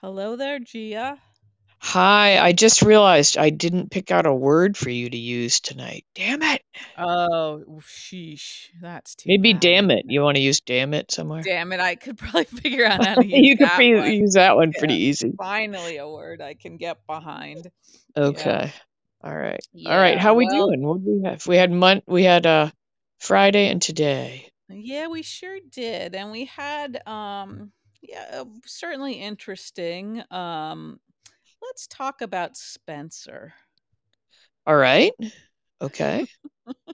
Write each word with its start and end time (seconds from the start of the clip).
Hello 0.00 0.36
there, 0.36 0.60
Gia. 0.60 1.18
Hi, 1.80 2.38
I 2.38 2.52
just 2.52 2.82
realized 2.82 3.38
I 3.38 3.50
didn't 3.50 3.90
pick 3.90 4.10
out 4.10 4.26
a 4.26 4.34
word 4.34 4.76
for 4.76 4.90
you 4.90 5.08
to 5.10 5.16
use 5.16 5.60
tonight. 5.60 6.04
Damn 6.14 6.42
it. 6.42 6.62
Oh, 6.96 7.64
sheesh. 7.80 8.66
That's 8.80 9.14
too 9.14 9.28
Maybe 9.28 9.52
bad, 9.52 9.60
damn 9.60 9.90
it? 9.90 10.04
You 10.08 10.22
want 10.22 10.36
to 10.36 10.42
use 10.42 10.60
damn 10.60 10.92
it 10.94 11.10
somewhere? 11.10 11.42
Damn 11.42 11.72
it, 11.72 11.80
I 11.80 11.94
could 11.94 12.18
probably 12.18 12.44
figure 12.62 12.84
out 12.84 13.04
how 13.04 13.14
to 13.16 13.26
use 13.26 13.46
you 13.46 13.56
could 13.56 13.66
that 13.66 13.76
pre- 13.76 13.94
one. 13.94 14.12
use 14.12 14.34
that 14.34 14.56
one 14.56 14.72
pretty 14.72 14.94
Yeah, 14.94 15.00
easy. 15.10 15.32
finally 15.36 15.96
a 15.98 16.08
word 16.08 16.40
I 16.40 16.54
can 16.54 16.76
get 16.76 17.06
behind. 17.06 17.70
Yeah. 18.16 18.22
Okay. 18.24 18.72
All 19.22 19.36
right. 19.36 19.60
All 19.86 19.96
right. 19.96 20.14
Yeah. 20.14 20.20
How 20.22 20.34
we 20.34 20.46
Well, 20.46 20.66
doing? 20.68 20.82
What 20.82 21.04
do 21.04 21.20
we 21.22 21.28
have? 21.28 21.46
We 21.46 21.56
had 21.56 21.72
mon- 21.72 22.02
we 22.06 22.24
had 22.24 22.46
uh 22.46 22.70
Friday 23.20 23.68
and 23.68 23.80
today. 23.82 24.48
yeah, 24.68 25.08
we 25.08 25.22
sure 25.22 25.58
did. 25.70 26.14
And 26.14 26.30
we 26.30 26.44
had 26.46 27.00
um 27.06 27.72
yeah, 28.02 28.26
uh, 28.32 28.44
certainly 28.64 29.14
interesting. 29.14 30.22
Um 30.30 31.00
let's 31.62 31.86
talk 31.86 32.22
about 32.22 32.56
Spencer. 32.56 33.54
All 34.66 34.76
right. 34.76 35.12
Okay. 35.80 36.26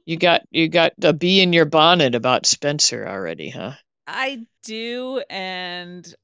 You 0.06 0.16
got 0.18 0.42
you 0.50 0.68
got 0.68 0.92
a 1.02 1.12
bee 1.12 1.42
in 1.42 1.52
your 1.52 1.66
bonnet 1.66 2.14
about 2.14 2.46
Spencer 2.46 3.06
already, 3.06 3.50
huh? 3.50 3.74
I 4.06 4.46
do, 4.62 5.22
and 5.30 6.14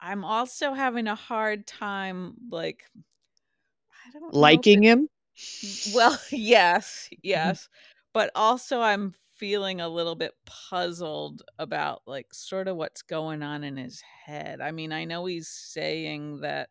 I'm 0.00 0.24
also 0.24 0.72
having 0.72 1.06
a 1.06 1.14
hard 1.14 1.66
time 1.66 2.34
like 2.50 2.84
I 4.06 4.10
don't 4.18 4.34
Liking 4.34 4.82
it 4.82 4.84
him? 4.84 5.08
Well, 5.94 6.18
yes, 6.30 7.08
Mhm. 7.12 7.22
yes. 7.22 7.68
But 8.12 8.30
also 8.34 8.80
I'm 8.80 9.14
feeling 9.40 9.80
a 9.80 9.88
little 9.88 10.14
bit 10.14 10.34
puzzled 10.44 11.42
about 11.58 12.02
like 12.06 12.26
sort 12.34 12.68
of 12.68 12.76
what's 12.76 13.00
going 13.00 13.42
on 13.42 13.64
in 13.64 13.78
his 13.78 14.02
head. 14.26 14.60
I 14.60 14.70
mean, 14.70 14.92
I 14.92 15.06
know 15.06 15.24
he's 15.24 15.48
saying 15.48 16.42
that 16.42 16.68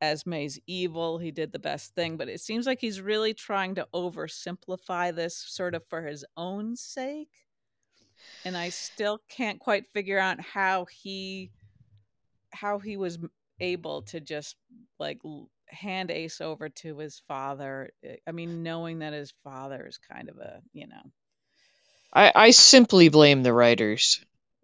Esme's 0.00 0.58
evil, 0.66 1.18
he 1.18 1.30
did 1.30 1.52
the 1.52 1.58
best 1.58 1.94
thing, 1.94 2.16
but 2.16 2.28
it 2.28 2.40
seems 2.40 2.66
like 2.66 2.80
he's 2.80 3.02
really 3.02 3.34
trying 3.34 3.74
to 3.74 3.86
oversimplify 3.94 5.14
this 5.14 5.36
sort 5.36 5.74
of 5.74 5.84
for 5.88 6.06
his 6.06 6.24
own 6.38 6.74
sake. 6.74 7.28
And 8.46 8.56
I 8.56 8.70
still 8.70 9.20
can't 9.28 9.60
quite 9.60 9.92
figure 9.92 10.18
out 10.18 10.40
how 10.40 10.86
he 10.86 11.50
how 12.50 12.78
he 12.78 12.96
was 12.96 13.18
able 13.60 14.00
to 14.00 14.20
just 14.20 14.56
like 14.98 15.20
hand 15.66 16.10
Ace 16.10 16.40
over 16.40 16.70
to 16.70 16.96
his 16.96 17.20
father. 17.28 17.90
eh, 18.02 18.16
I 18.26 18.32
mean, 18.32 18.62
knowing 18.62 19.00
that 19.00 19.12
his 19.12 19.34
father 19.44 19.86
is 19.86 19.98
kind 19.98 20.30
of 20.30 20.38
a, 20.38 20.62
you 20.72 20.86
know. 20.86 21.12
I 22.12 22.32
I 22.34 22.50
simply 22.50 23.08
blame 23.08 23.42
the 23.42 23.52
writers. 23.54 24.20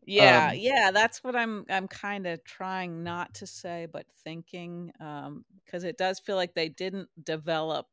Yeah, 0.07 0.53
Um 0.53 0.53
yeah, 0.53 0.91
that's 0.93 1.25
what 1.25 1.35
I'm 1.35 1.65
I'm 1.71 1.89
kind 1.89 2.27
of 2.27 2.45
trying 2.45 3.03
not 3.05 3.35
to 3.37 3.47
say 3.47 3.87
but 3.91 4.05
thinking 4.23 4.93
um 5.01 5.45
because 5.65 5.85
it 5.85 5.97
does 5.97 6.21
feel 6.21 6.37
like 6.37 6.55
they 6.55 6.69
didn't 6.69 7.09
develop 7.23 7.87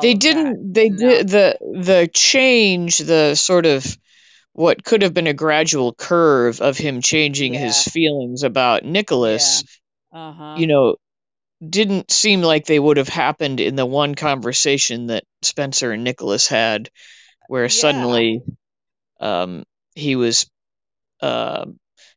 they 0.00 0.14
didn't 0.14 0.72
they 0.74 0.88
enough. 0.88 1.18
did 1.18 1.28
the 1.28 1.56
the 1.60 2.08
change 2.12 2.98
the 2.98 3.34
sort 3.34 3.66
of 3.66 3.84
what 4.52 4.84
could 4.84 5.02
have 5.02 5.14
been 5.14 5.26
a 5.28 5.34
gradual 5.34 5.94
curve 5.94 6.60
of 6.60 6.78
him 6.78 7.02
changing 7.02 7.54
his 7.54 7.82
feelings 7.82 8.42
about 8.44 8.84
yeah. 9.20 9.60
Nicholas, 9.64 9.64
Uh-huh. 10.12 10.62
you 10.62 10.66
know, 10.66 10.96
didn't 11.68 12.10
seem 12.10 12.42
like 12.42 12.66
they 12.66 12.78
would 12.78 12.98
have 12.98 13.08
happened 13.08 13.60
in 13.60 13.76
the 13.76 13.86
one 13.86 14.14
conversation 14.14 15.08
that 15.08 15.24
Spencer 15.42 15.92
and 15.92 16.04
Nicholas 16.04 16.48
had, 16.48 16.90
where 17.48 17.64
Yeah. 17.64 17.68
suddenly 17.68 18.42
um, 19.20 19.64
he 19.94 20.16
was 20.16 20.46
uh, 21.22 21.66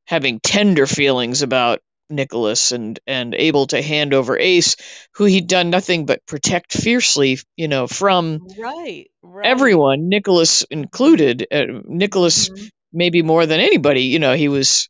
having 0.06 0.40
tender 0.40 0.88
feelings 0.88 1.42
about 1.42 1.80
Nicholas 2.10 2.72
and 2.72 3.00
and 3.08 3.36
able 3.36 3.68
to 3.68 3.82
hand 3.82 4.14
over 4.14 4.38
Ace, 4.38 4.76
who 5.16 5.26
he'd 5.26 5.48
done 5.48 5.70
nothing 5.70 6.06
but 6.06 6.26
protect 6.26 6.74
fiercely, 6.74 7.40
you 7.58 7.68
know, 7.68 7.88
from 7.88 8.42
Right, 8.58 9.10
right. 9.22 9.46
everyone, 9.46 10.10
Nicholas 10.10 10.64
included. 10.70 11.48
Uh, 11.52 11.66
Nicholas, 11.86 12.50
Mhm. 12.50 12.70
maybe 12.94 13.22
more 13.22 13.46
than 13.46 13.60
anybody, 13.60 14.04
you 14.04 14.20
know, 14.20 14.34
he 14.34 14.48
was 14.50 14.90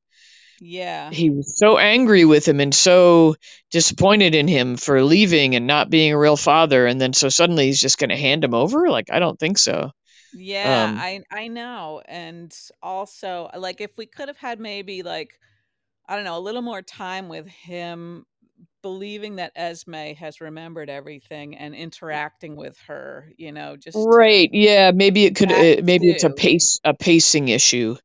Yeah. 0.62 1.10
he 1.12 1.30
was 1.30 1.58
so 1.58 1.78
angry 1.78 2.26
with 2.26 2.48
him 2.48 2.60
and 2.60 2.74
so 2.74 3.36
disappointed 3.72 4.36
in 4.36 4.48
him 4.48 4.78
for 4.78 5.04
leaving 5.04 5.56
and 5.56 5.68
not 5.68 5.90
being 5.90 6.14
a 6.14 6.18
real 6.20 6.38
father, 6.38 6.86
and 6.86 7.00
then 7.02 7.14
so 7.14 7.30
suddenly 7.30 7.66
he's 7.68 7.82
just 7.82 7.98
going 7.98 8.10
to 8.10 8.18
hand 8.18 8.44
him 8.44 8.54
over? 8.54 8.90
Like, 8.90 9.10
I 9.12 9.20
don't 9.20 9.40
think 9.40 9.58
so. 9.58 9.92
Yeah, 10.32 10.92
Um, 10.92 10.96
I 10.96 11.24
I 11.32 11.48
know. 11.48 12.02
And 12.08 12.56
also, 12.82 13.50
like 13.58 13.82
if 13.82 13.98
we 13.98 14.06
could 14.06 14.28
have 14.28 14.38
had 14.38 14.60
maybe 14.60 15.04
like 15.04 15.40
I 16.08 16.16
don't 16.16 16.26
know, 16.26 16.38
a 16.38 16.42
little 16.42 16.62
more 16.64 16.82
time 16.84 17.30
with 17.30 17.48
him 17.48 18.26
believing 18.84 19.38
that 19.38 19.54
Esme 19.56 20.14
has 20.20 20.42
remembered 20.42 20.90
everything 20.90 21.58
and 21.58 21.76
interacting 21.76 22.56
with 22.58 22.78
her, 22.88 23.32
you 23.38 23.52
know, 23.52 23.78
just 23.78 24.10
right? 24.16 24.50
Yeah, 24.52 24.92
maybe 24.94 25.26
it 25.26 25.36
could. 25.36 25.52
Uh, 25.52 25.82
maybe 25.84 26.08
it's 26.10 26.24
a 26.24 26.30
pace 26.30 26.80
a 26.84 26.94
pacing 26.94 27.50
issue. 27.50 27.96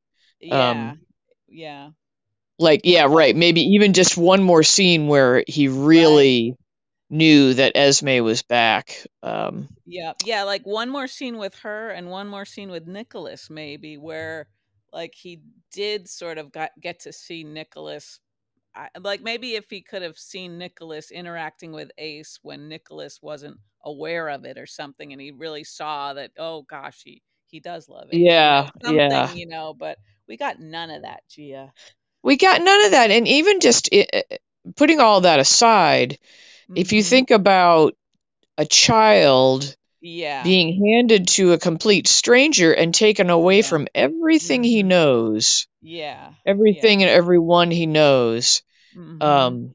Yeah. 0.40 0.94
Um, 0.94 1.00
Yeah. 1.48 1.90
like, 2.58 2.82
yeah, 2.84 3.06
right. 3.08 3.34
Maybe 3.34 3.60
even 3.62 3.92
just 3.92 4.16
one 4.16 4.42
more 4.42 4.62
scene 4.62 5.06
where 5.08 5.42
he 5.46 5.68
right. 5.92 6.34
Knew 7.14 7.54
that 7.54 7.76
Esme 7.76 8.22
was 8.24 8.42
back. 8.42 9.06
Um, 9.22 9.68
Yeah. 9.86 10.14
Yeah, 10.24 10.44
like 10.44 10.64
one 10.66 10.90
more 10.90 11.08
scene 11.08 11.38
with 11.38 11.54
her 11.60 11.90
and 11.90 12.10
one 12.10 12.28
more 12.28 12.44
scene 12.46 12.70
with 12.70 12.86
Nicholas 12.86 13.50
maybe 13.50 13.98
where 13.98 14.48
like 14.92 15.14
he 15.14 15.40
did 15.72 16.08
sort 16.08 16.38
of 16.38 16.52
got 16.52 16.70
get 16.80 17.00
to 17.02 17.12
see 17.12 17.44
Nicholas 17.44 18.18
I, 18.76 18.88
like 19.00 19.22
maybe 19.22 19.56
if 19.56 19.70
he 19.70 19.82
could 19.82 20.02
have 20.02 20.18
seen 20.18 20.58
Nicholas 20.58 21.12
interacting 21.12 21.72
with 21.72 21.92
Ace 21.98 22.40
when 22.42 22.68
Nicholas 22.70 23.20
wasn't 23.22 23.58
aware 23.84 24.30
of 24.30 24.46
it 24.46 24.58
or 24.58 24.66
something, 24.66 25.12
and 25.12 25.22
he 25.22 25.32
really 25.32 25.64
saw 25.64 26.14
that, 26.14 26.32
oh 26.38 26.62
gosh, 26.64 27.02
he 27.04 27.22
he 27.48 27.60
does 27.60 27.90
love 27.90 28.10
it. 28.12 28.22
yeah, 28.22 28.70
yeah. 28.84 29.34
you 29.34 29.46
know. 29.48 29.74
But 29.74 29.98
we 30.28 30.38
got 30.38 30.60
none 30.60 30.90
of 30.90 31.02
that, 31.02 31.22
Gia. 31.30 31.74
We 32.24 32.38
got 32.38 32.62
none 32.62 32.86
of 32.86 32.92
that. 32.92 33.12
And 33.12 33.28
even 33.28 33.60
just 33.60 33.90
i 33.94 34.06
i- 34.14 34.38
putting 34.76 35.00
all 35.00 35.22
that 35.22 35.40
aside, 35.40 36.18
if 36.74 36.92
you 36.92 37.02
Mm-hmm. 37.02 37.04
think 37.04 37.30
about 37.30 37.94
a 38.58 38.66
child 38.66 39.76
Yeah, 40.00 40.42
being 40.42 40.84
handed 40.86 41.28
to 41.28 41.52
a 41.52 41.58
complete 41.58 42.06
stranger 42.08 42.72
and 42.72 42.94
taken 42.94 43.30
away 43.30 43.62
yeah, 43.62 43.62
from 43.62 43.88
everything 43.94 44.62
he 44.64 44.82
mm-hmm. 44.82 44.84
knows, 44.84 45.66
yeah, 45.82 46.34
yeah. 46.64 46.86
everything 46.86 47.02
and 47.02 47.10
everyone 47.10 47.70
he 47.70 47.86
knows, 47.86 48.62
Mm-hmm. 48.96 49.54
um, 49.54 49.74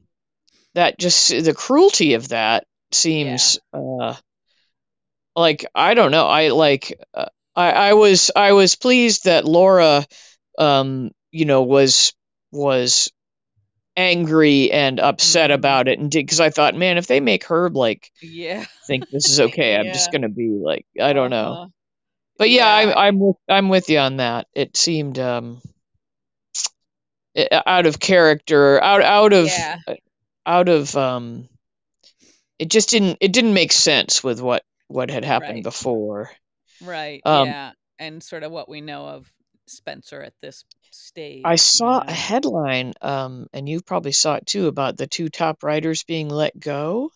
that 0.74 0.98
just 0.98 1.28
the 1.28 1.54
cruelty 1.54 2.14
of 2.14 2.28
that 2.28 2.64
Yeah, 3.06 3.50
seems 3.50 3.58
uh, 3.72 4.14
like 5.36 5.64
I 5.74 5.94
don't 5.94 6.10
know. 6.10 6.26
I 6.26 6.48
like 6.48 6.98
uh, 7.14 7.26
I 7.54 7.70
I 7.72 7.92
was 7.94 8.30
I 8.34 8.52
was 8.52 8.76
pleased 8.76 9.24
that 9.24 9.44
Laura, 9.44 10.04
um, 10.58 11.10
you 11.30 11.44
know, 11.44 11.62
was 11.62 12.12
was 12.52 13.10
angry 14.00 14.70
and 14.70 14.98
upset 14.98 15.50
mm-hmm. 15.50 15.58
about 15.58 15.88
it 15.88 15.98
and 15.98 16.10
did 16.10 16.24
because 16.24 16.40
I 16.40 16.50
thought, 16.50 16.74
man, 16.74 16.96
if 16.96 17.06
they 17.06 17.20
make 17.20 17.44
her 17.44 17.68
like 17.68 18.10
Yeah, 18.22 18.64
think 18.86 19.08
this 19.10 19.28
is 19.28 19.40
okay, 19.40 19.76
I'm 19.76 19.86
just 19.86 20.10
gonna 20.10 20.28
be 20.28 20.58
like, 20.62 20.86
I 21.00 21.12
don't 21.12 21.30
know. 21.30 21.52
uh-huh. 21.52 21.66
But 22.38 22.50
yeah, 22.50 22.80
Yeah, 22.80 22.92
I, 22.94 23.08
I'm 23.08 23.18
with 23.18 23.36
I'm 23.48 23.68
with 23.68 23.90
you 23.90 23.98
on 23.98 24.16
that. 24.16 24.46
It 24.54 24.76
seemed 24.76 25.18
um 25.18 25.60
out 27.66 27.86
of 27.86 28.00
character, 28.00 28.82
out 28.82 29.02
out 29.02 29.32
of 29.32 29.46
yeah, 29.46 29.78
out 30.46 30.68
of 30.68 30.96
um. 30.96 31.48
It 32.58 32.68
just 32.70 32.90
didn't 32.90 33.18
it 33.20 33.32
didn't 33.32 33.54
make 33.54 33.72
sense 33.72 34.22
with 34.22 34.40
what 34.40 34.64
what 34.88 35.10
had 35.10 35.24
happened 35.24 35.56
right, 35.56 35.62
before. 35.62 36.30
right, 36.82 37.22
Um, 37.24 37.46
yeah. 37.46 37.72
And 37.98 38.22
sort 38.22 38.42
of 38.42 38.50
what 38.50 38.68
we 38.68 38.80
know 38.80 39.06
of 39.06 39.30
Spencer 39.66 40.22
at 40.22 40.32
this 40.42 40.64
I 41.44 41.54
stage, 41.54 41.74
you 41.76 41.76
saw 41.76 42.02
a 42.06 42.12
headline, 42.12 42.94
um, 43.02 43.48
and 43.52 43.68
you 43.68 43.82
probably 43.82 44.12
saw 44.12 44.36
it 44.36 44.46
too, 44.46 44.68
about 44.68 44.96
the 44.96 45.06
two 45.06 45.28
top 45.28 45.62
writers 45.62 46.02
being 46.04 46.28
let 46.28 46.58
go. 46.58 47.12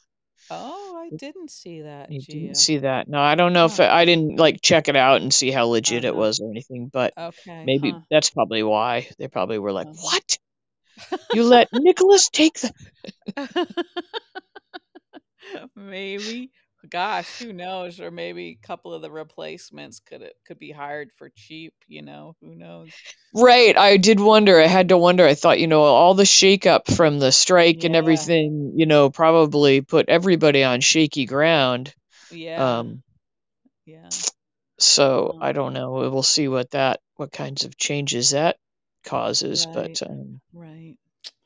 Oh, 0.50 0.96
I 0.96 1.10
didn't 1.18 1.50
see 1.50 1.82
that, 1.82 2.10
You 2.10 2.22
didn't 2.28 2.56
see 2.56 2.78
that? 2.78 3.08
No, 3.08 3.20
I 3.20 3.34
don't 3.34 3.52
know 3.52 3.66
if 3.66 3.78
Oh, 3.78 3.80
I 3.80 4.04
didn't 4.04 4.36
like 4.38 4.60
check 4.62 4.88
it 4.88 4.96
out 4.96 5.22
and 5.22 5.32
see 5.32 5.50
how 5.50 5.66
legit 5.66 6.04
it 6.04 6.14
uh-huh. 6.14 6.16
was 6.16 6.40
or 6.40 6.50
anything, 6.50 6.88
but 6.92 7.14
Okay, 7.16 7.64
maybe 7.64 7.98
huh. 7.98 8.02
that's 8.10 8.30
probably 8.30 8.62
why 8.62 9.08
they 9.18 9.28
probably 9.28 9.58
were 9.58 9.72
like, 9.72 9.88
Uh-huh. 9.88 9.94
"What? 10.02 10.38
You 11.32 11.44
let 11.46 11.68
Nicholas 11.72 12.28
take 12.30 12.60
the?" 12.60 12.72
Maybe. 15.74 16.50
Gosh, 16.88 17.38
who 17.38 17.52
knows? 17.52 18.00
Or 18.00 18.10
maybe 18.10 18.48
a 18.62 18.66
couple 18.66 18.92
of 18.94 19.02
the 19.02 19.10
replacements 19.10 20.00
could 20.00 20.22
it 20.22 20.36
could 20.46 20.58
be 20.58 20.70
hired 20.72 21.10
for 21.16 21.30
cheap, 21.30 21.74
you 21.88 22.02
know? 22.02 22.36
Who 22.40 22.54
knows? 22.54 23.04
Right, 23.34 23.76
I 23.76 23.96
did 23.96 24.20
wonder. 24.20 24.60
I 24.60 24.66
had 24.66 24.88
to 24.90 24.96
wonder. 24.98 25.26
I 25.26 25.34
thought, 25.34 25.58
you 25.60 25.66
know, 25.66 25.82
all 25.82 26.14
the 26.14 26.22
shakeup 26.24 26.86
from 26.94 27.18
the 27.18 27.32
strike 27.32 27.84
and 27.84 27.94
everything, 27.96 28.72
you 28.76 28.86
know, 28.86 29.10
probably 29.10 29.80
put 29.80 30.08
everybody 30.08 30.62
on 30.64 30.80
shaky 30.80 31.26
ground. 31.26 31.94
yeah, 32.30 32.82
Um, 32.82 33.02
yeah. 33.86 34.12
so 34.78 35.34
I 35.40 35.52
Um, 35.52 35.52
don't 35.52 35.72
know. 35.74 35.92
We'll 35.92 36.22
see 36.22 36.48
what 36.48 36.70
that, 36.70 37.00
what 37.16 37.32
kinds 37.32 37.64
of 37.64 37.76
changes 37.76 38.30
that 38.30 38.56
causes. 39.04 39.66
right, 39.66 39.66
But 39.66 40.02
um, 40.02 40.40
right. 40.52 40.96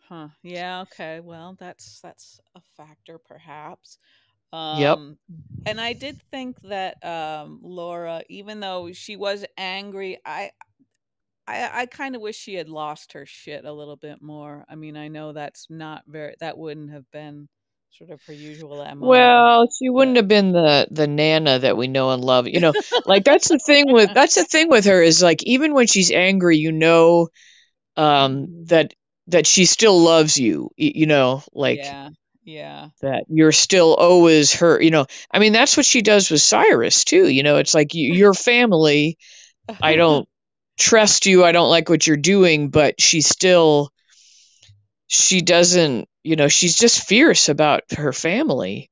Huh. 0.08 0.29
Yeah, 0.43 0.82
okay. 0.82 1.20
Well, 1.20 1.56
that's 1.58 2.00
that's 2.00 2.40
a 2.55 2.61
factor 2.76 3.19
perhaps. 3.19 3.99
Yep. 4.52 4.98
Um 4.98 5.18
and 5.66 5.80
I 5.80 5.92
did 5.92 6.20
think 6.30 6.60
that 6.62 7.04
um 7.04 7.60
Laura 7.62 8.22
even 8.28 8.60
though 8.60 8.92
she 8.92 9.16
was 9.16 9.44
angry, 9.56 10.18
I 10.24 10.50
I 11.46 11.82
I 11.82 11.86
kind 11.86 12.14
of 12.14 12.22
wish 12.22 12.36
she 12.36 12.54
had 12.54 12.68
lost 12.68 13.12
her 13.14 13.26
shit 13.26 13.64
a 13.64 13.72
little 13.72 13.96
bit 13.96 14.20
more. 14.22 14.64
I 14.68 14.74
mean, 14.74 14.96
I 14.96 15.08
know 15.08 15.32
that's 15.32 15.66
not 15.70 16.02
very 16.06 16.34
that 16.40 16.58
wouldn't 16.58 16.92
have 16.92 17.10
been 17.10 17.48
sort 17.90 18.10
of 18.10 18.20
her 18.26 18.32
usual 18.32 18.82
MO, 18.82 19.06
Well, 19.06 19.68
she 19.70 19.88
wouldn't 19.88 20.16
have 20.16 20.28
been 20.28 20.52
the 20.52 20.86
the 20.90 21.06
Nana 21.06 21.60
that 21.60 21.76
we 21.76 21.88
know 21.88 22.10
and 22.10 22.24
love. 22.24 22.46
You 22.48 22.60
know, 22.60 22.74
like 23.06 23.24
that's 23.24 23.48
the 23.48 23.58
thing 23.58 23.92
with 23.92 24.12
that's 24.12 24.34
the 24.34 24.44
thing 24.44 24.68
with 24.68 24.84
her 24.86 25.02
is 25.02 25.22
like 25.22 25.42
even 25.44 25.74
when 25.74 25.86
she's 25.86 26.10
angry, 26.10 26.58
you 26.58 26.72
know, 26.72 27.28
um, 27.96 28.64
that 28.66 28.92
that 29.28 29.46
she 29.46 29.64
still 29.64 29.98
loves 30.00 30.38
you. 30.38 30.70
You 30.76 31.06
know, 31.06 31.42
like 31.52 31.78
Yeah. 31.78 32.10
Yeah. 32.48 32.88
that 33.02 33.24
you're 33.28 33.52
still 33.52 33.94
always 33.94 34.54
her. 34.54 34.80
You 34.80 34.90
know, 34.90 35.06
I 35.30 35.38
mean 35.38 35.52
that's 35.52 35.76
what 35.76 35.86
she 35.86 36.02
does 36.02 36.30
with 36.30 36.42
Cyrus 36.42 37.04
too. 37.04 37.28
You 37.28 37.42
know, 37.42 37.58
it's 37.58 37.74
like 37.74 37.94
you, 37.94 38.12
your 38.12 38.34
family. 38.34 39.18
I 39.82 39.96
don't 39.96 40.28
trust 40.78 41.26
you. 41.26 41.44
I 41.44 41.52
don't 41.52 41.70
like 41.70 41.88
what 41.88 42.06
you're 42.06 42.16
doing, 42.16 42.70
but 42.70 43.00
she 43.00 43.20
still 43.20 43.92
she 45.06 45.40
doesn't. 45.40 46.08
You 46.22 46.36
know, 46.36 46.48
she's 46.48 46.76
just 46.76 47.04
fierce 47.06 47.48
about 47.48 47.84
her 47.96 48.12
family. 48.12 48.90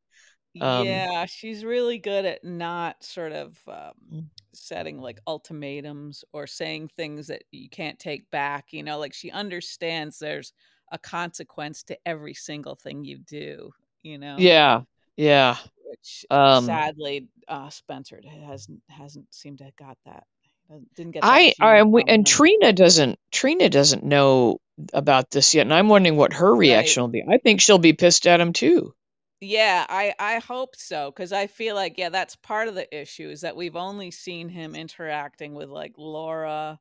Um, 0.60 1.06
Yeah, 1.06 1.26
she's 1.26 1.64
really 1.64 1.98
good 1.98 2.24
at 2.24 2.42
not 2.44 3.04
sort 3.04 3.32
of 3.32 3.58
um, 3.68 3.92
mm, 4.12 4.24
setting 4.54 4.98
like 4.98 5.20
ultimatums 5.26 6.24
or 6.32 6.46
saying 6.46 6.88
things 6.96 7.26
that 7.26 7.44
you 7.52 7.68
can't 7.68 7.98
take 7.98 8.30
back. 8.30 8.72
You 8.72 8.82
know, 8.82 8.98
like 8.98 9.12
she 9.12 9.30
understands 9.30 10.18
there's 10.18 10.52
a 10.92 10.98
consequence 10.98 11.82
to 11.84 11.98
every 12.06 12.34
single 12.34 12.74
thing 12.76 13.04
you 13.04 13.18
do, 13.18 13.72
you 14.02 14.18
know, 14.18 14.36
yeah, 14.38 14.82
yeah. 15.16 15.56
which 15.84 16.24
Um, 16.30 16.64
sadly 16.64 17.28
uh, 17.48 17.70
Spencer 17.70 18.20
hasn't 18.46 18.82
hasn't 18.88 19.32
seemed 19.34 19.58
to 19.58 19.64
have 19.64 19.76
got 19.76 19.98
that. 20.06 20.24
Didn't 20.96 21.12
get 21.12 21.28
that 21.28 21.28
I, 21.28 21.54
I 21.60 21.76
and 21.78 21.92
we, 21.92 22.04
and. 22.06 22.26
Trina 22.26 22.72
doesn't 22.72 23.18
Trina 23.30 23.68
doesn't 23.68 24.04
know 24.04 24.60
about 24.92 25.30
this 25.30 25.54
yet, 25.54 25.62
and 25.62 25.74
I'm 25.74 25.88
wondering 25.88 26.16
what 26.16 26.32
her 26.34 26.54
Right. 26.54 26.56
reaction 26.56 27.02
will 27.02 27.08
be. 27.08 27.24
I 27.28 27.38
think 27.38 27.60
she'll 27.60 27.78
be 27.78 27.92
pissed 27.92 28.26
at 28.26 28.40
him 28.40 28.52
too. 28.52 28.94
Yeah, 29.40 29.84
I 29.88 30.14
I 30.18 30.38
hope 30.38 30.76
so 30.76 31.10
because 31.10 31.32
I 31.32 31.46
feel 31.46 31.74
like 31.74 31.98
yeah, 31.98 32.08
that's 32.08 32.36
part 32.36 32.68
of 32.68 32.74
the 32.74 32.88
issue 32.96 33.28
is 33.28 33.42
that 33.42 33.56
we've 33.56 33.76
only 33.76 34.10
seen 34.10 34.48
him 34.48 34.74
interacting 34.74 35.54
with 35.54 35.68
like 35.68 35.92
Laura 35.98 36.80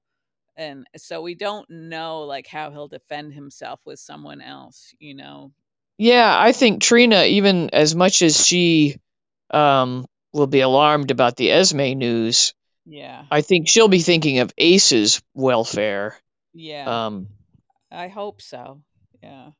and 0.57 0.85
so 0.97 1.21
we 1.21 1.35
don't 1.35 1.69
know 1.69 2.21
like 2.21 2.47
how 2.47 2.71
he'll 2.71 2.87
defend 2.87 3.33
himself 3.33 3.79
with 3.85 3.99
someone 3.99 4.41
else, 4.41 4.93
you 4.99 5.15
know. 5.15 5.51
Yeah, 5.97 6.33
I 6.37 6.51
think 6.51 6.81
Trina, 6.81 7.23
even 7.23 7.69
as 7.71 7.95
much 7.95 8.21
as 8.21 8.45
she 8.45 8.97
um 9.51 10.05
will 10.33 10.47
be 10.47 10.59
alarmed 10.61 11.11
about 11.11 11.37
the 11.37 11.51
Esme 11.51 11.93
news, 11.97 12.53
Yeah. 12.85 13.25
I 13.31 13.41
think 13.41 13.69
she'll 13.69 13.87
be 13.87 14.01
thinking 14.01 14.39
of 14.39 14.51
Ace's 14.57 15.21
welfare. 15.33 16.17
Yeah. 16.53 17.05
Um, 17.05 17.27
I 17.91 18.09
hope 18.09 18.41
so. 18.41 18.81
Yeah. 19.23 19.51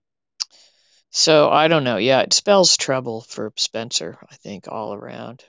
so 1.12 1.50
I 1.50 1.68
don't 1.70 1.84
know. 1.86 1.98
Yeah, 1.98 2.22
it 2.22 2.34
spells 2.34 2.76
trouble 2.78 3.22
for 3.22 3.54
Spencer, 3.56 4.18
I 4.30 4.36
think, 4.36 4.68
all 4.68 4.94
around. 4.94 5.44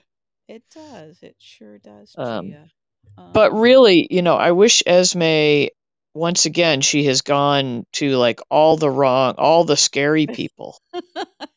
It 0.47 0.63
does. 0.73 1.17
It 1.21 1.35
sure 1.39 1.77
does, 1.79 2.15
Um, 2.17 2.51
Gia. 2.51 2.71
But 3.15 3.51
Um 3.51 3.59
really, 3.59 4.07
you 4.09 4.21
know, 4.21 4.35
I 4.35 4.51
wish 4.51 4.83
Esme, 4.85 5.67
once 6.13 6.45
again, 6.45 6.81
she 6.81 7.03
has 7.05 7.21
gone 7.21 7.85
to 7.93 8.17
like 8.17 8.39
all 8.49 8.77
the 8.77 8.89
wrong, 8.89 9.35
all 9.37 9.63
the 9.63 9.77
scary 9.77 10.27
people. 10.39 10.77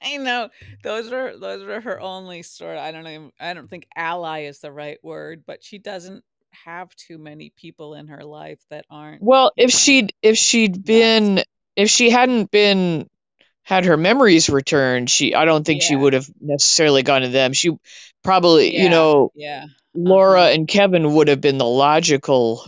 I 0.02 0.16
know 0.18 0.50
those 0.82 1.10
are 1.12 1.36
those 1.36 1.62
are 1.62 1.80
her 1.80 2.00
only 2.00 2.42
sort 2.42 2.76
of 2.76 2.82
I 2.82 2.92
don't 2.92 3.06
even 3.06 3.32
I 3.40 3.54
don't 3.54 3.68
think 3.68 3.86
ally 3.96 4.40
is 4.42 4.60
the 4.60 4.72
right 4.72 4.98
word, 5.02 5.44
but 5.46 5.64
she 5.64 5.78
doesn't 5.78 6.24
have 6.64 6.94
too 6.96 7.18
many 7.18 7.52
people 7.56 7.94
in 7.94 8.08
her 8.08 8.24
life 8.24 8.60
that 8.70 8.84
aren't, 8.90 9.22
Well, 9.22 9.52
if 9.56 9.70
she'd 9.70 10.12
if 10.22 10.36
she'd 10.36 10.84
been 10.84 11.42
if 11.76 11.88
she 11.88 12.10
hadn't 12.10 12.50
been 12.50 13.08
had 13.62 13.84
her 13.84 13.96
memories 13.96 14.50
returned, 14.50 15.08
she 15.08 15.34
I 15.34 15.44
don't 15.44 15.64
think 15.64 15.82
she 15.82 15.96
would 15.96 16.12
have 16.14 16.26
necessarily 16.40 17.02
gone 17.02 17.22
to 17.22 17.28
them. 17.28 17.52
She 17.52 17.70
probably, 18.22 18.76
you 18.76 18.90
know, 18.90 19.30
Yeah. 19.34 19.66
Laura 19.94 20.44
Uh-huh. 20.44 20.50
and 20.50 20.68
Kevin 20.68 21.14
would 21.14 21.28
have 21.28 21.40
been 21.40 21.58
the 21.58 21.64
logical 21.64 22.64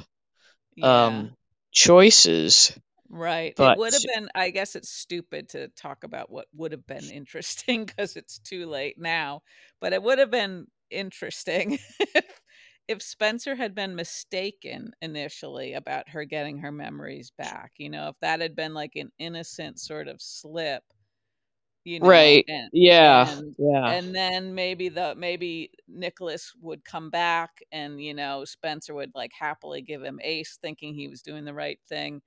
Yeah. 0.76 1.26
um 1.26 1.36
choices, 1.72 2.72
Right. 3.08 3.54
It 3.58 3.72
but 3.72 3.76
would 3.76 3.92
have 3.92 4.04
been 4.04 4.28
I 4.34 4.50
guess 4.50 4.74
it's 4.74 4.88
stupid 4.90 5.50
to 5.50 5.68
talk 5.68 6.04
about 6.04 6.30
what 6.30 6.46
would 6.54 6.72
have 6.72 6.86
been 6.86 7.10
interesting 7.10 7.84
because 7.86 8.16
it's 8.16 8.38
too 8.38 8.66
late 8.66 8.98
now, 8.98 9.42
but 9.80 9.92
it 9.92 10.02
would 10.02 10.18
have 10.18 10.30
been 10.30 10.66
interesting 10.90 11.78
if 12.88 13.02
Spencer 13.02 13.54
had 13.54 13.74
been 13.74 13.94
mistaken 13.96 14.92
initially 15.02 15.74
about 15.74 16.08
her 16.10 16.24
getting 16.24 16.58
her 16.58 16.72
memories 16.72 17.30
back, 17.36 17.72
you 17.78 17.90
know, 17.90 18.08
if 18.08 18.16
that 18.20 18.40
had 18.40 18.56
been 18.56 18.74
like 18.74 18.96
an 18.96 19.10
innocent 19.18 19.78
sort 19.78 20.08
of 20.08 20.20
slip, 20.20 20.82
you 21.84 22.00
know, 22.00 22.40
right. 22.40 22.46
and 22.48 22.70
Yeah. 22.72 23.26
and 23.26 23.56
Yeah. 23.58 23.94
and 23.94 24.14
then 24.14 24.54
maybe 24.54 24.88
the 24.88 25.14
maybe 25.16 25.72
Nicholas 25.88 26.54
would 26.60 26.84
come 26.84 27.10
back 27.10 27.62
and, 27.72 28.02
you 28.02 28.14
know, 28.14 28.44
Spencer 28.44 28.94
would 28.94 29.12
like 29.14 29.32
happily 29.38 29.82
give 29.82 30.02
him 30.02 30.20
Ace 30.22 30.58
thinking 30.62 30.94
he 30.94 31.08
was 31.08 31.22
doing 31.22 31.44
the 31.44 31.54
right 31.54 31.80
thing 31.88 32.22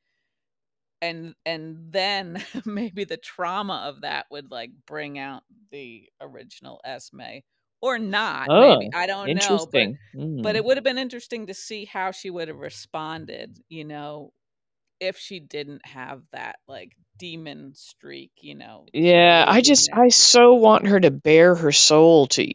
and 1.02 1.36
and 1.46 1.92
then 1.92 2.44
maybe 2.66 3.04
the 3.04 3.18
trauma 3.18 3.84
of 3.88 4.02
that 4.02 4.26
would 4.32 4.52
like 4.52 4.72
bring 4.86 5.20
out 5.20 5.44
the 5.72 6.10
original 6.22 6.80
Esme 6.86 7.40
or 7.82 8.00
not 8.00 8.52
maybe 8.56 8.88
Oh, 8.88 8.94
I 8.94 9.06
don't 9.08 9.34
know 9.34 9.66
but 9.72 9.90
interesting. 9.90 10.00
but 10.38 10.56
Mm. 10.56 10.56
it 10.56 10.66
would 10.66 10.78
have 10.78 10.84
been 10.84 10.98
interesting 10.98 11.48
to 11.48 11.54
see 11.54 11.86
how 11.86 12.12
she 12.12 12.30
would 12.30 12.48
have 12.48 12.58
responded 12.58 13.60
you 13.70 13.84
know 13.86 14.32
if 15.00 15.18
she 15.18 15.40
didn't 15.40 15.86
have 15.86 16.22
that 16.32 16.58
like 16.68 16.94
demon 17.18 17.74
streak 17.76 18.32
you 18.42 18.56
know 18.56 18.90
Yeah, 18.94 19.46
I 19.48 19.62
just 19.62 19.90
I 19.94 20.10
so 20.10 20.54
want 20.54 20.88
her 20.88 21.00
to 21.00 21.12
bare 21.12 21.56
her 21.56 21.72
soul 21.72 22.28
to 22.28 22.52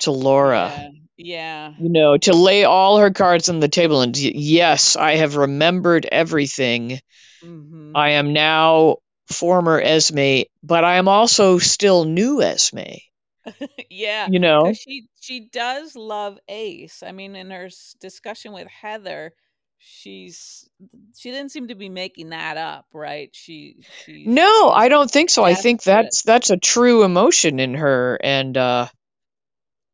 to 0.00 0.10
Laura. 0.12 0.74
yeah 0.74 0.90
yeah 1.16 1.74
You 1.76 1.88
know, 1.90 2.16
to 2.18 2.32
lay 2.34 2.64
all 2.64 2.98
her 2.98 3.10
cards 3.10 3.48
on 3.48 3.60
the 3.60 3.68
table 3.68 4.02
and 4.02 4.16
yes, 4.16 4.96
I 4.96 5.16
have 5.16 5.36
remembered 5.36 6.06
everything. 6.10 7.00
mhm 7.42 7.94
I 7.94 8.10
am 8.10 8.32
now 8.32 8.98
former 9.32 9.80
Esme, 9.80 10.42
but 10.62 10.84
I 10.84 10.96
am 10.96 11.08
also 11.08 11.58
still 11.58 12.04
new 12.04 12.42
Esme. 12.42 12.98
yeah 13.90 14.28
You 14.28 14.38
know? 14.38 14.78
she 14.80 15.08
she 15.20 15.48
does 15.52 15.96
love 15.96 16.38
ace 16.48 17.02
i 17.02 17.12
mean 17.12 17.34
in 17.36 17.50
her 17.50 17.68
discussion 18.00 18.52
with 18.52 18.66
heather 18.68 19.32
she's 19.78 20.68
she 21.16 21.30
didn't 21.30 21.50
seem 21.50 21.68
to 21.68 21.74
be 21.74 21.88
making 21.88 22.30
that 22.30 22.56
up 22.56 22.86
right 22.92 23.30
she 23.32 23.76
she's 24.04 24.26
No, 24.26 24.70
I 24.70 24.88
don't 24.88 25.10
think 25.10 25.30
so. 25.30 25.44
I 25.44 25.54
think 25.54 25.82
that's 25.82 26.22
that's 26.22 26.50
a 26.50 26.56
true 26.56 27.04
emotion 27.04 27.60
in 27.60 27.74
her 27.74 28.18
and 28.22 28.56
uh 28.56 28.88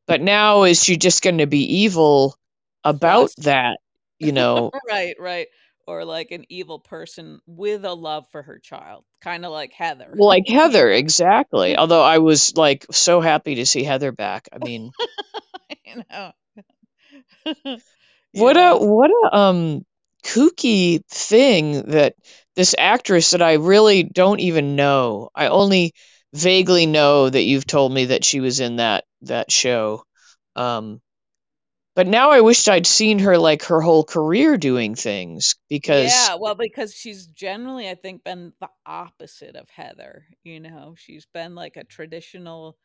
but 0.06 0.20
now 0.20 0.64
is 0.64 0.82
she 0.82 0.96
just 0.96 1.22
going 1.22 1.38
to 1.38 1.46
be 1.46 1.82
evil 1.82 2.36
about 2.82 3.30
that, 3.38 3.78
you 4.18 4.32
know? 4.32 4.70
right 4.88 5.16
right 5.18 5.46
or 5.86 6.04
like 6.04 6.30
an 6.30 6.44
evil 6.48 6.78
person 6.78 7.40
with 7.46 7.84
a 7.84 7.92
love 7.92 8.26
for 8.30 8.42
her 8.42 8.58
child 8.58 9.04
kind 9.20 9.44
of 9.44 9.52
like 9.52 9.72
heather 9.72 10.14
Like 10.14 10.48
Heather, 10.48 10.90
exactly. 10.90 11.76
Although 11.78 12.02
I 12.02 12.18
was 12.18 12.56
like 12.56 12.86
so 12.90 13.20
happy 13.20 13.56
to 13.56 13.66
see 13.66 13.84
Heather 13.84 14.12
back. 14.12 14.48
I 14.52 14.64
mean, 14.64 14.92
you 15.86 16.02
know 16.10 16.32
what 18.34 18.56
a 18.56 18.76
what 18.76 19.10
a 19.10 19.36
um 19.36 19.84
kooky 20.24 21.04
thing 21.08 21.82
that 21.90 22.14
this 22.56 22.74
actress 22.78 23.30
that 23.30 23.42
I 23.42 23.54
really 23.54 24.02
don't 24.02 24.40
even 24.40 24.76
know. 24.76 25.30
I 25.34 25.48
only 25.48 25.92
vaguely 26.32 26.86
know 26.86 27.28
that 27.28 27.42
you've 27.42 27.66
told 27.66 27.92
me 27.92 28.06
that 28.06 28.24
she 28.24 28.40
was 28.40 28.60
in 28.60 28.76
that 28.76 29.04
that 29.22 29.50
show. 29.50 30.04
Um 30.56 31.00
but 31.96 32.06
now 32.06 32.30
I 32.32 32.40
wished 32.42 32.68
I'd 32.68 32.86
seen 32.86 33.20
her 33.20 33.38
like 33.38 33.64
her 33.64 33.80
whole 33.80 34.04
career 34.04 34.56
doing 34.58 34.94
things 34.94 35.56
because 35.68 36.30
Yeah, 36.30 36.36
well, 36.36 36.54
because 36.54 36.94
she's 36.94 37.26
generally, 37.26 37.88
I 37.88 37.94
think, 37.94 38.24
been 38.24 38.52
the 38.60 38.70
opposite 38.84 39.54
of 39.56 39.68
Heather. 39.70 40.26
You 40.42 40.60
know, 40.60 40.94
she's 40.98 41.26
been 41.26 41.54
like 41.54 41.76
a 41.76 41.84
traditional 41.84 42.76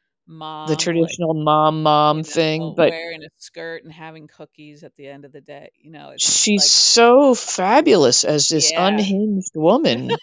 the 0.64 0.76
mom, 0.76 0.94
like, 0.96 1.18
traditional 1.18 1.34
mom 1.34 1.84
mom 1.84 2.24
you 2.24 2.24
thing, 2.24 2.74
but 2.76 2.94
wearing 2.94 3.24
a 3.24 3.30
skirt 3.38 3.84
and 3.84 3.92
having 3.94 4.28
cookies 4.28 4.84
at 4.84 4.96
the 4.96 5.08
end 5.08 5.26
of 5.26 5.32
the 5.32 5.42
day. 5.42 5.72
You 5.78 5.92
know, 5.92 6.10
it's 6.12 6.44
she's 6.44 6.64
like, 6.64 6.72
so 6.72 7.34
fabulous 7.34 8.24
as 8.24 8.48
this 8.50 8.72
yeah, 8.72 8.76
unhinged 8.76 9.52
woman. 9.56 10.20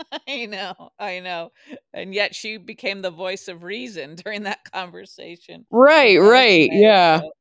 I 0.28 0.46
know, 0.46 0.90
I 0.98 1.20
know. 1.20 1.52
And 1.92 2.14
yet 2.14 2.34
she 2.34 2.56
became 2.56 3.02
the 3.02 3.10
voice 3.10 3.48
of 3.48 3.62
reason 3.62 4.14
during 4.24 4.44
that 4.44 4.70
conversation 4.72 5.66
Right, 5.70 6.16
right. 6.18 6.70
Yeah. 6.72 7.22
So 7.22 7.32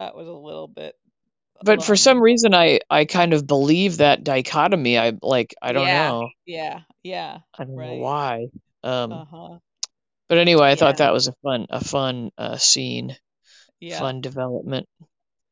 that 0.00 0.14
was 0.16 0.28
a 0.28 0.32
little 0.32 0.68
bit 0.68 0.94
but 1.62 1.82
for 1.82 1.96
some 1.96 2.20
reason 2.20 2.54
I 2.54 2.80
I 2.90 3.04
kind 3.04 3.32
of 3.32 3.46
believe 3.46 3.98
that 3.98 4.24
dichotomy. 4.24 4.98
I 4.98 5.12
like 5.22 5.54
I 5.62 5.72
don't 5.72 5.90
yeah, 5.90 5.92
know. 5.92 6.30
yeah, 6.46 6.80
yeah, 7.02 7.40
I 7.58 7.64
don't 7.64 7.80
know 7.80 7.94
why. 7.94 8.48
Um 8.82 9.22
Uh-huh. 9.22 9.58
But 10.28 10.38
anyway, 10.38 10.70
I 10.70 10.74
thought 10.76 10.98
that 10.98 11.12
was 11.12 11.28
a 11.28 11.34
fun 11.42 11.66
a 11.70 11.82
fun 11.84 12.30
uh 12.38 12.56
scene, 12.56 13.16
yeah, 13.80 14.08
fun 14.08 14.20
development. 14.22 14.88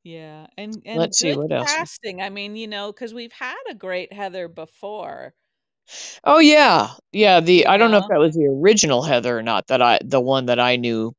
yeah. 0.03 0.47
And 0.57 0.83
and 0.87 1.09
Let's 1.09 1.19
see 1.21 1.33
good 1.33 1.37
what 1.37 1.53
else. 1.53 1.77
casting. 1.77 2.23
I 2.23 2.31
mean, 2.31 2.57
you 2.57 2.69
know, 2.69 2.93
because 2.93 3.13
we've 3.15 3.33
had 3.33 3.57
a 3.69 3.75
great 3.75 4.13
Heather 4.13 4.49
before, 4.49 5.35
Oh 6.25 6.39
yeah. 6.41 6.91
Yeah, 7.13 7.41
the 7.41 7.67
you 7.67 7.67
I 7.67 7.77
don't 7.79 7.91
know 7.91 7.99
if 7.99 8.07
that 8.09 8.19
was 8.19 8.35
the 8.35 8.47
original 8.47 9.03
Heather 9.03 9.39
or 9.39 9.43
not 9.43 9.69
that 9.69 9.81
I 9.83 9.99
the 10.05 10.21
one 10.21 10.47
that 10.47 10.61
I 10.61 10.77
knew. 10.77 11.15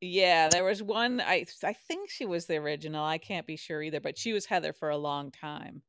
Yeah, 0.00 0.48
there 0.48 0.64
was 0.64 0.82
one 0.82 1.20
I 1.20 1.46
I 1.62 1.72
think 1.74 2.10
she 2.10 2.24
was 2.26 2.46
the 2.46 2.56
original. 2.56 3.04
I 3.04 3.18
can't 3.18 3.46
be 3.46 3.56
sure 3.56 3.82
either, 3.82 4.00
but 4.00 4.16
she 4.18 4.32
was 4.32 4.46
Heather 4.46 4.72
for 4.72 4.88
a 4.90 4.96
long 4.96 5.30
time. 5.30 5.82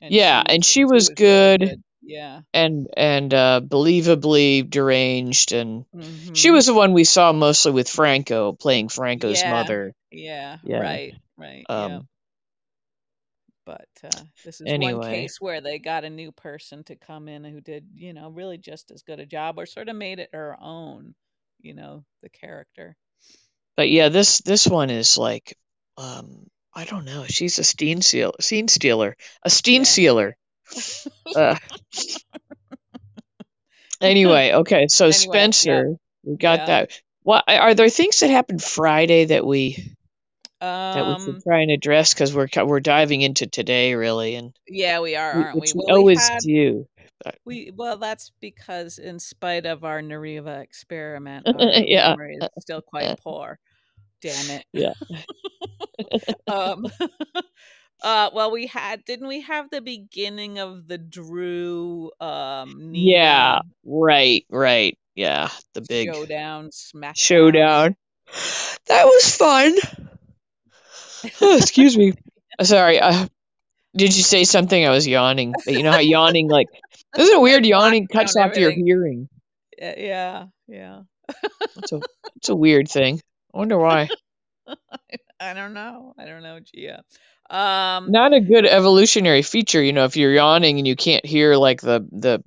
And 0.00 0.18
Yeah, 0.18 0.42
she 0.42 0.46
and 0.46 0.64
was 0.64 0.64
she 0.64 0.84
she 0.84 1.02
was 1.02 1.08
was 1.08 1.22
really 1.26 1.54
good 1.54 1.60
good. 1.60 1.82
Yeah. 2.06 2.42
and 2.54 2.88
and 2.96 3.34
uh 3.34 3.60
believably 3.64 4.68
deranged 4.68 5.52
and 5.52 5.84
she 6.32 6.50
Mhm. 6.50 6.50
was 6.50 6.66
the 6.66 6.74
one 6.74 6.92
we 6.92 7.04
saw 7.04 7.32
mostly 7.32 7.72
with 7.72 7.88
Franco 7.88 8.52
playing 8.52 8.88
Franco's 8.88 9.44
Yeah. 9.44 9.50
mother. 9.50 9.92
Yeah, 10.10 10.58
Yeah. 10.62 10.80
right, 10.80 11.14
right. 11.36 11.66
Um 11.68 12.08
But 13.66 13.88
uh 14.04 14.24
this 14.44 14.60
is 14.60 14.74
one 14.74 15.00
anyway. 15.00 15.00
case 15.00 15.40
where 15.40 15.60
they 15.60 15.78
got 15.78 16.04
a 16.04 16.10
new 16.10 16.32
person 16.32 16.84
to 16.84 16.96
come 16.96 17.28
in 17.28 17.44
who 17.44 17.60
did, 17.60 17.88
you 17.94 18.12
know, 18.12 18.30
really 18.30 18.58
just 18.58 18.90
as 18.90 19.02
good 19.02 19.20
a 19.20 19.26
job 19.26 19.58
or 19.58 19.66
sort 19.66 19.88
of 19.88 19.96
made 19.96 20.20
it 20.20 20.30
her 20.32 20.56
own, 20.60 21.14
you 21.60 21.74
know, 21.74 22.04
the 22.22 22.28
character. 22.30 22.96
But 23.76 23.90
yeah, 23.90 24.08
this 24.08 24.38
this 24.38 24.66
one 24.66 24.90
is 24.90 25.18
like 25.18 25.56
um 25.98 26.46
I 26.74 26.84
don't 26.84 27.04
know. 27.06 27.24
She's 27.26 27.58
a 27.58 27.64
scene 27.64 28.02
seal 28.02 28.34
scene 28.40 28.68
stealer. 28.68 29.16
A 29.42 29.50
scene 29.50 29.84
Yeah. 29.84 29.84
sealer. 29.84 30.36
Uh, 31.34 31.56
anyway, 34.00 34.52
okay, 34.52 34.86
so 34.88 35.10
Anyway, 35.10 35.38
yeah. 35.62 35.82
Spencer, 35.82 35.96
we 36.24 36.36
got 36.36 36.60
Yeah. 36.60 36.66
that. 36.66 36.90
What 37.22 37.44
are 37.48 37.74
there 37.74 37.90
things 37.90 38.20
that 38.20 38.30
happened 38.30 38.62
Friday 38.62 39.26
that 39.26 39.44
we 39.46 39.96
that 40.92 41.06
we 41.06 41.16
should 41.18 41.36
Um 41.36 41.42
try 41.42 41.60
and 41.62 41.70
address 41.70 42.14
because 42.14 42.34
we're 42.34 42.48
we're 42.64 42.80
diving 42.80 43.22
into 43.22 43.46
today 43.46 43.94
really, 43.94 44.34
and 44.36 44.52
yeah, 44.68 45.00
we 45.00 45.16
are, 45.16 45.32
aren't 45.32 45.60
we? 45.60 45.72
we 45.74 45.74
Well, 45.74 45.92
we 45.94 45.98
always 45.98 46.20
had 46.30 46.40
do. 46.40 46.86
We 47.44 47.70
well, 47.74 47.96
that's 47.98 48.32
because 48.40 48.98
in 48.98 49.18
spite 49.20 49.66
of 49.66 49.84
our 49.84 50.00
Nariva 50.02 50.62
experiment, 50.62 51.46
our 51.54 51.72
yeah, 51.72 52.14
memory 52.16 52.36
is 52.36 52.48
still 52.58 52.82
quite 52.82 53.16
poor. 53.22 53.58
Damn 54.22 54.50
it. 54.50 54.66
yeah, 54.72 54.92
um 56.48 56.86
uh 58.02 58.30
well 58.34 58.50
we 58.50 58.66
had 58.66 59.04
didn't 59.04 59.28
we 59.28 59.40
have 59.40 59.70
the 59.70 59.80
beginning 59.80 60.58
of 60.58 60.86
the 60.86 60.98
Drew 60.98 62.10
um 62.20 62.92
yeah. 62.94 63.60
Right, 63.84 64.44
right. 64.50 64.98
Yeah, 65.14 65.48
the 65.74 65.80
big 65.80 66.14
showdown 66.14 66.70
smackdown? 66.70 67.16
showdown. 67.16 67.96
That 68.86 69.06
was 69.06 69.36
fun. 69.36 69.74
Oh, 71.40 71.56
excuse 71.56 71.96
me. 71.96 72.12
Sorry. 72.62 73.00
Uh, 73.00 73.26
did 73.96 74.16
you 74.16 74.22
say 74.22 74.44
something? 74.44 74.86
I 74.86 74.90
was 74.90 75.06
yawning. 75.06 75.54
But 75.64 75.74
you 75.74 75.82
know 75.82 75.92
how 75.92 75.98
yawning, 75.98 76.48
like, 76.48 76.68
this 77.14 77.24
isn't 77.24 77.38
it 77.38 77.42
weird? 77.42 77.66
Yawning 77.66 78.06
cuts 78.08 78.36
off 78.36 78.56
your 78.56 78.70
hearing. 78.70 79.28
Yeah, 79.78 80.46
yeah. 80.68 81.02
It's 81.76 81.92
a, 81.92 82.00
it's 82.36 82.48
a 82.48 82.56
weird 82.56 82.88
thing. 82.88 83.20
I 83.54 83.58
wonder 83.58 83.78
why. 83.78 84.08
I 85.40 85.54
don't 85.54 85.74
know. 85.74 86.14
I 86.18 86.24
don't 86.24 86.42
know, 86.42 86.60
Gia. 86.60 87.02
Um 87.50 88.12
Not 88.12 88.32
a 88.34 88.40
good 88.40 88.66
evolutionary 88.66 89.42
feature, 89.42 89.82
you 89.82 89.92
know, 89.92 90.04
if 90.04 90.16
you're 90.16 90.32
yawning 90.32 90.78
and 90.78 90.86
you 90.86 90.96
can't 90.96 91.24
hear 91.24 91.56
like 91.56 91.80
the 91.80 92.06
the 92.12 92.42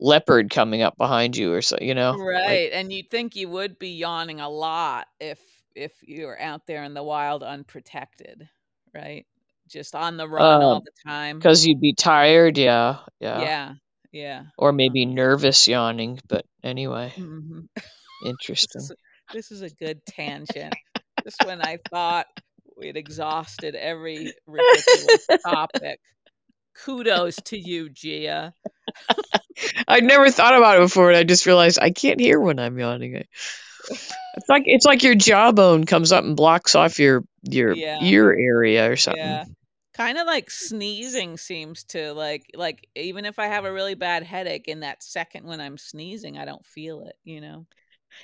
leopard 0.00 0.50
coming 0.50 0.82
up 0.82 0.96
behind 0.96 1.36
you 1.36 1.52
or 1.52 1.62
so, 1.62 1.76
you 1.80 1.94
know, 1.94 2.18
like, 2.44 2.62
Right, 2.62 2.70
and 2.72 2.92
you'd 2.92 3.10
think 3.10 3.36
you 3.36 3.48
would 3.50 3.78
be 3.78 3.96
yawning 3.96 4.40
a 4.40 4.48
lot 4.48 5.06
if 5.20 5.40
if 5.74 5.92
you 6.02 6.26
were 6.26 6.40
out 6.40 6.66
there 6.66 6.82
in 6.84 6.94
the 6.94 7.02
wild 7.02 7.42
unprotected, 7.42 8.48
right? 8.94 9.26
Just 9.68 9.94
on 9.94 10.16
the 10.16 10.28
run 10.28 10.62
uh, 10.62 10.62
all 10.62 10.80
the 10.80 10.92
time. 11.06 11.46
because 11.46 11.66
you'd 11.66 11.80
be 11.80 11.94
tired. 11.94 12.58
Yeah, 12.58 12.98
yeah, 13.20 13.48
Yeah, 13.48 13.74
yeah. 14.12 14.44
or 14.58 14.72
maybe 14.72 15.04
Um, 15.04 15.06
nervous 15.06 15.68
yawning. 15.68 16.20
But 16.28 16.44
anyway, 16.62 17.14
mhm. 17.18 17.68
This 17.76 17.86
interesting. 18.20 18.84
is 18.84 18.90
a, 18.90 18.96
this 19.32 19.50
is 19.52 19.62
a 19.62 19.70
good 19.70 20.04
tangent. 20.06 20.76
Just 21.24 21.42
when 21.42 21.60
I 21.62 21.78
thought 21.90 22.26
we'd 22.80 22.96
exhausted 22.96 23.74
every 23.76 24.34
ridiculous 24.46 25.28
topic. 25.44 26.00
Kudos 26.84 27.36
to 27.46 27.58
you, 27.58 27.90
Gia. 27.90 28.54
I'd 29.88 30.04
never 30.04 30.30
thought 30.30 30.56
about 30.56 30.76
it 30.78 30.80
before, 30.82 31.08
and 31.10 31.16
I 31.16 31.24
just 31.24 31.46
realized 31.46 31.78
I 31.80 31.90
can't 31.90 32.20
hear 32.20 32.40
when 32.40 32.58
I'm 32.58 32.78
yawning. 32.78 33.24
It's 34.36 34.48
like 34.48 34.62
it's 34.66 34.86
like 34.86 35.02
your 35.02 35.14
jawbone 35.14 35.84
comes 35.84 36.12
up 36.12 36.24
and 36.24 36.36
blocks 36.36 36.74
off 36.74 36.98
your 36.98 37.24
your 37.42 37.74
Yeah, 37.74 38.00
ear 38.02 38.32
area 38.32 38.90
or 38.90 38.96
something. 38.96 39.22
yeah. 39.22 39.44
Kind 39.94 40.18
of 40.18 40.26
like 40.26 40.50
sneezing 40.50 41.36
seems 41.36 41.84
to 41.84 42.12
like 42.14 42.44
like 42.54 42.86
even 42.94 43.24
if 43.26 43.38
I 43.38 43.46
have 43.46 43.64
a 43.64 43.72
really 43.72 43.94
bad 43.94 44.22
headache 44.22 44.68
in 44.68 44.80
that 44.80 45.02
second 45.02 45.46
when 45.46 45.60
I'm 45.60 45.76
sneezing, 45.76 46.38
I 46.38 46.44
don't 46.44 46.64
feel 46.64 47.02
it, 47.02 47.16
you 47.24 47.40
know. 47.40 47.66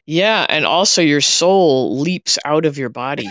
Yeah, 0.06 0.44
and 0.48 0.64
also 0.64 1.02
your 1.02 1.20
soul 1.20 1.98
leaps 1.98 2.38
out 2.44 2.66
of 2.66 2.78
your 2.78 2.88
body. 2.88 3.28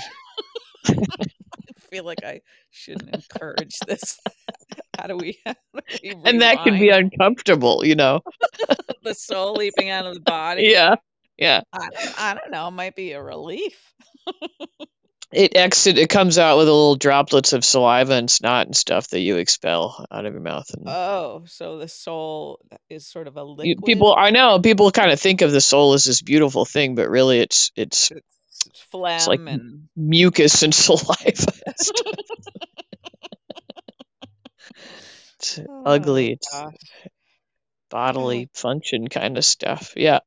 I 0.88 1.80
feel 1.90 2.04
like 2.04 2.24
I 2.24 2.42
shouldn't 2.72 3.14
encourage 3.16 3.78
this. 3.88 4.20
How 4.98 5.08
do 5.08 5.18
we, 5.18 5.38
how 5.46 5.54
do 5.54 5.82
we 6.04 6.16
And 6.24 6.42
that 6.42 6.64
can 6.64 6.80
be 6.80 6.90
uncomfortable, 6.90 7.86
you 7.86 7.96
know. 7.96 8.22
the 9.04 9.14
soul 9.14 9.56
leaping 9.56 9.90
out 9.90 10.06
of 10.06 10.14
the 10.14 10.22
body? 10.22 10.70
Yeah. 10.72 10.96
Yeah. 11.38 11.62
I 11.74 11.90
don't, 11.90 12.22
I 12.22 12.34
don't 12.34 12.52
know. 12.52 12.70
It 12.70 12.72
might 12.72 12.96
be 12.96 13.12
a 13.12 13.22
relief. 13.22 13.94
It 15.34 15.58
exit 15.58 15.98
it 15.98 16.08
comes 16.10 16.38
out 16.38 16.58
with 16.58 16.70
a 16.70 16.72
little 16.72 16.96
droplets 16.96 17.52
of 17.52 17.66
saliva 17.66 18.14
and 18.14 18.32
snot 18.32 18.68
and 18.68 18.76
stuff 18.76 19.10
that 19.10 19.20
you 19.20 19.36
expel 19.36 20.06
out 20.10 20.26
of 20.26 20.32
your 20.32 20.42
mouth 20.42 20.70
and 20.74 20.86
Oh, 20.88 21.44
so 21.46 21.78
the 21.78 21.90
soul 21.90 22.60
is 22.90 23.06
sort 23.06 23.28
of 23.28 23.36
a 23.36 23.44
liquid. 23.44 23.84
people 23.86 24.16
I 24.18 24.30
know 24.30 24.60
people 24.60 24.92
kind 24.92 25.12
of 25.12 25.20
think 25.20 25.42
of 25.42 25.52
the 25.52 25.60
soul 25.60 25.94
as 25.94 26.06
this 26.06 26.22
beautiful 26.22 26.64
thing, 26.64 26.96
but 26.96 27.10
really 27.10 27.40
it's 27.40 27.70
it's 27.76 28.12
It's 28.12 28.35
it's 28.68 28.82
phlegm 28.92 29.28
like 29.28 29.42
and 29.48 29.88
mucus 29.96 30.64
and 30.64 30.74
saliva. 30.76 31.54
It's 31.68 31.92
ugly. 35.86 36.32
oh 36.32 36.34
It's 36.34 36.50
gosh. 36.52 36.76
bodily 37.90 38.50
function 38.54 39.08
kind 39.08 39.38
of 39.38 39.46
stuff. 39.46 39.94
Yeah. 39.96 40.20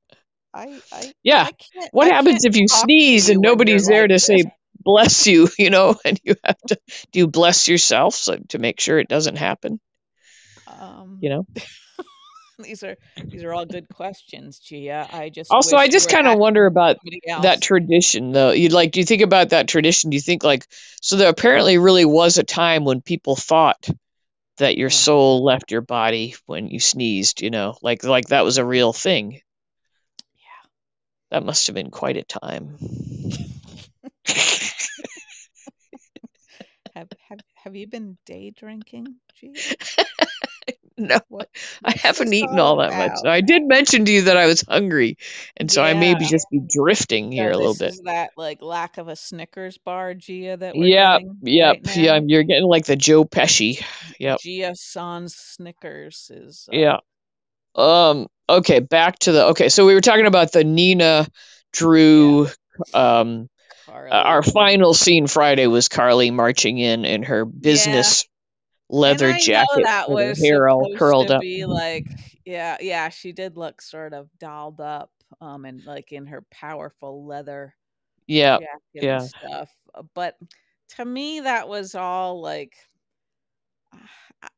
I 0.54 0.82
I 0.92 1.14
Yeah. 1.22 1.46
I 1.46 1.52
can't 1.52 1.92
What 1.92 2.08
I 2.08 2.10
happens 2.10 2.44
if 2.44 2.56
you 2.56 2.66
sneeze 2.68 3.28
you 3.28 3.34
and 3.34 3.40
nobody's 3.40 3.86
there 3.86 4.06
like 4.06 4.08
to 4.08 4.18
this. 4.18 4.42
say 4.42 4.44
bless 4.80 5.26
you, 5.26 5.48
you 5.58 5.70
know, 5.70 5.96
and 6.04 6.20
you 6.24 6.34
have 6.44 6.58
to 6.68 6.78
do 7.12 7.20
you 7.20 7.26
bless 7.28 7.68
yourself 7.68 8.14
so 8.14 8.36
to 8.50 8.58
make 8.58 8.80
sure 8.80 8.98
it 8.98 9.08
doesn't 9.08 9.36
happen, 9.36 9.80
you 11.20 11.28
Um, 11.28 11.28
know? 11.30 11.46
these 12.62 12.82
are 12.82 12.96
these 13.24 13.44
are 13.44 13.54
all 13.54 13.66
good 13.66 13.88
questions, 13.88 14.58
Gia. 14.58 15.06
I 15.12 15.28
just 15.28 15.50
Also, 15.50 15.76
I 15.76 15.88
just 15.88 16.10
kind 16.10 16.26
of 16.26 16.38
wonder 16.38 16.66
about 16.66 16.98
that 17.42 17.62
tradition 17.62 18.32
though. 18.32 18.50
You 18.50 18.68
like 18.70 18.92
do 18.92 19.00
you 19.00 19.06
think 19.06 19.22
about 19.22 19.50
that 19.50 19.68
tradition? 19.68 20.10
Do 20.10 20.16
you 20.16 20.20
think 20.20 20.42
like 20.42 20.66
so 21.00 21.16
there 21.16 21.28
apparently 21.28 21.78
really 21.78 22.04
was 22.04 22.38
a 22.38 22.44
time 22.44 22.84
when 22.84 23.00
people 23.00 23.36
thought 23.36 23.88
that 24.58 24.76
your 24.76 24.90
soul 24.90 25.44
left 25.44 25.70
your 25.70 25.82
body 25.82 26.34
when 26.46 26.68
you 26.68 26.80
sneezed, 26.80 27.42
you 27.42 27.50
know? 27.50 27.76
Like 27.82 28.04
like 28.04 28.28
that 28.28 28.44
was 28.44 28.58
a 28.58 28.64
real 28.64 28.92
thing. 28.92 29.40
Yeah. 30.34 30.68
That 31.30 31.44
must 31.44 31.68
have 31.68 31.74
been 31.74 31.90
quite 31.90 32.16
a 32.16 32.24
time. 32.24 32.76
Have 36.94 37.10
have 37.28 37.38
have 37.54 37.76
you 37.76 37.86
been 37.86 38.18
day 38.26 38.50
drinking, 38.50 39.20
Gia? 39.36 39.52
No, 41.08 41.20
What 41.28 41.48
I 41.84 41.92
haven't 41.96 42.32
eaten 42.32 42.58
all 42.58 42.76
that 42.78 42.94
much. 42.94 43.24
I 43.24 43.40
did 43.40 43.62
mention 43.64 44.04
to 44.04 44.12
you 44.12 44.22
that 44.22 44.36
I 44.36 44.46
was 44.46 44.62
hungry, 44.62 45.16
and 45.56 45.70
so 45.70 45.82
I 45.82 45.94
may 45.94 46.14
be 46.14 46.26
just 46.26 46.50
be 46.50 46.60
drifting 46.60 47.30
here 47.32 47.50
So 47.50 47.56
a 47.56 47.56
little 47.56 47.74
this 47.74 47.78
bit. 47.78 47.88
is 47.90 48.00
that 48.02 48.30
like 48.36 48.62
lack 48.62 48.98
of 48.98 49.08
a 49.08 49.16
Snickers 49.16 49.78
bar, 49.78 50.14
Gia, 50.14 50.56
that 50.56 50.74
Yep, 50.76 51.22
yep, 51.42 51.76
right 51.86 51.96
yeah, 51.96 52.20
you're 52.24 52.42
getting 52.42 52.66
like 52.68 52.86
the 52.86 52.96
Joe 52.96 53.24
Pesci. 53.24 53.82
Yep, 54.18 54.40
Gia 54.40 54.74
Sans 54.74 55.34
Snickers 55.34 56.30
is 56.34 56.68
uh 56.72 56.76
yeah. 56.76 56.98
Um, 57.74 58.26
okay, 58.48 58.80
back 58.80 59.18
to 59.20 59.32
the 59.32 59.46
okay. 59.48 59.68
So 59.68 59.86
we 59.86 59.94
were 59.94 60.00
talking 60.00 60.26
about 60.26 60.52
the 60.52 60.64
Nina 60.64 61.26
yeah, 61.26 61.26
Drew. 61.72 62.48
Um, 62.94 63.48
uh, 64.10 64.14
our 64.14 64.42
final 64.42 64.94
scene 64.94 65.26
Friday 65.26 65.66
was 65.66 65.88
Carly 65.88 66.30
marching 66.30 66.78
in 66.78 67.04
in 67.04 67.22
her 67.24 67.44
business 67.44 68.24
leather 68.90 69.32
jacket 69.34 69.84
that 69.84 70.10
with 70.10 70.38
was 70.38 70.38
hair 70.38 70.68
all 70.68 70.88
curled 70.96 71.26
to 71.26 71.30
up. 71.30 71.40
be 71.40 71.66
like 71.66 72.06
yeah, 72.44 72.76
yeah, 72.80 73.08
she 73.10 73.32
did 73.32 73.56
look 73.58 73.82
sort 73.82 74.14
of 74.14 74.30
dolled 74.38 74.80
up, 74.80 75.12
um, 75.40 75.64
and 75.66 75.84
like 75.84 76.12
in 76.12 76.26
her 76.26 76.42
powerful 76.50 77.26
leather 77.26 77.74
Yeah, 78.26 78.58
jacket 78.58 79.10
and 79.10 79.22
yeah. 79.22 79.22
stuff. 79.22 79.70
uh, 79.94 80.02
But 80.14 80.36
to 80.96 81.04
me 81.04 81.40
that 81.40 81.68
was 81.68 81.94
all 81.94 82.40
like 82.40 82.76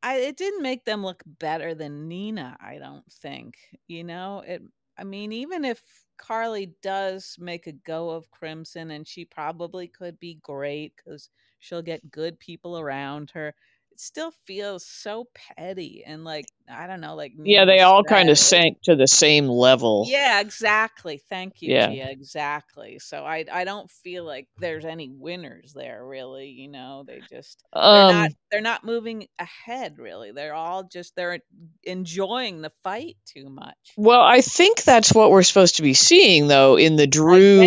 I 0.02 0.16
it 0.16 0.36
didn't 0.36 0.62
make 0.62 0.84
them 0.84 1.02
look 1.04 1.22
better 1.26 1.74
than 1.74 2.08
Nina, 2.08 2.56
I 2.60 2.78
don't 2.78 3.10
think. 3.12 3.56
You 3.88 4.04
know, 4.04 4.40
it 4.46 4.62
I 4.98 5.04
mean, 5.04 5.32
even 5.32 5.64
if 5.64 5.82
Carly 6.18 6.74
does 6.82 7.36
make 7.38 7.66
a 7.66 7.72
go 7.72 8.10
of 8.10 8.30
Crimson 8.30 8.90
and 8.90 9.06
she 9.08 9.24
probably 9.24 9.88
could 9.88 10.18
be 10.20 10.34
great 10.42 10.96
cuz 10.96 11.30
she'll 11.60 11.82
get 11.82 12.10
good 12.10 12.38
people 12.38 12.78
around 12.78 13.30
her, 13.32 13.54
it 13.92 14.00
still 14.00 14.32
feels 14.46 14.86
so 14.86 15.26
petty 15.56 16.02
and 16.06 16.24
like 16.24 16.46
I 16.72 16.86
don't 16.86 17.00
know, 17.00 17.16
like 17.16 17.32
Yeah, 17.42 17.64
they 17.64 17.80
all 17.80 18.04
kind 18.04 18.30
of 18.30 18.38
sank 18.38 18.78
to 18.84 18.94
the 18.94 19.08
same 19.08 19.48
level. 19.48 20.06
yeah, 20.08 20.40
exactly. 20.40 21.20
Thank 21.28 21.62
you, 21.62 21.74
Yeah. 21.74 21.88
Gia. 21.92 22.10
Exactly. 22.10 22.98
So 23.00 23.24
I 23.24 23.44
I 23.52 23.64
don't 23.64 23.90
feel 23.90 24.24
like 24.24 24.46
there's 24.58 24.84
any 24.84 25.08
winners 25.10 25.72
there 25.74 26.04
really, 26.06 26.48
you 26.48 26.68
know. 26.68 27.04
They 27.06 27.20
just 27.30 27.64
they're 27.72 27.82
not 27.82 28.26
Um 28.26 28.32
they're 28.50 28.60
not 28.60 28.84
moving 28.84 29.26
ahead 29.38 29.98
really. 29.98 30.30
They're 30.32 30.54
all 30.54 30.84
just 30.84 31.16
they're 31.16 31.40
enjoying 31.84 32.62
the 32.62 32.70
fight 32.84 33.16
too 33.26 33.48
much. 33.48 33.76
well, 33.96 34.20
I 34.20 34.40
think 34.40 34.82
that's 34.84 35.12
what 35.12 35.30
we're 35.30 35.42
supposed 35.42 35.76
to 35.76 35.82
be 35.82 35.94
seeing 35.94 36.46
though 36.48 36.76
in 36.76 36.96
the 36.96 37.06
Drew. 37.06 37.62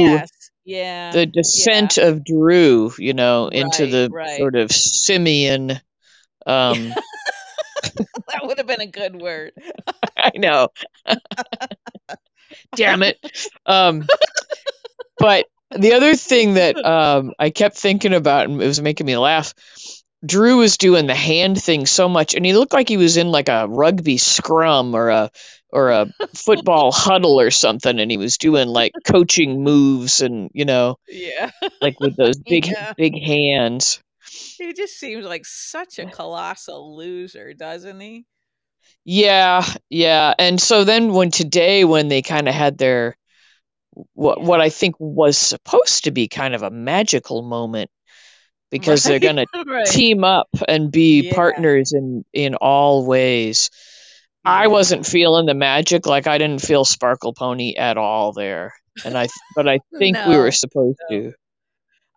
Yeah. 0.66 1.12
the 1.12 1.20
Yeah. 1.20 1.26
descent 1.26 1.98
of 1.98 2.24
Drew, 2.24 2.94
you 2.98 3.14
know, 3.14 3.50
into 3.50 3.84
Right, 3.84 3.92
the 3.92 4.10
right. 4.12 4.38
sort 4.38 4.56
of 4.56 4.72
simian 4.72 5.70
Yeah. 5.70 5.80
Um 6.48 6.94
that 8.28 8.42
would 8.44 8.58
have 8.58 8.68
been 8.68 8.82
a 8.82 8.88
good 8.88 9.20
word. 9.20 9.52
I 10.18 10.32
know. 10.36 10.70
Damn 12.76 13.04
it. 13.04 13.18
Um 13.66 14.08
but 15.18 15.46
the 15.72 15.94
other 15.94 16.16
thing 16.16 16.56
that 16.56 16.84
um 16.84 17.34
I 17.40 17.50
kept 17.50 17.78
thinking 17.78 18.14
about 18.14 18.46
and 18.50 18.62
it 18.62 18.68
was 18.68 18.82
making 18.82 19.06
me 19.06 19.18
laugh 19.18 19.54
Drew 20.26 20.58
was 20.58 20.78
doing 20.78 21.08
the 21.08 21.16
hand 21.16 21.62
thing 21.62 21.86
so 21.86 22.10
much 22.10 22.34
and 22.36 22.46
he 22.46 22.54
looked 22.54 22.74
like 22.74 22.90
he 22.90 22.98
was 22.98 23.18
in 23.18 23.30
like 23.32 23.50
a 23.50 23.68
rugby 23.68 24.18
scrum 24.18 24.96
or 24.96 25.10
a 25.10 25.32
or 25.70 25.90
a 25.92 26.08
football 26.36 26.92
huddle 26.94 27.40
or 27.40 27.52
something 27.52 28.00
and 28.00 28.12
he 28.12 28.18
was 28.18 28.38
doing 28.38 28.68
like 28.68 28.94
coaching 29.06 29.64
moves 29.64 30.22
and 30.22 30.50
you 30.54 30.66
know 30.66 30.98
Yeah. 31.08 31.52
like 31.82 32.00
with 32.00 32.16
those 32.18 32.38
big 32.38 32.68
Yeah. 32.68 32.94
big 32.98 33.22
hands 33.22 34.00
He 34.58 34.74
just 34.74 35.00
seems 35.00 35.26
like 35.26 35.46
such 35.46 36.00
a 36.00 36.06
colossal 36.06 36.96
loser, 36.96 37.54
doesn't 37.54 38.00
he? 38.00 38.26
yeah 39.06 39.66
yeah 39.90 40.34
and 40.40 40.62
so 40.62 40.84
then 40.84 41.14
when 41.14 41.32
today 41.32 41.84
when 41.86 42.08
they 42.08 42.22
kind 42.22 42.48
of 42.48 42.54
had 42.54 42.78
their 42.78 43.16
what 44.14 44.42
what 44.42 44.62
i 44.62 44.70
think 44.70 44.96
was 45.00 45.38
supposed 45.38 46.04
to 46.06 46.12
be 46.12 46.28
kind 46.28 46.56
of 46.56 46.64
a 46.64 46.70
magical 46.72 47.42
moment 47.44 47.90
because 48.72 49.04
they're 49.04 49.14
Right. 49.16 49.22
going 49.22 49.36
to 49.86 49.92
team 49.92 50.24
up 50.24 50.48
and 50.68 50.92
be 50.92 51.24
Yeah. 51.24 51.36
partners 51.36 51.94
in 51.94 52.26
in 52.34 52.56
all 52.56 53.06
ways 53.06 53.70
i 54.46 54.68
wasn't 54.68 55.06
feeling 55.06 55.46
the 55.46 55.54
magic 55.54 56.06
like 56.06 56.28
i 56.28 56.38
didn't 56.38 56.62
feel 56.62 56.86
sparkle 56.86 57.34
pony 57.34 57.76
at 57.76 57.98
all 57.98 58.34
there 58.34 58.74
and 59.06 59.18
i 59.18 59.28
but 59.56 59.68
i 59.68 59.80
think 59.98 60.18
we 60.26 60.38
were 60.38 60.52
supposed 60.52 61.00
No. 61.10 61.18
to 61.18 61.34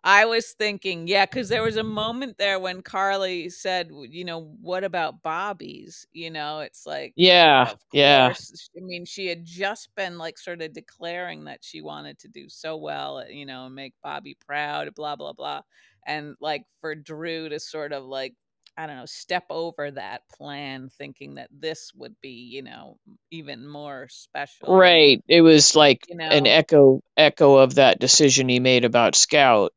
I 0.07 0.25
was 0.25 0.53
thinking, 0.53 1.09
yeah, 1.09 1.25
because 1.25 1.49
there 1.49 1.63
was 1.63 1.75
a 1.75 1.83
moment 1.83 2.37
there 2.37 2.61
when 2.61 2.81
Carly 2.81 3.49
said, 3.49 3.89
you 3.91 4.23
know, 4.23 4.55
what 4.61 4.85
about 4.85 5.21
Bobby's? 5.21 6.07
You 6.13 6.31
know, 6.31 6.61
it's 6.61 6.85
like, 6.85 7.13
yeah 7.17 7.73
yeah 7.91 8.33
I 8.77 8.81
mean, 8.81 9.05
she 9.05 9.27
had 9.27 9.43
just 9.45 9.89
been 9.97 10.17
like 10.17 10.37
sort 10.37 10.61
of 10.61 10.73
declaring 10.73 11.45
that 11.45 11.59
she 11.61 11.81
wanted 11.81 12.19
to 12.19 12.29
do 12.29 12.47
so 12.47 12.77
well, 12.77 13.25
you 13.29 13.45
know, 13.45 13.67
make 13.67 13.95
Bobby 14.01 14.37
proud, 14.47 14.95
blah, 14.95 15.17
blah, 15.17 15.33
blah. 15.33 15.63
And 16.07 16.35
like 16.39 16.63
for 16.79 16.95
Drew 16.95 17.49
to 17.49 17.59
sort 17.59 17.91
of 17.91 18.05
like, 18.05 18.33
I 18.77 18.87
don't 18.87 18.95
know, 18.95 19.07
step 19.07 19.45
over 19.49 19.91
that 19.91 20.21
plan, 20.37 20.89
thinking 20.97 21.35
that 21.35 21.49
this 21.51 21.91
would 21.95 22.15
be, 22.21 22.29
you 22.53 22.61
know, 22.61 22.97
even 23.31 23.67
more 23.67 24.07
special. 24.09 24.69
Right 24.69 25.21
it 25.27 25.41
was 25.41 25.75
like 25.75 26.05
you 26.09 26.17
an 26.17 26.47
echo 26.47 27.01
echo 27.17 27.57
of 27.57 27.75
that 27.75 27.99
decision 27.99 28.47
he 28.49 28.61
made 28.61 28.85
about 28.85 29.15
scout 29.15 29.73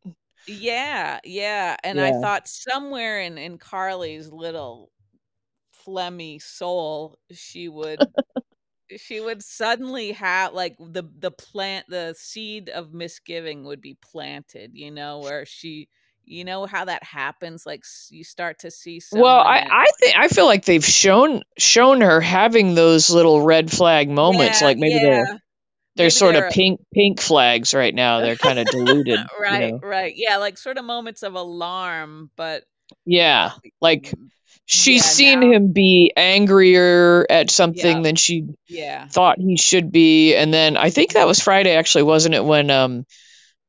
Yeah, 0.46 1.20
yeah, 1.24 1.76
and 1.84 2.00
I 2.00 2.12
thought 2.12 2.48
somewhere 2.48 3.20
in 3.20 3.38
in 3.38 3.58
Carly's 3.58 4.30
little 4.32 4.90
phlegmy 5.86 6.42
soul, 6.42 7.18
she 7.32 7.68
would 7.68 8.06
she 8.98 9.20
would 9.20 9.42
suddenly 9.42 10.12
have 10.12 10.54
like 10.54 10.76
the 10.78 11.04
the 11.18 11.30
plant 11.32 11.86
the 11.88 12.14
seed 12.18 12.68
of 12.70 12.94
misgiving 12.94 13.64
would 13.64 13.80
be 13.80 13.96
planted, 14.02 14.72
you 14.74 14.90
know, 14.90 15.20
where 15.20 15.46
she 15.46 15.88
you 16.24 16.44
know 16.44 16.66
how 16.66 16.84
that 16.86 17.04
happens 17.04 17.66
like 17.66 17.84
you 18.10 18.24
start 18.24 18.60
to 18.60 18.70
see 18.70 19.00
Well, 19.12 19.40
I 19.40 19.64
I 19.68 19.86
think 19.98 20.16
I 20.16 20.28
feel 20.28 20.46
like 20.46 20.64
they've 20.64 20.84
shown 20.84 21.42
shown 21.58 22.00
her 22.00 22.20
having 22.20 22.74
those 22.74 23.10
little 23.10 23.42
red 23.42 23.70
flag 23.70 24.08
moments. 24.08 24.60
yeah, 24.60 24.62
Like 24.62 24.78
maybe 24.78 24.98
they're 25.00 25.26
yeah, 25.26 25.36
they're 25.96 26.10
maybe 26.10 26.10
sort 26.10 26.36
of 26.36 26.48
they're 26.48 26.48
pink 26.48 26.80
pink 26.94 27.20
flags 27.20 27.74
right 27.74 27.94
now. 27.94 28.20
They're 28.20 28.36
kind 28.36 28.58
of 28.58 28.68
diluted, 28.68 29.30
you 29.48 29.58
right, 29.58 29.58
know. 29.58 29.82
right. 29.82 30.12
Yeah, 30.14 30.36
like 30.36 30.58
sort 30.58 30.78
of 30.78 30.84
moments 30.84 31.22
of 31.22 31.34
alarm, 31.34 32.30
but 32.36 32.64
Yeah, 33.04 33.52
like 33.80 34.12
she's 34.66 35.04
yeah, 35.04 35.04
seen 35.04 35.42
now 35.42 35.42
him 35.42 35.72
be 35.72 36.12
angrier 36.16 37.26
at 37.28 37.50
something 37.50 38.02
yeah, 38.02 38.02
than 38.02 38.16
she 38.16 38.46
yeah. 38.68 39.08
thought 39.10 39.38
he 39.38 39.56
should 39.56 39.92
be, 39.92 40.34
and 40.36 40.52
then 40.52 40.76
I 40.76 40.90
think 40.90 41.12
that 41.12 41.26
was 41.26 41.40
Friday 41.40 41.74
actually, 41.76 42.04
wasn't 42.04 42.34
it? 42.34 42.44
When 42.44 42.70
um 42.70 43.06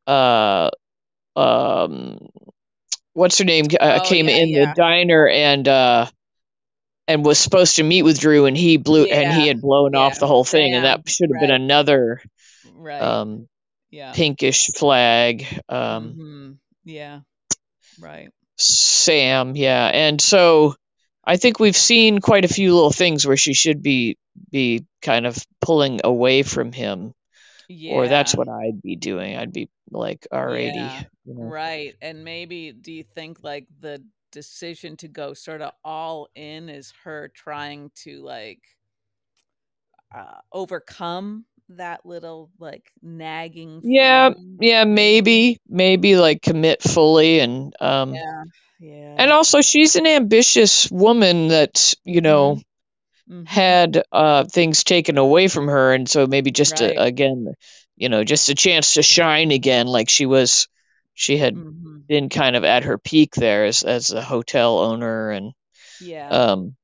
uh 0.08 0.70
um 1.36 2.20
what's 3.14 3.38
her 3.40 3.46
name 3.46 3.68
uh, 3.80 4.00
Oh, 4.00 4.02
came 4.02 4.30
in 4.30 4.54
the 4.54 4.68
diner 4.68 5.28
and 5.28 5.68
uh 5.68 6.08
and 7.08 7.26
was 7.26 7.40
supposed 7.40 7.76
to 7.78 7.84
meet 7.84 8.04
with 8.04 8.20
Drew 8.20 8.46
and 8.46 8.56
he 8.56 8.78
blew 8.78 9.06
and 9.06 9.42
he 9.42 9.48
had 9.48 9.62
blown 9.62 9.96
off 9.96 10.20
the 10.20 10.28
whole 10.28 10.44
thing 10.44 10.74
and 10.74 10.86
that 10.86 11.08
should 11.10 11.30
have 11.34 11.42
been 11.42 11.52
another 11.52 12.22
right. 12.76 13.02
um 13.02 13.48
Yeah. 13.90 14.14
pinkish 14.14 14.68
flag 14.76 15.46
um 15.68 16.14
Mhm. 16.18 16.58
Yeah. 16.86 17.20
Right. 18.00 18.30
Sam 18.58 19.56
yeah 19.56 19.88
and 19.88 20.22
so 20.22 20.76
I 21.24 21.38
think 21.38 21.60
we've 21.60 21.76
seen 21.78 22.20
quite 22.20 22.46
a 22.46 22.54
few 22.54 22.74
little 22.74 22.92
things 22.92 23.26
where 23.28 23.38
she 23.38 23.54
should 23.54 23.82
be 23.82 24.18
be 24.52 24.86
kind 25.02 25.26
of 25.26 25.38
pulling 25.60 26.02
away 26.04 26.44
from 26.44 26.72
him 26.72 27.14
yeah. 27.68 27.94
or 27.94 28.08
that's 28.08 28.36
what 28.36 28.48
I'd 28.48 28.82
be 28.82 28.96
doing 28.96 29.36
I'd 29.38 29.54
be 29.54 29.70
like 29.90 30.28
alrighty 30.32 30.76
Yeah. 30.76 31.04
you 31.26 31.34
know 31.36 31.44
Right. 31.44 31.96
And 32.02 32.24
maybe 32.24 32.72
do 32.72 32.92
you 32.92 33.04
think 33.04 33.44
like 33.44 33.66
the 33.80 34.02
decision 34.32 34.98
to 34.98 35.08
go 35.08 35.34
sort 35.34 35.62
of 35.62 35.74
all 35.84 36.30
in 36.36 36.70
is 36.70 36.94
her 37.04 37.30
trying 37.36 37.92
to 37.96 38.22
like 38.24 38.62
uh 40.16 40.40
overcome 40.52 41.46
that 41.70 42.06
little 42.06 42.50
like 42.60 42.92
nagging 43.02 43.84
yeah 43.84 44.32
yeah 44.60 44.84
maybe? 44.84 45.58
maybe 45.68 46.16
like 46.16 46.42
commit 46.42 46.82
fully 46.82 47.40
and 47.40 47.74
um 47.80 48.22
Yeah. 48.22 48.44
yeah. 48.80 49.20
And 49.20 49.32
also, 49.32 49.62
she's 49.62 49.96
an 49.96 50.08
ambitious 50.08 50.90
woman 50.92 51.50
that, 51.50 51.94
you 52.06 52.22
know, 52.22 52.58
Mhm. 52.58 52.64
Mhm. 53.28 53.46
had 53.46 54.04
uh, 54.12 54.46
things 54.46 54.84
taken 54.84 55.18
away 55.18 55.48
from 55.48 55.68
her. 55.68 55.94
And 55.94 56.10
so 56.10 56.28
maybe 56.28 56.52
just 56.52 56.82
a, 56.82 57.02
again, 57.04 57.54
you 57.98 58.10
know, 58.10 58.24
just 58.24 58.50
a 58.50 58.56
chance 58.56 58.96
to 58.96 59.04
shine 59.04 59.52
again. 59.52 59.88
Like 59.88 60.10
she 60.10 60.26
was, 60.26 60.68
she 61.22 61.38
had 61.38 61.54
Mhm. 61.56 62.08
been 62.08 62.30
kind 62.30 62.56
of 62.56 62.64
at 62.64 62.84
her 62.86 62.98
peak 62.98 63.36
there 63.36 63.66
as, 63.66 63.84
as 63.84 64.10
a 64.12 64.24
hotel 64.24 64.80
owner. 64.80 65.30
And 65.30 65.54
Yeah. 66.02 66.30
um, 66.30 66.76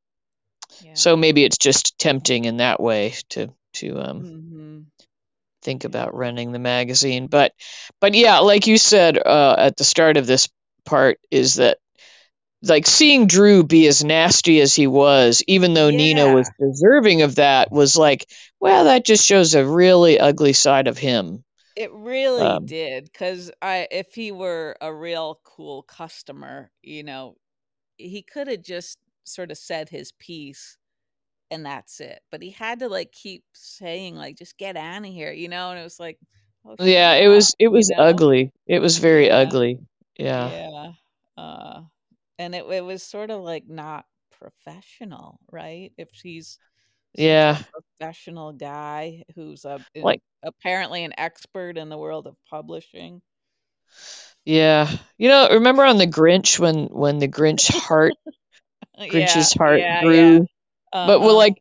Yeah. 0.84 0.91
so 0.93 1.17
maybe 1.17 1.43
it's 1.43 1.58
just 1.58 1.97
tempting 1.97 2.45
in 2.45 2.58
that 2.58 2.80
way 2.80 3.15
to, 3.30 3.52
to 3.73 4.00
um, 4.00 4.21
Mhm. 4.21 4.86
think 5.63 5.86
about 5.86 6.13
running 6.13 6.52
the 6.52 6.60
magazine. 6.60 7.26
But, 7.26 7.54
but 8.00 8.13
yeah, 8.13 8.39
like 8.39 8.67
you 8.67 8.78
said 8.78 9.17
uh, 9.17 9.56
at 9.58 9.76
the 9.76 9.84
start 9.84 10.17
of 10.17 10.28
this 10.28 10.47
part, 10.86 11.19
is 11.32 11.56
that 11.56 11.80
like 12.62 12.86
seeing 12.86 13.26
Drew 13.26 13.63
be 13.63 13.88
as 13.88 14.04
nasty 14.04 14.62
as 14.62 14.76
he 14.76 14.86
was, 14.86 15.43
even 15.47 15.73
though 15.73 15.89
Nina 15.89 16.32
was 16.34 16.50
deserving 16.60 17.23
of 17.23 17.36
that, 17.36 17.71
was 17.71 17.97
like, 17.97 18.28
well, 18.60 18.86
that 18.86 19.04
just 19.06 19.26
shows 19.26 19.56
a 19.56 19.65
really 19.65 20.19
ugly 20.19 20.54
side 20.54 20.88
of 20.88 20.97
him. 20.97 21.43
It 21.77 21.91
really 21.93 22.55
Um, 22.55 22.65
did, 22.65 23.13
cause 23.13 23.51
I 23.61 23.87
if 23.91 24.15
he 24.15 24.31
were 24.31 24.75
a 24.81 24.91
real 24.91 25.39
cool 25.43 25.83
customer, 25.83 26.71
you 26.81 27.03
know, 27.03 27.37
he 27.97 28.23
coulda 28.23 28.57
just 28.57 28.99
sorta 29.25 29.55
said 29.55 29.89
his 29.89 30.11
piece 30.13 30.77
and 31.51 31.65
that's 31.65 32.01
it, 32.01 32.21
but 32.31 32.41
he 32.43 32.51
had 32.51 32.79
to, 32.79 32.89
like, 32.89 33.11
keep 33.13 33.45
saying, 33.53 34.15
like, 34.15 34.37
"Just 34.37 34.57
get 34.57 34.77
outta 34.77 35.07
here," 35.07 35.31
you 35.33 35.49
know, 35.49 35.71
and 35.71 35.79
it 35.79 35.83
was 35.83 35.99
like, 35.99 36.19
"Oh, 36.65 36.77
yeah, 36.79 37.13
it 37.15 37.27
up," 37.27 37.27
was 37.27 37.55
it 37.59 37.69
you 37.69 37.69
was 37.69 37.91
know? 37.91 37.97
ugly. 37.97 38.51
It 38.67 38.79
was 38.79 38.99
very 38.99 39.29
Yeah, 39.31 39.31
ugly. 39.31 39.79
Yeah. 40.17 40.51
yeah, 40.51 40.93
uh, 41.37 41.83
and 42.39 42.55
it 42.55 42.65
it 42.67 42.81
was 42.85 43.03
sort 43.03 43.31
of, 43.31 43.41
like, 43.43 43.67
not 43.69 44.07
professional, 44.31 45.39
right? 45.51 45.93
If 45.97 46.11
he's 46.13 46.59
such 47.13 47.39
a 47.51 47.53
Yeah. 47.53 47.63
professional 47.73 48.53
guy 48.53 49.23
who's 49.35 49.65
a 49.65 49.85
Like 50.01 50.21
apparently 50.47 51.03
an 51.03 51.13
expert 51.19 51.77
in 51.77 51.89
the 51.89 51.97
world 51.99 52.27
of 52.27 52.36
publishing. 52.49 53.21
Yeah. 54.45 54.89
You 55.17 55.29
know, 55.29 55.49
remember 55.49 55.83
on 55.83 55.97
the 55.97 56.07
Grinch 56.07 56.60
when 56.60 56.86
when 56.88 57.19
the 57.19 57.27
Grinch 57.27 57.69
heart 57.73 58.13
Grinch's 59.10 59.53
Yeah, 59.53 59.53
heart 59.53 59.81
yeah, 59.81 60.03
yeah. 60.03 60.39
grew? 60.39 60.47
But 61.03 61.21
well, 61.21 61.36
Uh-huh. 61.36 61.38
like 61.38 61.55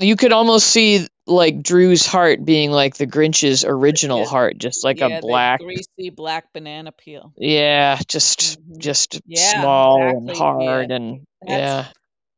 you 0.00 0.16
could 0.16 0.32
almost 0.32 0.66
see 0.68 1.06
like 1.26 1.62
Drew's 1.62 2.06
heart 2.06 2.44
being 2.44 2.70
like 2.72 2.96
the 2.96 3.06
Grinch's 3.06 3.64
original 3.64 4.24
Yeah, 4.24 4.26
heart, 4.26 4.58
just 4.58 4.84
like 4.84 5.02
a 5.02 5.10
yeah, 5.10 5.20
the 5.22 5.40
black, 5.40 5.60
greasy 5.60 6.10
black 6.10 6.52
banana 6.52 6.92
peel. 6.92 7.34
yeah, 7.36 7.98
just 8.08 8.58
Mhm. 8.58 8.78
just 8.78 9.20
Yeah, 9.26 9.66
small 9.66 10.18
and 10.18 10.30
exactly. 10.30 10.54
Yeah, 10.56 10.86
hard 10.86 10.90
and 10.90 11.24
that's 11.42 11.76
yeah, 11.76 11.86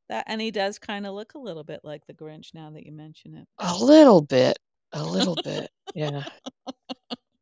that 0.08 0.24
and 0.28 0.40
he 0.40 0.50
does 0.52 0.78
kinda 0.78 1.12
look 1.12 1.34
a 1.34 1.38
little 1.40 1.64
bit 1.64 1.80
like 1.84 2.06
the 2.06 2.14
Grinch 2.14 2.54
now 2.54 2.70
that 2.72 2.86
you 2.86 2.92
mention 2.92 3.36
it. 3.36 3.48
a 3.58 3.76
little 3.76 4.20
bit, 4.22 4.58
a 4.92 5.04
little 5.04 5.36
bit, 5.36 5.70
yeah. 5.94 6.22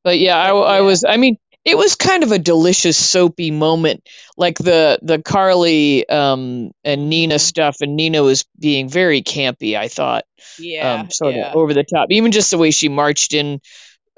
But 0.05 0.19
yeah, 0.19 0.37
I, 0.37 0.51
I 0.51 0.81
was. 0.81 1.05
I 1.07 1.17
mean, 1.17 1.37
it 1.65 1.77
was 1.77 1.95
kind 1.95 2.23
of 2.23 2.33
a 2.33 2.39
delicious 2.39 2.97
soapy 2.97 3.51
moment, 3.51 4.07
like 4.37 4.59
the 4.59 4.99
the 5.03 5.21
Carly 5.23 6.09
um, 6.09 6.73
and 6.85 7.09
Nina 7.09 7.39
Mhm. 7.39 7.41
stuff, 7.41 7.77
and 7.81 7.97
Nina 7.97 8.23
was 8.23 8.45
being 8.59 8.89
very 8.89 9.23
campy. 9.23 9.77
I 9.77 9.89
thought, 9.89 10.25
Yeah, 10.57 10.95
um, 10.95 11.11
sort 11.11 11.37
of 11.37 11.47
over 11.53 11.75
the 11.75 11.85
top, 11.85 12.09
even 12.11 12.33
just 12.33 12.51
the 12.51 12.59
way 12.59 12.71
she 12.71 12.89
marched 12.89 13.35
in 13.35 13.61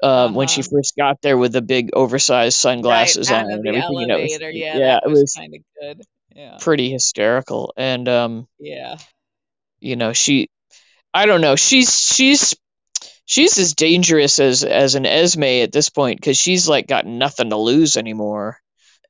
um, 0.03 0.33
when 0.35 0.47
she 0.47 0.61
Uh-huh. 0.61 0.63
first 0.63 0.95
got 0.97 1.21
there 1.21 1.37
with 1.37 1.53
the 1.53 1.61
big 1.61 1.91
oversized 1.93 2.57
Right, 2.87 3.17
sunglasses 3.17 3.31
on 3.31 3.51
and 3.51 3.67
everything. 3.67 3.97
You 3.99 4.07
know, 4.07 4.17
it 4.17 4.21
was. 4.21 4.39
Yeah, 4.49 4.81
yeah, 4.81 4.99
it 5.03 5.09
was 5.09 5.23
was 5.23 5.39
kinda 5.39 5.59
good. 5.79 6.01
Yeah. 6.35 6.59
pretty 6.59 6.89
hysterical, 6.91 7.73
and 7.77 8.07
um, 8.07 8.47
Yeah. 8.59 8.97
you 9.79 9.95
know, 9.95 10.13
she, 10.13 10.49
I 11.13 11.25
don't 11.25 11.41
know, 11.41 11.55
she's 11.55 11.99
she's 11.99 12.55
she's 13.27 13.59
as 13.59 13.75
dangerous 13.75 14.39
as 14.39 14.63
as 14.63 14.95
an 14.95 15.05
Esme 15.05 15.43
at 15.43 15.71
this 15.71 15.89
point 15.89 16.19
because 16.19 16.37
she's 16.37 16.67
like 16.67 16.87
got 16.87 17.05
nothing 17.05 17.51
to 17.51 17.57
lose 17.57 17.97
anymore. 17.97 18.57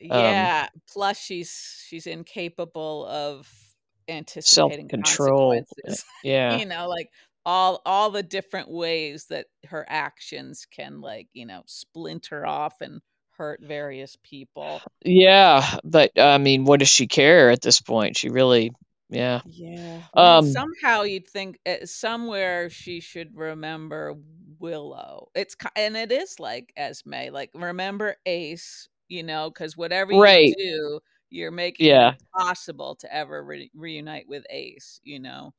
Um, 0.02 0.10
Yeah, 0.12 0.68
plus 0.92 1.18
she's 1.18 1.84
she's 1.88 2.08
incapable 2.08 3.06
of 3.08 3.50
self 4.40 4.72
anticipating 4.74 4.90
control. 4.90 5.64
Yeah, 6.24 6.58
You 6.60 6.66
know, 6.66 6.88
like 6.90 7.10
all 7.46 7.82
all 7.86 8.10
the 8.10 8.24
different 8.24 8.70
ways 8.70 9.28
that 9.30 9.48
her 9.68 9.86
actions 9.88 10.68
can 10.70 11.00
like, 11.02 11.30
you 11.34 11.46
know, 11.46 11.64
splinter 11.66 12.46
off 12.46 12.82
and 12.82 13.02
hurt 13.38 13.62
various 13.64 14.18
people. 14.24 14.82
yeah, 15.06 15.78
but 15.84 16.12
I 16.20 16.38
mean, 16.38 16.66
what 16.66 16.80
does 16.80 16.90
she 16.90 17.08
care 17.08 17.50
at 17.50 17.62
this 17.62 17.80
point? 17.82 18.18
She 18.18 18.30
really, 18.30 18.72
yeah. 19.10 19.42
Yeah. 19.44 20.04
Well, 20.14 20.42
Um, 20.42 20.66
somehow 20.82 21.04
you'd 21.04 21.28
think 21.28 21.60
uh, 21.66 21.86
somewhere 21.86 22.70
she 22.70 23.00
should 23.00 23.36
remember 23.36 24.16
Willow. 24.60 25.30
It's 25.36 25.56
and 25.76 25.96
it 25.98 26.12
is 26.12 26.40
like 26.40 26.74
Esme, 26.76 27.32
like 27.32 27.52
remember 27.54 28.18
Ace, 28.26 28.90
you 29.08 29.24
know, 29.24 29.50
because 29.50 29.78
whatever 29.78 30.12
you 30.14 30.38
right, 30.38 30.58
do, 30.58 31.00
you're 31.30 31.52
making 31.52 31.96
it 31.96 32.02
yeah, 32.02 32.16
impossible 32.36 32.96
to 32.98 33.14
ever 33.14 33.44
re- 33.44 33.72
reunite 33.74 34.28
with 34.28 34.46
Ace, 34.50 35.00
you 35.04 35.20
know. 35.20 35.54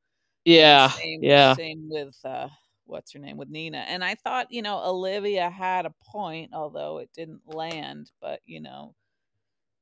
Yeah, 0.45 0.91
same 1.03 1.21
yeah, 1.21 1.57
same 1.57 1.87
with 1.89 2.15
uh 2.25 2.49
what's 2.85 3.13
her 3.13 3.19
name 3.19 3.37
with 3.37 3.49
Nina. 3.49 3.79
And 3.87 4.03
I 4.03 4.15
thought, 4.15 4.51
you 4.51 4.61
know, 4.63 4.83
Olivia 4.83 5.49
had 5.49 5.85
a 5.85 5.93
point, 6.03 6.51
although 6.53 6.99
it 6.99 7.09
didn't 7.13 7.41
land, 7.47 8.11
but 8.21 8.41
you 8.45 8.61
know, 8.61 8.95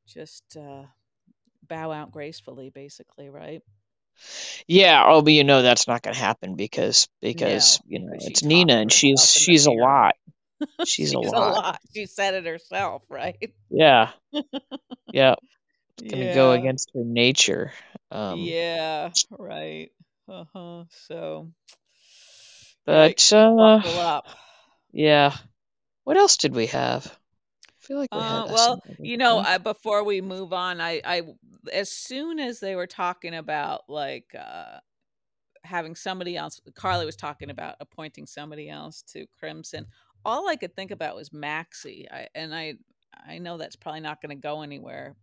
just 0.08 0.58
uh 0.58 0.84
bow 1.68 1.92
out 1.92 2.12
gracefully 2.12 2.70
basically, 2.70 3.30
right? 3.30 3.62
yeah. 4.68 5.04
Oh, 5.06 5.22
but 5.22 5.34
you 5.34 5.44
know 5.44 5.62
that's 5.62 5.88
not 5.88 6.02
gonna 6.02 6.16
happen 6.16 6.56
because 6.56 7.08
because 7.22 7.80
No, 7.80 7.84
you 7.88 8.00
know 8.00 8.14
it's 8.14 8.44
Nina 8.44 8.76
and 8.76 8.92
she's 8.92 9.24
herself 9.24 9.38
in 9.38 9.46
the 9.46 9.50
she's 9.50 9.66
a 9.66 9.72
lot. 9.72 10.16
She's 10.84 11.14
a 11.14 11.20
She's 11.20 11.34
a 11.34 11.40
lot. 11.40 11.42
lot. 11.42 11.80
She 11.94 12.06
said 12.06 12.34
it 12.36 12.46
herself, 12.46 13.04
right? 13.10 13.54
Yeah, 13.70 14.12
yeah. 15.12 15.36
It's 15.98 16.04
gonna 16.12 16.28
go 16.28 16.52
against 16.52 16.92
her 16.96 17.04
nature. 17.04 17.74
Um, 18.12 18.56
Yeah, 18.56 19.12
right. 19.38 19.92
Uh-huh. 20.28 20.86
So, 20.90 21.52
but 22.86 23.16
yikes, 23.18 23.34
uh, 23.34 23.82
yeah. 24.92 25.36
What 26.06 26.18
else 26.18 26.38
did 26.38 26.56
we 26.56 26.68
have? 26.68 27.18
I 27.88 27.90
feel 27.90 27.98
like 28.00 28.14
we 28.14 28.20
Uh, 28.20 28.48
well, 28.52 28.82
you 29.00 29.18
know. 29.18 29.40
I, 29.40 29.58
before 29.58 30.04
we 30.04 30.20
move 30.22 30.52
on, 30.52 30.82
I, 30.82 31.02
I, 31.06 31.22
as 31.72 31.90
soon 31.90 32.40
as 32.40 32.60
they 32.60 32.76
were 32.76 32.88
talking 32.88 33.36
about 33.36 33.84
like 33.88 34.26
uh, 34.38 34.80
having 35.64 35.96
somebody 35.96 36.36
else, 36.36 36.60
Carly 36.76 37.06
was 37.06 37.16
talking 37.16 37.50
about 37.50 37.76
appointing 37.80 38.26
somebody 38.26 38.70
else 38.70 39.04
to 39.14 39.26
Crimson. 39.40 39.86
All 40.26 40.50
I 40.50 40.58
could 40.58 40.76
think 40.76 40.92
about 40.92 41.16
was 41.16 41.32
Maxie, 41.32 42.08
I, 42.12 42.28
and 42.36 42.54
I, 42.54 42.76
I 43.26 43.38
know 43.38 43.58
that's 43.58 43.78
probably 43.78 44.02
not 44.02 44.22
going 44.22 44.36
to 44.36 44.42
go 44.42 44.62
anywhere, 44.62 45.16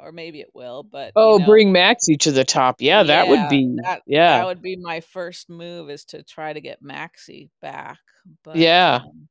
or 0.00 0.10
maybe 0.10 0.40
it 0.40 0.50
will, 0.54 0.82
but 0.82 1.12
you 1.16 1.16
Oh, 1.20 1.38
know, 1.38 1.46
bring 1.46 1.70
Maxie 1.70 2.16
to 2.16 2.32
the 2.32 2.44
top. 2.44 2.76
Yeah, 2.80 3.04
that 3.04 3.28
would 3.28 3.48
be. 3.48 3.72
that 3.84 4.02
Yeah, 4.06 4.38
that 4.38 4.46
would 4.46 4.62
be 4.62 4.76
my 4.76 5.00
first 5.00 5.48
move 5.48 5.90
is 5.90 6.04
to 6.06 6.22
try 6.24 6.52
to 6.52 6.60
get 6.60 6.82
Maxie 6.82 7.50
back, 7.62 7.98
but 8.42 8.58
yeah, 8.58 8.96
um, 8.96 9.28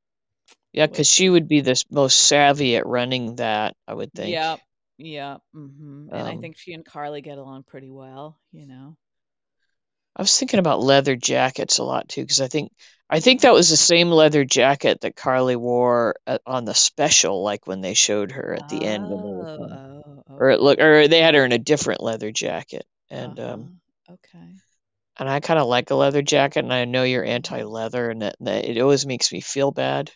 yeah. 0.72 0.86
Because 0.86 1.08
she 1.08 1.28
would 1.28 1.48
be 1.48 1.60
the 1.60 1.82
most 1.90 2.16
savvy 2.18 2.76
at 2.76 2.86
running 2.86 3.36
that, 3.36 3.76
I 3.86 3.94
would 3.94 4.12
think. 4.14 4.34
Yeah, 4.34 4.56
Yep. 4.98 5.40
hmm 5.52 6.08
And 6.14 6.28
I 6.28 6.32
Um, 6.32 6.40
think 6.40 6.58
she 6.58 6.72
and 6.74 6.84
Carly 6.84 7.22
get 7.22 7.38
along 7.38 7.64
pretty 7.64 7.90
well, 7.90 8.38
you 8.52 8.66
know. 8.66 8.96
I 10.14 10.22
was 10.22 10.38
thinking 10.38 10.60
about 10.60 10.80
leather 10.82 11.16
jackets 11.16 11.78
a 11.78 11.82
lot 11.84 12.08
too, 12.08 12.22
because 12.22 12.40
I 12.40 12.46
think 12.48 12.72
I 13.08 13.18
think 13.18 13.40
that 13.40 13.52
was 13.52 13.68
the 13.70 13.76
same 13.76 14.10
leather 14.10 14.44
jacket 14.44 15.00
that 15.00 15.16
Carly 15.16 15.56
wore 15.56 16.14
at, 16.28 16.42
on 16.46 16.64
the 16.64 16.74
special, 16.74 17.42
like 17.42 17.66
when 17.66 17.80
they 17.80 17.94
showed 17.94 18.30
her 18.32 18.54
at 18.54 18.68
the 18.68 18.84
end 18.84 19.10
and 19.10 19.24
Oh, 19.24 19.56
everything. 19.56 19.80
oh, 19.96 20.22
Or 20.38 20.50
it 20.50 20.60
okay. 20.60 20.62
look, 20.62 20.80
or 20.80 21.08
they 21.08 21.20
had 21.22 21.34
her 21.34 21.44
in 21.44 21.52
a 21.52 21.58
different 21.58 22.02
leather 22.02 22.32
jacket, 22.32 22.86
and 23.10 23.38
um, 23.40 23.70
Uh-huh. 23.70 23.74
Okay. 24.10 24.60
and 25.18 25.28
I 25.28 25.38
kind 25.40 25.58
of 25.60 25.68
like 25.68 25.90
a 25.90 25.94
leather 25.94 26.22
jacket, 26.22 26.60
and 26.64 26.72
I 26.72 26.84
know 26.84 27.04
you're 27.04 27.24
anti-leather, 27.24 28.10
and 28.10 28.22
that, 28.22 28.36
that 28.40 28.64
it 28.64 28.80
always 28.80 29.06
makes 29.06 29.32
me 29.32 29.40
feel 29.40 29.70
bad. 29.70 30.10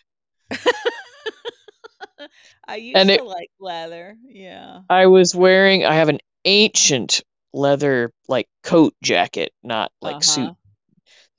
I 2.67 2.77
And 2.93 3.09
used 3.09 3.11
it, 3.11 3.21
to 3.21 3.23
like 3.23 3.49
leather. 3.59 4.17
Yeah. 4.27 4.81
I 4.89 5.07
was 5.07 5.35
wearing, 5.35 5.85
I 5.85 5.95
have 5.95 6.09
an 6.09 6.19
ancient 6.45 7.21
leather 7.53 8.11
like 8.27 8.47
coat 8.63 8.93
jacket, 9.01 9.53
not 9.63 9.91
like 10.01 10.23
suit, 10.23 10.53
Uh-huh. 10.53 10.73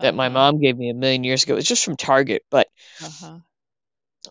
that 0.00 0.14
my 0.14 0.28
Uh-huh. 0.28 0.30
mom 0.30 0.60
gave 0.60 0.76
me 0.76 0.90
a 0.90 0.94
million 0.94 1.24
years 1.24 1.44
ago. 1.44 1.54
It 1.54 1.56
was 1.56 1.66
just 1.68 1.84
from 1.84 1.96
Target, 1.96 2.42
but 2.50 2.68
Uh-huh. 3.00 3.40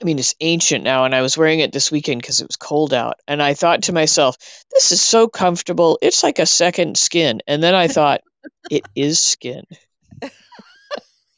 I 0.02 0.06
mean, 0.06 0.20
it's 0.20 0.36
ancient 0.42 0.84
now, 0.84 1.06
and 1.06 1.16
I 1.16 1.22
was 1.22 1.38
wearing 1.38 1.60
it 1.60 1.72
this 1.72 1.92
weekend 1.92 2.22
because 2.22 2.42
it 2.42 2.48
was 2.48 2.56
cold 2.58 2.94
out, 2.94 3.20
and 3.28 3.42
I 3.42 3.54
thought 3.54 3.84
to 3.84 3.94
myself, 3.94 4.38
this 4.72 4.92
is 4.92 5.02
so 5.02 5.28
comfortable. 5.28 5.98
It's 6.02 6.24
like 6.24 6.40
a 6.40 6.46
second 6.46 6.98
skin. 6.98 7.42
And 7.48 7.62
then 7.64 7.74
I 7.76 7.88
thought, 7.88 8.22
it 8.70 8.86
is 8.96 9.20
skin. 9.20 9.64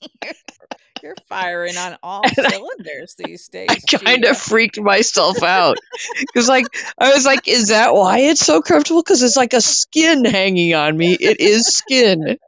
You're, 0.23 0.33
you're 1.07 1.15
firing 1.27 1.77
on 1.77 1.97
all 2.03 2.21
I, 2.25 2.29
cylinders 2.29 3.15
these 3.15 3.49
I 3.69 3.75
days, 3.75 3.85
kind 3.85 4.25
of 4.25 4.37
freaked 4.37 4.79
myself 4.79 5.41
out 5.41 5.77
because, 6.19 6.49
like, 6.49 6.65
I 6.97 7.13
was 7.13 7.25
like, 7.25 7.47
is 7.47 7.69
that 7.69 7.93
why 7.93 8.19
it's 8.19 8.45
so 8.45 8.61
comfortable? 8.61 9.01
Because 9.01 9.23
it's 9.23 9.37
like 9.37 9.53
a 9.53 9.61
skin 9.61 10.25
hanging 10.25 10.73
on 10.73 10.97
me. 10.97 11.13
It 11.13 11.39
is 11.39 11.67
skin. 11.67 12.37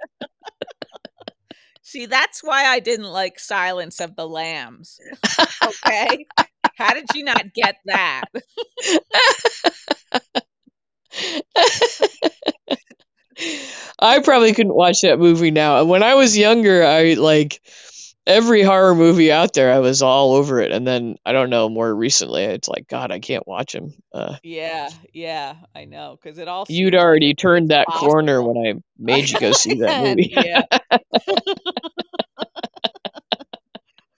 See, 1.82 2.06
that's 2.06 2.44
why 2.44 2.66
I 2.66 2.80
didn't 2.80 3.08
like 3.08 3.40
Silence 3.40 4.00
of 4.00 4.16
the 4.16 4.28
Lambs. 4.28 5.00
Okay? 5.64 6.28
How 6.76 6.94
did 6.94 7.06
you 7.16 7.24
not 7.24 7.52
get 7.52 7.78
that? 7.86 8.26
I 14.00 14.20
probably 14.20 14.54
couldn't 14.54 14.76
watch 14.76 15.02
that 15.02 15.18
movie 15.18 15.50
now. 15.50 15.80
And 15.80 15.90
when 15.90 16.04
I 16.04 16.14
was 16.14 16.38
younger, 16.38 16.86
I 16.86 17.14
like 17.14 17.60
every 18.30 18.62
horror 18.62 18.96
movie 18.96 19.32
out 19.32 19.54
there. 19.54 19.74
I 19.74 19.80
was 19.80 20.02
all 20.02 20.34
over 20.34 20.60
it. 20.62 20.72
And 20.72 20.88
then 20.88 21.18
I 21.26 21.34
don't 21.34 21.50
know. 21.50 21.68
More 21.68 21.94
recently, 21.94 22.44
it's 22.44 22.68
like 22.68 22.88
God, 22.88 23.12
I 23.12 23.20
can't 23.20 23.48
watch 23.48 23.74
him. 23.74 23.94
Uh, 24.14 24.38
Yeah, 24.44 24.90
yeah, 25.14 25.56
I 25.76 25.86
know, 25.86 26.18
because 26.22 26.38
it 26.38 26.48
all 26.48 26.66
you'd 26.70 26.96
already 26.96 27.34
turned 27.34 27.70
that 27.70 27.88
corner 27.88 28.42
when 28.42 28.58
I 28.58 28.74
made 28.98 29.30
you 29.30 29.40
go 29.40 29.52
see 29.52 29.80
that 29.80 30.04
movie. 30.04 30.34
yeah. 30.36 30.62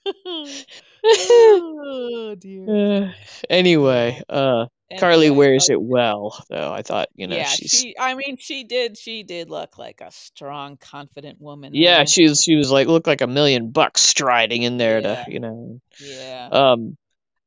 oh 1.04 2.36
dear. 2.38 3.06
Uh, 3.06 3.12
anyway, 3.50 4.22
uh, 4.30 4.68
Carly 5.00 5.30
wears 5.30 5.70
okay. 5.70 5.74
it 5.74 5.82
well, 5.82 6.44
though. 6.50 6.72
I 6.74 6.82
thought, 6.82 7.10
you 7.16 7.28
know, 7.28 7.36
Yeah, 7.36 7.46
she's 7.46 7.72
she 7.72 7.96
I 8.00 8.14
mean 8.16 8.38
she 8.38 8.64
did 8.64 8.98
she 8.98 9.24
did 9.24 9.50
look 9.50 9.78
like 9.78 10.02
a 10.02 10.12
strong, 10.12 10.78
confident 10.78 11.40
woman 11.42 11.74
yeah, 11.74 11.98
there. 11.98 12.06
she 12.06 12.24
was 12.28 12.42
she 12.44 12.56
was 12.56 12.72
like 12.72 12.88
looked 12.88 13.08
like 13.08 13.22
a 13.22 13.28
million 13.28 13.72
bucks 13.72 14.02
striding 14.02 14.64
in 14.64 14.78
there 14.78 15.02
to, 15.02 15.26
you 15.28 15.40
know. 15.40 15.80
yeah. 16.00 16.50
Um, 16.52 16.98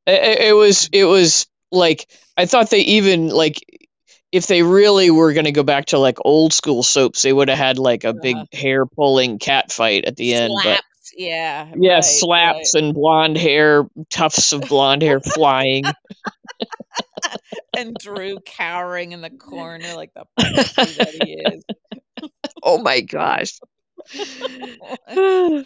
it, 0.07 0.39
it 0.51 0.53
was 0.57 0.89
it 0.93 1.05
was 1.05 1.47
like 1.71 2.07
I 2.37 2.47
thought 2.47 2.71
they 2.71 2.81
even 2.81 3.29
like 3.29 3.61
if 4.33 4.47
they 4.49 4.63
really 4.63 5.11
were 5.11 5.33
going 5.33 5.45
to 5.45 5.53
go 5.53 5.63
back 5.63 5.87
to 5.87 5.99
like 5.99 6.19
old 6.25 6.53
school 6.53 6.83
soaps, 6.83 7.23
they 7.23 7.33
would 7.33 7.49
have 7.49 7.59
had 7.59 7.79
like 7.79 8.05
a 8.05 8.13
big 8.13 8.37
Uh-huh. 8.37 8.47
hair 8.53 8.87
pulling 8.87 9.39
cat 9.39 9.71
fight 9.73 10.05
at 10.07 10.17
the 10.17 10.35
end. 10.35 10.53
But 10.63 10.83
yeah, 11.17 11.67
yeah, 11.77 11.93
right, 11.93 11.95
right. 11.95 12.05
slaps 12.05 12.75
and 12.75 12.95
blonde 12.95 13.37
hair, 13.39 13.87
tufts 14.11 14.53
of 14.53 14.63
blonde 14.63 15.03
hair 15.03 15.21
flying. 15.21 15.85
and 17.77 17.97
Drew 17.99 18.39
cowering 18.41 19.13
in 19.13 19.21
the 19.21 19.31
corner 19.31 19.95
like 19.95 20.13
the 20.15 20.25
pussy 20.37 20.95
that 20.95 21.11
he 21.23 21.33
is. 21.35 21.65
oh 22.63 22.79
my 22.79 23.01
gosh. 23.01 23.59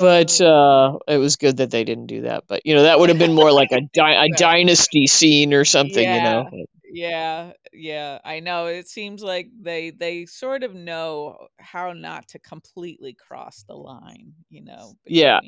but 0.00 0.40
uh, 0.40 0.98
it 1.08 1.16
was 1.18 1.36
good 1.36 1.58
that 1.58 1.70
they 1.70 1.84
didn't 1.84 2.06
do 2.06 2.22
that. 2.22 2.44
But 2.48 2.64
you 2.64 2.74
know, 2.74 2.82
that 2.82 2.98
would 2.98 3.08
have 3.08 3.18
been 3.18 3.34
more 3.34 3.52
like 3.52 3.72
a 3.72 3.80
di- 3.92 4.26
a 4.26 4.28
dynasty 4.36 5.06
scene 5.06 5.54
or 5.54 5.64
something. 5.64 6.02
Yeah. 6.02 6.16
You 6.16 6.22
know. 6.22 6.64
Yeah, 6.92 7.52
yeah, 7.72 8.18
I 8.24 8.40
know. 8.40 8.66
It 8.66 8.88
seems 8.88 9.22
like 9.22 9.48
they 9.60 9.90
they 9.90 10.26
sort 10.26 10.64
of 10.64 10.74
know 10.74 11.46
how 11.58 11.92
not 11.92 12.26
to 12.28 12.40
completely 12.40 13.14
cross 13.14 13.64
the 13.68 13.76
line, 13.76 14.32
you 14.48 14.64
know. 14.64 14.94
Yeah. 15.06 15.38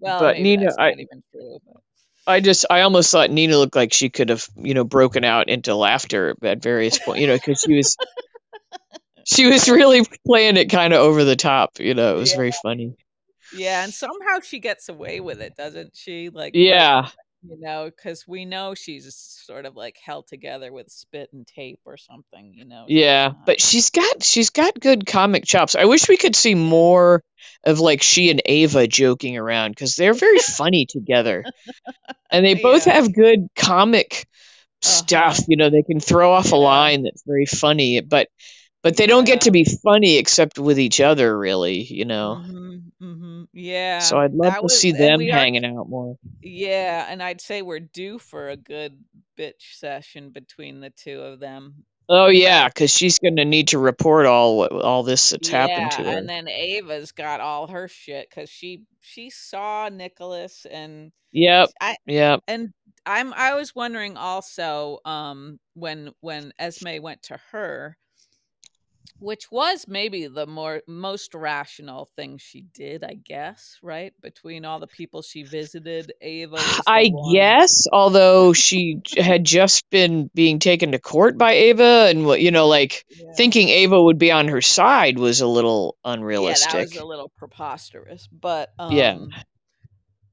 Well, 0.00 0.20
But 0.20 0.38
Nina, 0.40 0.70
I- 0.78 0.92
even 0.92 1.22
true. 1.32 1.58
But. 1.66 1.82
I 2.26 2.40
just 2.40 2.66
I 2.70 2.82
almost 2.82 3.10
thought 3.10 3.30
Nina 3.30 3.56
looked 3.56 3.76
like 3.76 3.92
she 3.92 4.10
could 4.10 4.28
have 4.28 4.46
you 4.56 4.74
know 4.74 4.84
broken 4.84 5.24
out 5.24 5.48
into 5.48 5.74
laughter 5.74 6.36
at 6.42 6.62
various 6.62 6.98
points. 6.98 7.20
You 7.20 7.26
know, 7.26 7.34
because 7.34 7.60
she 7.60 7.74
was 7.74 7.96
she 9.26 9.46
was 9.46 9.68
really 9.68 10.04
playing 10.26 10.56
it 10.56 10.70
kind 10.70 10.92
of 10.92 11.00
over 11.00 11.24
the 11.24 11.36
top. 11.36 11.78
You 11.78 11.94
know, 11.94 12.16
it 12.16 12.18
was 12.18 12.32
very 12.32 12.52
funny. 12.52 12.94
Yeah, 13.54 13.84
and 13.84 13.92
somehow 13.92 14.40
she 14.40 14.60
gets 14.60 14.88
away 14.88 15.20
with 15.20 15.40
it, 15.40 15.56
doesn't 15.56 15.94
she? 15.94 16.30
Like, 16.30 16.52
Yeah. 16.54 17.08
You 17.42 17.58
know, 17.60 17.86
because 17.86 18.26
we 18.26 18.44
know 18.44 18.74
she's 18.74 19.14
sort 19.46 19.66
of 19.66 19.76
like 19.76 19.96
held 20.04 20.26
together 20.28 20.72
with 20.72 20.90
spit 20.90 21.30
and 21.32 21.46
tape 21.46 21.80
or 21.84 21.96
something. 21.96 22.52
You 22.54 22.64
know. 22.64 22.84
Yeah, 22.88 23.28
not- 23.28 23.46
but 23.46 23.60
she's 23.60 23.90
got 23.90 24.22
she's 24.22 24.50
got 24.50 24.78
good 24.78 25.06
comic 25.06 25.44
chops. 25.44 25.74
I 25.74 25.84
wish 25.86 26.08
we 26.08 26.16
could 26.16 26.36
see 26.36 26.54
more 26.54 27.22
of 27.64 27.80
like 27.80 28.02
she 28.02 28.30
and 28.30 28.40
Ava 28.44 28.86
joking 28.86 29.36
around 29.36 29.72
because 29.72 29.94
they're 29.96 30.14
very 30.14 30.38
funny 30.58 30.86
together, 30.86 31.44
and 32.30 32.44
they 32.44 32.54
both 32.54 32.86
Yeah. 32.86 32.94
have 32.94 33.14
good 33.14 33.48
comic 33.56 34.26
stuff. 34.80 35.38
Uh-huh. 35.38 35.44
You 35.48 35.56
know, 35.56 35.70
they 35.70 35.82
can 35.82 36.00
throw 36.00 36.32
off 36.32 36.52
a 36.52 36.56
line 36.56 37.02
that's 37.04 37.22
very 37.26 37.46
funny, 37.46 38.00
but 38.00 38.28
but 38.82 38.96
they 38.96 39.06
don't 39.06 39.24
get 39.26 39.42
to 39.42 39.50
be 39.50 39.64
funny 39.64 40.16
except 40.16 40.58
with 40.58 40.78
each 40.78 41.00
other, 41.00 41.36
really. 41.38 41.82
You 41.82 42.04
know, 42.04 42.42
Mhm, 42.44 42.82
mhm, 43.00 43.46
Yeah. 43.52 43.98
so 44.00 44.18
I'd 44.18 44.32
love 44.32 44.52
that 44.52 44.56
to 44.58 44.62
was- 44.64 44.78
see 44.80 44.92
them 44.92 45.20
are- 45.20 45.32
hanging 45.32 45.64
out 45.64 45.88
more. 45.88 46.16
Yeah, 46.42 47.06
and 47.08 47.22
I'd 47.22 47.40
say 47.40 47.62
we're 47.62 47.80
due 47.80 48.18
for 48.18 48.48
a 48.48 48.56
good 48.56 49.02
bitch 49.38 49.76
session 49.78 50.30
between 50.30 50.80
the 50.80 50.90
two 50.90 51.20
of 51.20 51.40
them. 51.40 51.84
Oh 52.08 52.26
yeah, 52.28 52.66
because 52.68 52.90
she's 52.94 53.20
going 53.20 53.36
to 53.36 53.44
need 53.44 53.68
to 53.68 53.78
report 53.78 54.26
all 54.26 54.58
what 54.58 54.72
all 54.72 55.02
this 55.04 55.30
that's 55.30 55.48
happened 55.48 55.92
to 55.92 56.02
Yeah, 56.02 56.10
her. 56.12 56.18
and 56.18 56.28
then 56.28 56.48
Ava's 56.48 57.12
got 57.12 57.40
all 57.40 57.68
her 57.68 57.86
shit 57.88 58.28
because 58.28 58.50
she 58.50 58.82
she 59.00 59.30
saw 59.30 59.88
Nicholas 59.88 60.66
and 60.70 61.12
Yep, 61.30 61.70
I 61.80 61.96
yep. 62.04 62.40
and 62.48 62.70
I'm 63.06 63.32
I 63.32 63.54
was 63.54 63.74
wondering 63.74 64.16
also 64.16 64.98
um 65.04 65.58
when 65.74 66.10
when 66.20 66.52
Esme 66.58 67.00
went 67.00 67.22
to 67.24 67.38
her, 67.52 67.96
which 69.18 69.50
was 69.50 69.86
maybe 69.88 70.26
the 70.26 70.46
more 70.46 70.82
most 70.88 71.34
rational 71.34 72.08
thing 72.16 72.38
she 72.38 72.62
did, 72.74 73.04
I 73.04 73.14
guess, 73.14 73.78
right? 73.82 74.12
Between 74.20 74.64
all 74.64 74.80
the 74.80 74.86
people 74.88 75.22
she 75.22 75.42
visited, 75.44 76.12
Ava 76.20 76.56
I 76.86 77.08
one- 77.12 77.34
guess, 77.34 77.86
although 77.92 78.52
she 78.52 79.00
had 79.16 79.44
just 79.44 79.88
been 79.90 80.30
being 80.34 80.58
taken 80.58 80.92
to 80.92 80.98
court 80.98 81.38
by 81.38 81.52
Ava, 81.52 82.06
and 82.10 82.26
what 82.26 82.40
you 82.40 82.50
know, 82.50 82.66
like 82.68 83.04
Yeah. 83.10 83.32
thinking 83.36 83.68
Ava 83.68 84.02
would 84.02 84.18
be 84.18 84.32
on 84.32 84.48
her 84.48 84.60
side 84.60 85.18
was 85.18 85.40
a 85.40 85.46
little 85.46 85.96
Yeah, 86.04 86.12
unrealistic. 86.12 86.72
that 86.72 86.80
was 86.80 86.96
a 86.96 87.04
little 87.04 87.30
preposterous, 87.36 88.28
but 88.32 88.70
um, 88.78 88.96
Yeah. 88.96 89.16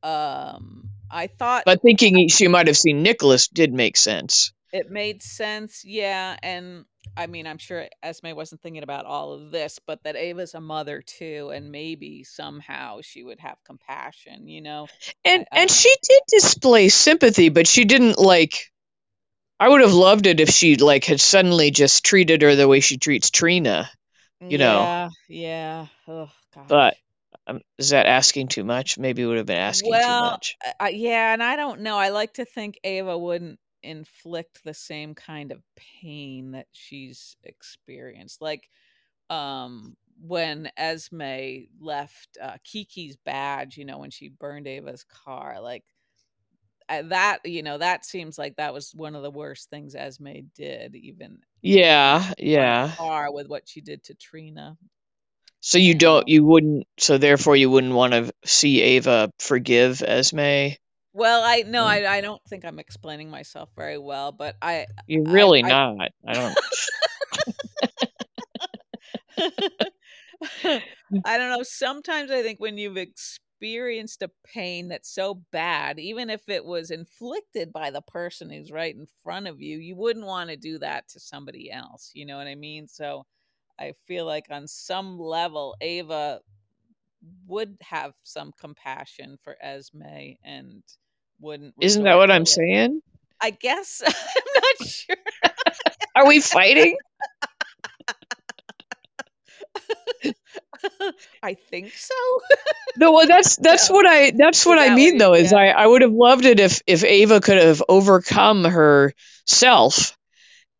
um, 0.03 0.89
I 1.11 1.27
thought 1.27 1.63
but 1.65 1.81
thinking 1.81 2.27
she 2.29 2.47
might 2.47 2.67
have 2.67 2.77
seen 2.77 3.03
Nicholas 3.03 3.47
did 3.47 3.73
make 3.73 3.97
sense. 3.97 4.51
It 4.71 4.89
made 4.89 5.21
sense. 5.23 5.83
Yeah, 5.85 6.37
and 6.43 6.85
I 7.17 7.27
mean, 7.27 7.47
I'm 7.47 7.57
sure 7.57 7.87
Esme 8.03 8.35
wasn't 8.35 8.61
thinking 8.61 8.83
about 8.83 9.05
all 9.05 9.33
of 9.33 9.51
this, 9.51 9.79
but 9.85 10.03
that 10.03 10.15
Ava's 10.15 10.53
a 10.53 10.61
mother 10.61 11.01
too, 11.01 11.51
and 11.53 11.71
maybe 11.71 12.23
somehow 12.23 12.99
she 13.01 13.23
would 13.23 13.39
have 13.39 13.57
compassion. 13.65 14.47
You 14.47 14.61
know? 14.61 14.87
And 15.25 15.45
I- 15.51 15.57
I 15.57 15.61
and 15.61 15.71
she 15.71 15.93
did 16.01 16.21
display 16.27 16.89
sympathy, 16.89 17.49
but 17.49 17.67
she 17.67 17.85
didn't 17.85 18.19
like. 18.19 18.71
I 19.59 19.67
would 19.67 19.81
have 19.81 19.93
loved 19.93 20.25
it 20.25 20.39
if 20.39 20.49
she 20.49 20.77
like 20.77 21.03
had 21.05 21.19
suddenly 21.19 21.71
just 21.71 22.05
treated 22.05 22.41
her 22.43 22.55
the 22.55 22.67
way 22.67 22.79
she 22.79 22.97
treats 22.97 23.29
Trina. 23.29 23.89
You 24.39 24.57
know. 24.57 24.79
Yeah, 24.81 25.09
yeah. 25.27 25.87
Oh 26.07 26.31
gosh. 26.55 26.65
But 26.69 26.97
um, 27.45 27.61
is 27.77 27.89
that 27.89 28.05
asking 28.05 28.47
too 28.47 28.63
much? 28.63 28.97
Maybe 28.97 29.21
it 29.21 29.25
would 29.25 29.35
have 29.37 29.45
been 29.45 29.57
asking 29.57 29.91
too 29.91 29.99
much. 30.07 30.55
I- 30.63 30.73
I, 30.79 30.89
yeah, 30.89 31.33
and 31.33 31.43
I 31.43 31.55
don't 31.57 31.81
know. 31.81 31.97
I 31.97 32.09
like 32.09 32.35
to 32.35 32.45
think 32.45 32.79
Ava 32.85 33.17
wouldn't 33.17 33.59
inflict 33.83 34.63
the 34.63 34.73
same 34.73 35.15
kind 35.15 35.51
of 35.51 35.61
pain 36.01 36.51
that 36.51 36.67
she's 36.71 37.35
experienced. 37.43 38.41
Like 38.41 38.69
um 39.29 39.95
when 40.21 40.69
Esme 40.75 41.67
left 41.79 42.37
uh, 42.41 42.57
Kiki's 42.63 43.15
badge, 43.15 43.77
you 43.77 43.85
know, 43.85 43.99
when 43.99 44.11
she 44.11 44.27
burned 44.29 44.67
Ava's 44.67 45.05
car, 45.05 45.61
like 45.61 45.83
that, 46.89 47.39
you 47.45 47.63
know, 47.63 47.77
that 47.77 48.05
seems 48.05 48.37
like 48.37 48.55
that 48.57 48.73
was 48.73 48.91
one 48.95 49.15
of 49.15 49.23
the 49.23 49.31
worst 49.31 49.69
things 49.69 49.95
Esme 49.95 50.29
did, 50.55 50.95
even 50.95 51.39
Yeah, 51.61 52.33
yeah. 52.37 52.91
par 52.97 53.31
with 53.31 53.47
what 53.47 53.67
she 53.67 53.81
did 53.81 54.03
to 54.05 54.13
Trina. 54.15 54.77
So 55.61 55.77
you 55.77 55.93
don't, 55.93 56.27
you 56.27 56.43
wouldn't, 56.45 56.87
so 56.97 57.17
therefore 57.17 57.55
you 57.55 57.69
wouldn't 57.69 57.93
want 57.93 58.13
to 58.13 58.31
see 58.45 58.81
Ava 58.81 59.31
forgive 59.39 60.01
Esme. 60.01 60.69
Well, 61.13 61.41
I 61.43 61.63
no, 61.65 61.83
Mm. 61.83 61.87
I 61.87 62.17
I 62.17 62.21
don't 62.21 62.41
think 62.47 62.65
I'm 62.65 62.79
explaining 62.79 63.29
myself 63.29 63.69
very 63.75 63.97
well, 63.97 64.31
but 64.31 64.55
I 64.61 64.85
You're 65.07 65.23
really 65.23 65.63
I- 65.63 65.67
not. 65.67 66.11
I 66.27 66.33
don't. 66.33 66.57
I 71.25 71.37
don't 71.37 71.49
know. 71.49 71.63
Sometimes 71.63 72.31
I 72.31 72.41
think 72.43 72.59
when 72.59 72.77
you've 72.77 72.97
experienced 72.97 74.21
a 74.21 74.31
pain 74.45 74.89
that's 74.89 75.13
so 75.13 75.41
bad, 75.51 75.99
even 75.99 76.29
if 76.29 76.47
it 76.47 76.63
was 76.63 76.91
inflicted 76.91 77.73
by 77.73 77.89
the 77.91 78.01
person 78.01 78.49
who's 78.49 78.71
right 78.71 78.95
in 78.95 79.07
front 79.23 79.47
of 79.47 79.61
you, 79.61 79.77
you 79.79 79.95
wouldn't 79.95 80.25
want 80.25 80.49
to 80.49 80.57
do 80.57 80.79
that 80.79 81.07
to 81.09 81.19
somebody 81.19 81.71
else. 81.71 82.11
You 82.13 82.25
know 82.25 82.37
what 82.37 82.47
I 82.47 82.55
mean? 82.55 82.87
So 82.87 83.25
I 83.79 83.93
feel 84.07 84.25
like 84.25 84.45
on 84.49 84.67
some 84.67 85.17
level, 85.19 85.75
Ava 85.81 86.41
would 87.47 87.77
have 87.81 88.13
some 88.23 88.53
compassion 88.59 89.37
for 89.43 89.55
Esme 89.61 90.35
and 90.43 90.83
wouldn't. 91.39 91.75
Isn't 91.81 92.03
that 92.03 92.15
what 92.15 92.31
I'm 92.31 92.45
it. 92.45 92.47
saying? 92.47 93.01
I 93.41 93.51
guess 93.51 94.01
I'm 94.07 94.13
not 94.55 94.87
sure. 94.87 95.15
Are 96.15 96.27
we 96.27 96.39
fighting? 96.41 96.97
I 101.43 101.55
think 101.55 101.95
so. 101.97 102.13
No, 102.95 103.11
well, 103.13 103.27
that's 103.27 103.57
that's 103.57 103.89
Yeah. 103.89 103.89
what 103.89 104.05
I 104.05 104.31
that's 104.31 104.65
what 104.65 104.79
I 104.79 104.89
mean 104.89 105.17
though. 105.17 105.33
Is 105.33 105.51
yeah. 105.51 105.53
I 105.53 105.67
I 105.67 105.85
would 105.85 106.01
have 106.01 106.11
loved 106.11 106.45
it 106.45 106.59
if 106.59 106.81
if 106.87 107.03
Ava 107.03 107.39
could 107.39 107.57
have 107.57 107.83
overcome 107.87 108.63
herself 108.65 110.17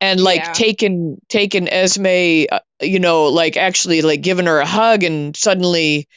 and 0.02 0.20
like 0.22 0.44
Yeah. 0.44 0.52
taken 0.52 1.20
taken 1.30 1.68
Esme, 1.70 2.46
uh, 2.52 2.60
you 2.82 3.00
know, 3.00 3.26
like 3.28 3.58
actually 3.58 4.02
like 4.02 4.22
given 4.22 4.46
her 4.48 4.60
a 4.60 4.66
hug 4.66 5.04
and 5.04 5.36
suddenly, 5.36 6.08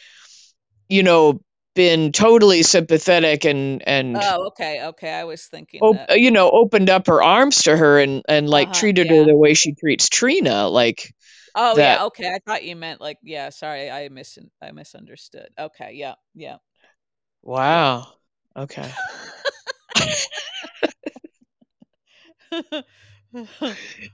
you 0.92 1.02
know, 1.02 1.40
been 1.74 2.12
totally 2.12 2.62
sympathetic 2.62 3.44
and 3.44 3.82
and 3.88 4.16
Oh, 4.16 4.46
okay, 4.48 4.84
okay. 4.88 5.10
I 5.12 5.24
was 5.24 5.46
thinking 5.46 5.80
op- 5.82 5.96
you 6.16 6.30
know 6.30 6.50
opened 6.50 6.90
up 6.90 7.06
her 7.06 7.22
arms 7.22 7.62
to 7.62 7.76
her 7.76 7.98
and 7.98 8.22
and 8.28 8.48
like 8.48 8.68
Uh-huh, 8.68 8.80
treated 8.80 9.06
yeah. 9.06 9.14
her 9.16 9.24
the 9.24 9.36
way 9.36 9.54
she 9.54 9.74
treats 9.74 10.08
Trina. 10.08 10.68
Like 10.68 11.12
Oh 11.54 11.76
that- 11.76 11.98
yeah, 12.00 12.04
okay. 12.06 12.28
I 12.28 12.38
thought 12.46 12.64
you 12.64 12.76
meant 12.76 13.00
like 13.00 13.18
yeah. 13.22 13.48
Sorry, 13.50 13.90
I 13.90 14.08
mis 14.10 14.38
I 14.62 14.72
misunderstood. 14.72 15.48
Okay, 15.58 15.92
yeah, 15.94 16.14
yeah. 16.34 16.56
wow, 17.42 18.06
okay. 18.56 18.90
I 22.54 22.84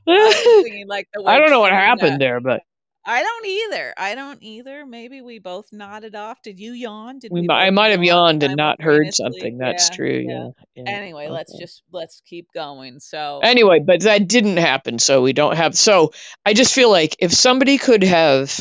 thinking 0.07 0.87
like 0.89 1.09
I 1.27 1.39
don't 1.39 1.51
know 1.51 1.61
what 1.61 1.71
Trina- 1.71 1.81
happened 1.87 2.21
there, 2.21 2.41
but 2.41 2.63
I 3.09 3.23
don't 3.23 3.47
either. 3.47 3.95
I 3.97 4.15
don't 4.15 4.43
either. 4.43 4.85
Maybe 4.85 5.23
we 5.23 5.39
both 5.39 5.73
nodded 5.73 6.15
off. 6.15 6.43
Did 6.43 6.61
you 6.61 6.73
yawn? 6.73 7.19
Did 7.19 7.33
we, 7.33 7.41
we 7.41 7.49
I 7.49 7.71
might 7.71 7.93
have 7.93 8.05
yawned 8.05 8.43
and 8.43 8.55
not 8.55 8.83
heard 8.83 9.15
something. 9.15 9.57
That's 9.57 9.89
Yeah, 9.89 9.97
true. 9.97 10.25
yeah. 10.29 10.49
Yeah. 10.75 10.91
Anyway, 10.91 11.29
let's 11.29 11.59
just 11.59 11.83
let's 11.91 12.21
keep 12.27 12.49
going. 12.53 13.01
So 13.01 13.41
Anyway, 13.43 13.81
but 13.81 14.03
that 14.03 14.29
didn't 14.29 14.59
happen, 14.59 14.99
so 14.99 15.23
we 15.23 15.33
don't 15.33 15.57
have. 15.57 15.75
So 15.75 16.13
I 16.45 16.53
just 16.53 16.75
feel 16.75 16.91
like 16.91 17.17
if 17.19 17.33
somebody 17.33 17.79
could 17.79 18.03
have, 18.05 18.55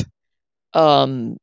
um, 0.72 1.36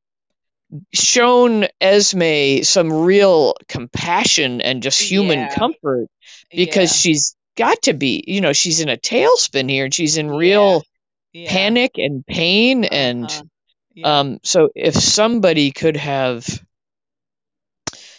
shown 0.94 1.68
Esme 1.80 2.64
some 2.64 2.92
real 2.92 3.54
compassion 3.68 4.62
and 4.62 4.82
just 4.82 5.00
human 5.00 5.40
Yeah. 5.40 5.54
comfort 5.56 6.08
because 6.50 6.96
she's 6.96 7.36
got 7.56 7.84
to 7.84 7.94
be, 7.94 8.24
you 8.28 8.42
know, 8.42 8.52
she's 8.52 8.80
in 8.80 8.90
a 8.90 8.98
tailspin 8.98 9.70
here 9.70 9.86
and 9.86 9.94
she's 9.94 10.18
in 10.18 10.30
real 10.30 10.84
yeah, 11.36 11.52
panic 11.52 11.92
and 11.98 12.26
pain 12.26 12.86
and 12.86 13.26
uh-huh, 13.26 13.44
yeah. 13.94 14.20
um 14.20 14.40
so 14.44 14.70
if 14.76 14.94
somebody 14.96 15.72
could 15.72 15.98
have 15.98 16.46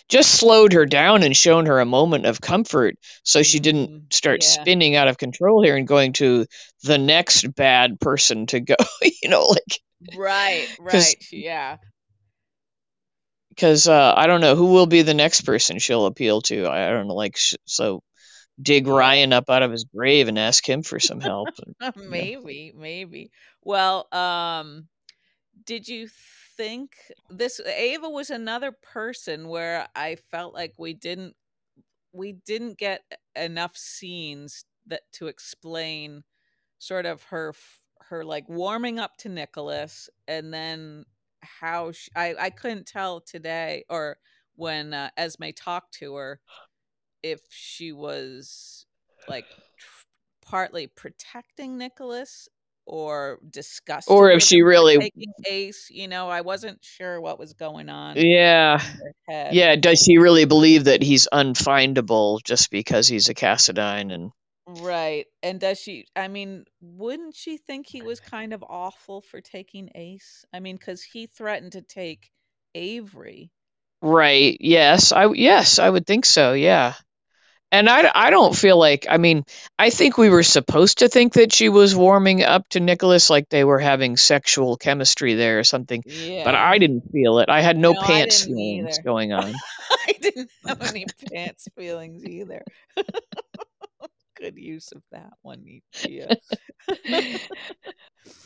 just 0.09 0.33
slowed 0.33 0.73
her 0.73 0.87
down 0.87 1.23
and 1.23 1.37
shown 1.37 1.67
her 1.67 1.81
a 1.81 1.85
moment 1.87 2.27
of 2.27 2.41
comfort 2.41 2.97
so 3.25 3.43
she 3.43 3.59
didn't 3.59 4.13
start 4.13 4.43
Yeah. 4.43 4.49
spinning 4.49 4.95
out 4.97 5.09
of 5.09 5.19
control 5.19 5.63
here 5.63 5.77
and 5.77 5.89
going 5.89 6.13
to 6.15 6.47
the 6.85 6.99
next 6.99 7.55
bad 7.55 7.99
person 8.01 8.47
to 8.47 8.61
go, 8.61 8.77
you 9.23 9.29
know, 9.29 9.47
like 9.47 9.81
right 10.17 10.69
right, 10.79 11.17
yeah. 11.33 11.79
because 13.51 13.89
uh, 13.89 14.13
I 14.17 14.27
don't 14.27 14.41
know 14.41 14.55
who 14.55 14.67
will 14.67 14.87
be 14.87 15.03
the 15.03 15.15
next 15.15 15.43
person 15.43 15.79
she'll 15.79 16.07
appeal 16.07 16.43
to. 16.43 16.67
I, 16.67 16.89
I 16.89 16.91
don't 16.91 17.09
know, 17.09 17.15
like 17.15 17.37
sh- 17.37 17.55
so 17.65 18.03
dig 18.61 18.87
Ryan 18.87 19.33
up 19.33 19.51
out 19.51 19.63
of 19.63 19.71
his 19.71 19.85
grave 19.85 20.29
and 20.29 20.39
ask 20.39 20.67
him 20.69 20.83
for 20.83 20.99
some 20.99 21.21
help. 21.21 21.49
you 21.67 21.75
know. 21.81 21.91
Maybe, 21.97 22.73
maybe. 22.77 23.31
Well, 23.63 24.09
um, 24.13 24.89
did 25.65 25.89
you 25.89 26.09
think 26.57 26.93
this 27.29 27.61
Ava 27.61 28.09
was 28.09 28.31
another 28.31 28.73
person 28.73 29.49
where 29.49 29.87
I 29.95 30.17
felt 30.31 30.55
like 30.55 30.75
we 30.79 30.95
didn't 30.95 31.35
we 32.13 32.33
didn't 32.33 32.79
get 32.79 33.03
enough 33.35 33.77
scenes 33.77 34.65
that 34.87 35.03
to 35.13 35.27
explain 35.27 36.25
sort 36.79 37.05
of 37.07 37.23
her 37.25 37.53
her 38.09 38.25
like 38.25 38.49
warming 38.49 38.99
up 38.99 39.17
to 39.19 39.29
Nicholas 39.29 40.09
and 40.29 40.53
then 40.53 41.05
how 41.43 41.93
she, 41.93 42.11
I 42.17 42.35
I 42.39 42.51
couldn't 42.51 42.87
tell 42.87 43.21
today 43.21 43.85
or 43.91 44.17
when 44.55 44.95
uh, 44.95 45.11
Esme 45.19 45.51
talked 45.55 45.93
to 45.95 46.15
her 46.15 46.41
if 47.23 47.41
she 47.51 47.93
was 47.93 48.87
like 49.29 49.47
tr- 49.79 50.05
partly 50.43 50.87
protecting 50.87 51.79
Nicholas 51.79 52.49
or 52.87 53.41
disgusted 53.51 54.13
Or 54.13 54.31
if 54.31 54.43
she 54.43 54.63
really, 54.63 54.99
taking 54.99 55.33
Ace. 55.49 55.89
You 55.91 56.09
know, 56.09 56.29
I 56.29 56.43
wasn't 56.43 56.85
sure 56.85 57.21
what 57.21 57.39
was 57.39 57.53
going 57.55 57.89
on 57.89 58.17
yeah, 58.17 58.81
in 58.81 58.91
her 59.01 59.13
head. 59.29 59.55
yeah. 59.55 59.77
Does 59.77 60.01
she 60.01 60.19
really 60.19 60.45
believe 60.45 60.85
that 60.85 61.03
he's 61.03 61.29
unfindable 61.33 62.43
just 62.45 62.71
because 62.71 63.09
he's 63.09 63.29
a 63.29 63.35
Cassadine? 63.35 64.13
And 64.13 64.33
Right. 64.69 65.27
And 65.43 65.61
does 65.61 65.79
she, 65.81 66.07
I 66.17 66.29
mean, 66.29 66.65
wouldn't 66.81 67.35
she 67.37 67.57
think 67.57 67.87
he 67.87 68.03
was 68.03 68.21
kind 68.21 68.53
of 68.53 68.65
awful 68.69 69.21
for 69.21 69.41
taking 69.41 69.91
Ace? 69.95 70.45
I 70.53 70.61
mean, 70.61 70.77
because 70.77 71.03
he 71.03 71.27
threatened 71.27 71.73
to 71.73 71.83
take 71.83 72.31
Avery. 72.75 73.53
right, 74.03 74.57
yes, 74.61 75.13
I 75.13 75.27
yes, 75.33 75.79
I 75.79 75.89
would 75.89 76.07
think 76.07 76.25
so. 76.25 76.53
Yeah. 76.53 76.95
And 77.73 77.89
I, 77.91 78.11
I 78.15 78.31
don't 78.31 78.55
feel 78.57 78.79
like, 78.79 79.07
I 79.11 79.17
mean, 79.19 79.45
I 79.79 79.91
think 79.91 80.17
we 80.17 80.29
were 80.31 80.45
supposed 80.45 80.99
to 80.99 81.09
think 81.09 81.35
that 81.35 81.53
she 81.53 81.69
was 81.69 81.95
warming 81.97 82.43
up 82.45 82.69
to 82.71 82.81
Nicholas, 82.81 83.29
like 83.29 83.49
they 83.49 83.65
were 83.65 83.81
having 83.81 84.17
sexual 84.17 84.77
chemistry 84.77 85.35
there 85.35 85.59
or 85.59 85.65
something, 85.65 86.03
yeah. 86.07 86.45
but 86.45 86.55
I 86.55 86.79
didn't 86.79 87.11
feel 87.13 87.41
it. 87.41 87.49
I 87.49 87.61
had 87.63 87.77
no 87.77 87.93
No, 87.93 88.03
pants 88.03 88.45
feelings 88.45 88.99
either. 88.99 89.03
going 89.03 89.33
on. 89.33 89.53
I 90.09 90.13
didn't 90.21 90.51
have 90.67 90.81
any 90.83 91.07
pants 91.31 91.69
feelings 91.77 92.25
either. 92.25 92.63
Good 94.37 94.57
use 94.59 94.93
of 94.93 95.03
that 95.13 95.33
one, 95.43 95.81
Gia. 95.93 96.37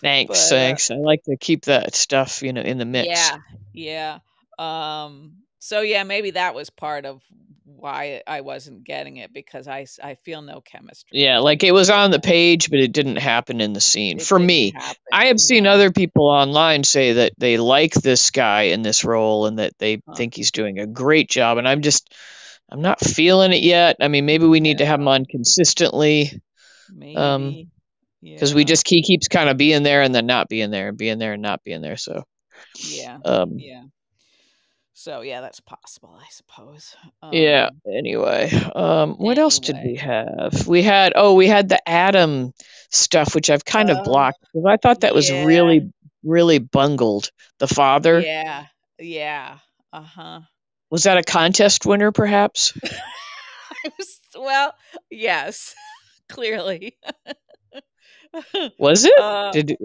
Thanks, 0.03 0.51
But 0.51 0.57
uh, 0.57 0.57
thanks. 0.57 0.91
I 0.91 0.97
like 0.97 1.23
to 1.25 1.37
keep 1.37 1.65
that 1.65 1.95
stuff, 1.95 2.43
you 2.43 2.53
know, 2.53 2.61
in 2.61 2.79
the 2.79 2.85
mix. 2.85 3.09
yeah, 3.09 3.39
yeah. 3.73 4.19
Um, 4.59 5.37
so 5.59 5.81
yeah, 5.81 6.05
maybe 6.05 6.33
that 6.33 6.55
was 6.55 6.71
part 6.71 7.07
of 7.07 7.23
why 7.77 8.23
I 8.27 8.41
wasn't 8.41 8.85
getting 8.85 9.17
it 9.19 9.33
because 9.33 9.69
I, 9.69 9.87
I 10.03 10.15
feel 10.17 10.43
no 10.43 10.61
chemistry 10.61 11.19
Yeah, 11.19 11.39
like 11.39 11.65
it 11.65 11.73
was 11.73 11.91
on 11.91 12.11
the 12.11 12.21
page, 12.21 12.71
but 12.71 12.79
it 12.79 12.93
didn't 12.93 13.17
happen 13.17 13.61
in 13.61 13.73
the 13.73 13.81
scene. 13.81 14.19
It 14.19 14.27
For 14.27 14.39
me, 14.39 14.73
I 15.13 15.27
have 15.27 15.41
seen 15.41 15.67
other 15.67 15.91
people 15.91 16.27
online 16.29 16.85
say 16.85 17.15
that 17.15 17.33
they 17.39 17.59
like 17.59 17.95
this 17.95 18.31
guy 18.31 18.63
in 18.63 18.83
this 18.83 19.05
role 19.05 19.47
and 19.47 19.59
that 19.59 19.73
they 19.79 20.03
Huh. 20.07 20.15
think 20.17 20.35
he's 20.35 20.53
doing 20.53 20.79
a 20.79 20.87
great 20.87 21.29
job. 21.29 21.59
And 21.59 21.67
I'm 21.69 21.83
just, 21.83 22.13
I'm 22.71 22.81
not 22.83 23.01
feeling 23.01 23.53
it 23.53 23.63
yet. 23.63 23.97
I 24.01 24.09
mean, 24.09 24.27
maybe 24.27 24.47
we 24.47 24.61
need 24.61 24.79
to 24.79 24.87
have 24.87 25.01
him 25.01 25.09
on 25.09 25.25
consistently, 25.27 26.41
um, 27.17 27.45
maybe. 27.49 27.69
because 28.35 28.55
we 28.55 28.65
just 28.65 28.89
he 28.89 29.03
keeps 29.03 29.29
kind 29.29 29.49
of 29.51 29.57
being 29.57 29.83
there 29.83 30.03
and 30.03 30.15
then 30.15 30.27
not 30.27 30.49
being 30.49 30.71
there 30.71 30.89
and 30.89 30.99
being 30.99 31.19
there 31.19 31.35
and 31.35 31.43
not 31.43 31.65
being 31.65 31.83
there. 31.83 31.97
So, 31.97 32.25
Yeah. 32.85 33.19
um, 33.25 33.59
Yeah. 33.59 33.85
So 35.01 35.23
yeah, 35.23 35.41
that's 35.41 35.61
possible, 35.61 36.15
I 36.21 36.27
suppose. 36.29 36.95
yeah. 37.33 37.71
Um 37.71 37.81
Anyway, 37.91 38.51
um, 38.75 39.15
what 39.15 39.39
else 39.39 39.59
did 39.59 39.79
we 39.83 39.95
have? 39.97 40.67
We 40.67 40.83
had, 40.83 41.15
oh, 41.17 41.37
we 41.37 41.47
had 41.47 41.71
the 41.71 41.81
Adam 41.89 42.53
stuff, 42.91 43.35
which 43.35 43.49
I've 43.49 43.65
kind 43.65 43.89
of 43.89 43.97
Uh 43.97 44.03
blocked 44.03 44.41
because 44.43 44.67
I 44.67 44.77
thought 44.77 45.01
that 45.01 45.15
was 45.15 45.31
yeah. 45.31 45.47
really, 45.47 45.91
really 46.23 46.59
bungled. 46.59 47.31
The 47.61 47.67
father. 47.67 48.21
Yeah. 48.21 48.67
Yeah. 48.99 49.57
Uh-huh. 49.91 50.41
Was 50.91 51.05
that 51.05 51.17
a 51.17 51.23
contest 51.23 51.87
winner, 51.87 52.13
perhaps? 52.13 52.75
I 52.85 53.91
was 53.99 54.21
well, 54.39 54.75
yes, 55.11 55.75
clearly. 56.29 56.99
Was 58.79 59.07
it? 59.07 59.19
uh 59.19 59.51
Did 59.51 59.79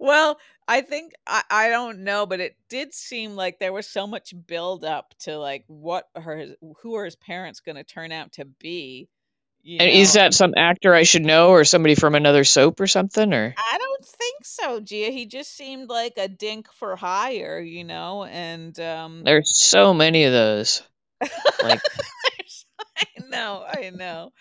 well, 0.00 0.36
I 0.72 0.80
think 0.80 1.12
I, 1.26 1.42
I 1.50 1.68
don't 1.68 1.98
know, 1.98 2.24
but 2.24 2.40
it 2.40 2.56
did 2.70 2.94
seem 2.94 3.36
like 3.36 3.58
there 3.58 3.74
was 3.74 3.86
so 3.86 4.06
much 4.06 4.32
build 4.46 4.84
up 4.84 5.14
to 5.20 5.36
like 5.36 5.64
what 5.66 6.08
her 6.16 6.46
who 6.80 6.94
are 6.94 7.04
his 7.04 7.14
parents 7.14 7.60
going 7.60 7.76
to 7.76 7.84
turn 7.84 8.10
out 8.10 8.32
to 8.32 8.46
be, 8.46 9.10
you 9.62 9.76
and 9.80 9.90
is 9.90 10.14
that 10.14 10.32
some 10.32 10.54
actor 10.56 10.94
I 10.94 11.02
should 11.02 11.26
know 11.26 11.50
or 11.50 11.64
somebody 11.64 11.94
from 11.94 12.14
another 12.14 12.44
soap 12.44 12.80
or 12.80 12.86
something? 12.86 13.34
Or 13.34 13.54
I 13.54 13.78
don't 13.78 14.06
think 14.06 14.46
so, 14.46 14.80
Gia. 14.80 15.10
He 15.10 15.26
just 15.26 15.54
seemed 15.54 15.90
like 15.90 16.14
a 16.16 16.26
dink 16.26 16.72
for 16.72 16.96
hire, 16.96 17.60
you 17.60 17.84
know, 17.84 18.24
and 18.24 18.80
um 18.80 19.24
there's 19.26 19.54
so 19.54 19.92
many 19.92 20.24
of 20.24 20.32
those. 20.32 20.82
Like, 21.62 21.82
I 23.18 23.28
know, 23.30 23.64
I 23.68 23.90
know. 23.90 24.32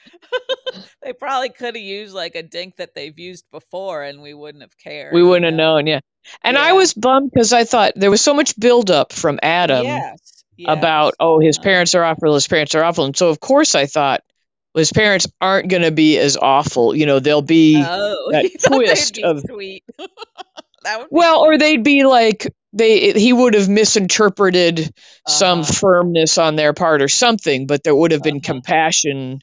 they 1.03 1.13
probably 1.13 1.49
could 1.49 1.75
have 1.75 1.83
used 1.83 2.13
like 2.13 2.35
a 2.35 2.43
dink 2.43 2.77
that 2.77 2.93
they've 2.95 3.17
used 3.17 3.45
before 3.51 4.03
and 4.03 4.21
we 4.21 4.33
wouldn't 4.33 4.61
have 4.63 4.77
cared, 4.77 5.13
we 5.13 5.23
wouldn't 5.23 5.45
have 5.45 5.53
know. 5.53 5.75
known, 5.75 5.87
yeah. 5.87 5.99
And 6.43 6.57
I 6.57 6.73
was 6.73 6.93
bummed 6.93 7.31
because 7.33 7.51
I 7.53 7.63
thought 7.63 7.93
there 7.95 8.11
was 8.11 8.21
so 8.21 8.33
much 8.33 8.59
buildup 8.59 9.11
from 9.11 9.39
Adam 9.41 9.85
Yes. 9.85 10.43
about, 10.67 11.15
oh, 11.19 11.39
his 11.39 11.57
Uh-huh. 11.57 11.63
parents 11.63 11.95
are 11.95 12.03
awful, 12.03 12.33
his 12.35 12.47
parents 12.47 12.75
are 12.75 12.83
awful. 12.83 13.05
And 13.05 13.17
so, 13.17 13.29
of 13.29 13.39
course, 13.39 13.73
I 13.75 13.87
thought 13.87 14.21
well, 14.73 14.79
his 14.81 14.93
parents 14.93 15.27
aren't 15.41 15.67
going 15.67 15.81
to 15.83 15.91
be 15.91 16.17
as 16.17 16.37
awful. 16.37 16.95
You 16.95 17.05
know, 17.05 17.19
they'll 17.19 17.41
be 17.41 17.75
Oh, 17.83 18.27
that 18.31 18.43
you 18.45 18.51
twist 18.57 19.15
be 19.15 19.23
of, 19.23 19.41
sweet. 19.41 19.83
that 20.83 20.99
would 20.99 21.09
be 21.09 21.15
well, 21.15 21.41
or 21.41 21.57
they'd 21.57 21.83
be 21.83 22.03
like, 22.05 22.47
they 22.73 23.11
he 23.13 23.33
would 23.33 23.53
have 23.55 23.69
misinterpreted 23.69 24.93
some 25.27 25.63
Uh-huh. 25.63 25.63
firmness 25.63 26.37
on 26.37 26.55
their 26.55 26.73
part 26.73 27.01
or 27.01 27.07
something, 27.09 27.67
but 27.67 27.83
there 27.83 27.95
would 27.95 28.11
have 28.11 28.23
been 28.23 28.41
Uh-huh. 28.41 28.41
compassion, 28.41 29.39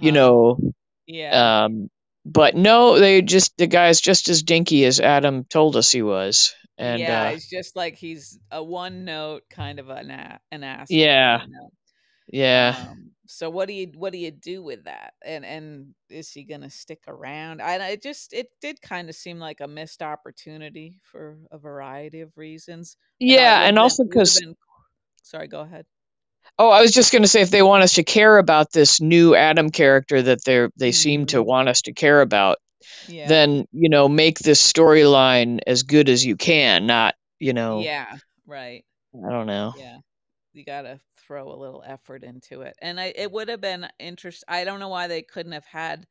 you 0.00 0.12
Uh-huh. 0.12 0.12
know. 0.12 0.58
Yeah. 1.06 1.50
Um, 1.64 1.90
but 2.24 2.54
no, 2.56 2.98
they 2.98 3.22
just 3.22 3.56
the 3.58 3.66
guy's 3.66 4.00
just 4.00 4.28
as 4.28 4.42
dinky 4.42 4.84
as 4.84 5.00
Adam 5.00 5.44
told 5.44 5.76
us 5.76 5.90
he 5.92 6.02
was, 6.02 6.54
and 6.78 7.08
Yeah, 7.08 7.10
uh, 7.10 7.32
it's 7.32 7.48
just 7.48 7.76
like 7.76 7.96
he's 7.96 8.38
a 8.50 8.62
one 8.62 9.04
note 9.04 9.44
kind 9.50 9.78
of 9.78 9.88
an 9.88 10.10
a- 10.10 10.40
an 10.50 10.64
asshole, 10.64 11.28
yeah, 11.28 11.40
you 11.40 11.48
know. 11.48 11.70
yeah. 12.28 12.76
Um, 12.76 13.11
so 13.32 13.50
what 13.50 13.68
do 13.68 13.74
you 13.74 13.92
what 13.96 14.12
do 14.12 14.18
you 14.18 14.30
do 14.30 14.62
with 14.62 14.84
that? 14.84 15.14
And 15.24 15.44
and 15.44 15.94
is 16.10 16.30
he 16.30 16.44
gonna 16.44 16.70
stick 16.70 17.02
around? 17.08 17.62
I 17.62 17.76
it 17.90 18.02
just 18.02 18.32
it 18.32 18.48
did 18.60 18.80
kind 18.82 19.08
of 19.08 19.14
seem 19.16 19.38
like 19.38 19.60
a 19.60 19.68
missed 19.68 20.02
opportunity 20.02 20.98
for 21.02 21.38
a 21.50 21.58
variety 21.58 22.20
of 22.20 22.36
reasons. 22.36 22.96
I 23.26 23.32
thought 23.34 23.52
it 23.52 23.58
Yeah, 23.58 23.68
and 23.68 23.78
also 23.78 24.04
it 24.04 24.10
would 24.10 24.24
have 24.24 24.28
because 24.28 24.42
sorry, 25.22 25.48
go 25.48 25.60
ahead. 25.60 25.86
oh, 26.58 26.70
I 26.70 26.80
was 26.82 26.92
just 26.92 27.12
going 27.12 27.22
to 27.22 27.28
say 27.28 27.42
if 27.42 27.50
they 27.50 27.62
want 27.62 27.82
us 27.84 27.94
to 27.94 28.02
care 28.04 28.38
about 28.38 28.72
this 28.72 29.00
new 29.00 29.34
Adam 29.34 29.70
character 29.70 30.22
that 30.22 30.44
they 30.44 30.68
they 30.76 30.92
seem 30.92 31.26
to 31.26 31.42
hmm 31.42 31.44
want 31.44 31.68
us 31.68 31.82
to 31.82 31.92
care 31.92 32.20
about, 32.20 32.58
Yeah. 33.06 33.46
then 33.46 33.66
you 33.72 33.88
know 33.90 34.08
make 34.08 34.38
this 34.38 34.60
storyline 34.72 35.60
as 35.66 35.82
good 35.84 36.08
as 36.08 36.24
you 36.24 36.36
can, 36.36 36.86
not 36.86 37.14
you 37.38 37.52
know 37.54 37.88
Yeah, 37.88 38.18
right. 38.46 38.84
I 39.14 39.30
don't 39.30 39.46
know. 39.46 39.74
Yeah. 39.74 39.98
You 40.52 40.64
got 40.64 40.82
to 40.82 41.00
throw 41.16 41.50
a 41.52 41.56
little 41.56 41.82
effort 41.86 42.24
into 42.24 42.62
it. 42.62 42.76
And 42.82 43.00
I 43.00 43.12
it 43.16 43.32
would 43.32 43.48
have 43.48 43.60
been 43.60 43.88
interest 43.98 44.44
I 44.48 44.64
don't 44.64 44.80
know 44.80 44.88
why 44.88 45.08
they 45.08 45.22
couldn't 45.22 45.52
have 45.52 45.66
had 45.66 46.06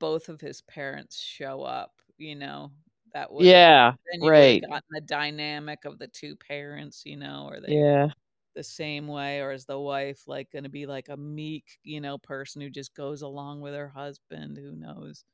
both 0.00 0.28
of 0.28 0.40
his 0.40 0.62
parents 0.62 1.20
show 1.20 1.62
up, 1.62 2.02
you 2.18 2.36
know. 2.36 2.72
That 3.14 3.32
would 3.32 3.48
Yeah, 3.48 3.94
right. 4.20 4.66
gotten 4.68 4.82
the 4.90 5.00
dynamic 5.02 5.84
of 5.84 5.98
the 5.98 6.08
two 6.08 6.36
parents, 6.36 7.02
you 7.06 7.16
know, 7.16 7.48
or 7.50 7.60
they 7.60 7.76
Yeah, 7.76 8.10
the 8.54 8.64
same 8.64 9.08
way 9.08 9.40
or 9.42 9.52
is 9.52 9.66
the 9.66 9.78
wife 9.80 10.24
like 10.28 10.50
going 10.52 10.64
to 10.64 10.70
be 10.70 10.86
like 10.86 11.08
a 11.10 11.16
meek, 11.16 11.78
you 11.84 12.00
know, 12.00 12.18
person 12.18 12.62
who 12.62 12.70
just 12.70 12.94
goes 12.94 13.22
along 13.22 13.60
with 13.60 13.74
her 13.74 13.88
husband, 13.90 14.56
who 14.58 14.72
knows. 14.76 15.24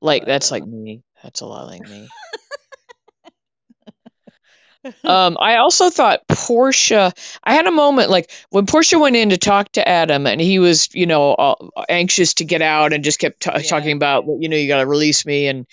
like 0.00 0.24
But 0.24 0.26
that's 0.26 0.50
uh 0.50 0.50
like 0.50 0.64
me. 0.66 1.02
That's 1.22 1.40
a 1.40 1.46
lot 1.46 1.66
like 1.66 1.84
me. 1.84 2.14
Um, 5.04 5.36
I 5.40 5.56
also 5.56 5.90
thought 5.90 6.26
Portia. 6.28 7.12
I 7.42 7.54
had 7.54 7.66
a 7.66 7.70
moment 7.70 8.10
like 8.10 8.30
when 8.50 8.66
Portia 8.66 8.98
went 8.98 9.16
in 9.16 9.30
to 9.30 9.36
talk 9.38 9.72
to 9.72 9.86
Adam, 9.86 10.26
and 10.26 10.40
he 10.40 10.58
was, 10.58 10.88
you 10.94 11.06
know, 11.06 11.56
anxious 11.88 12.34
to 12.34 12.44
get 12.44 12.62
out, 12.62 12.92
and 12.92 13.04
just 13.04 13.18
kept 13.18 13.40
t- 13.40 13.50
yeah. 13.54 13.58
talking 13.62 13.96
about, 13.96 14.24
you 14.38 14.48
know, 14.48 14.56
you 14.56 14.68
got 14.68 14.80
to 14.80 14.86
release 14.86 15.26
me, 15.26 15.48
and 15.48 15.66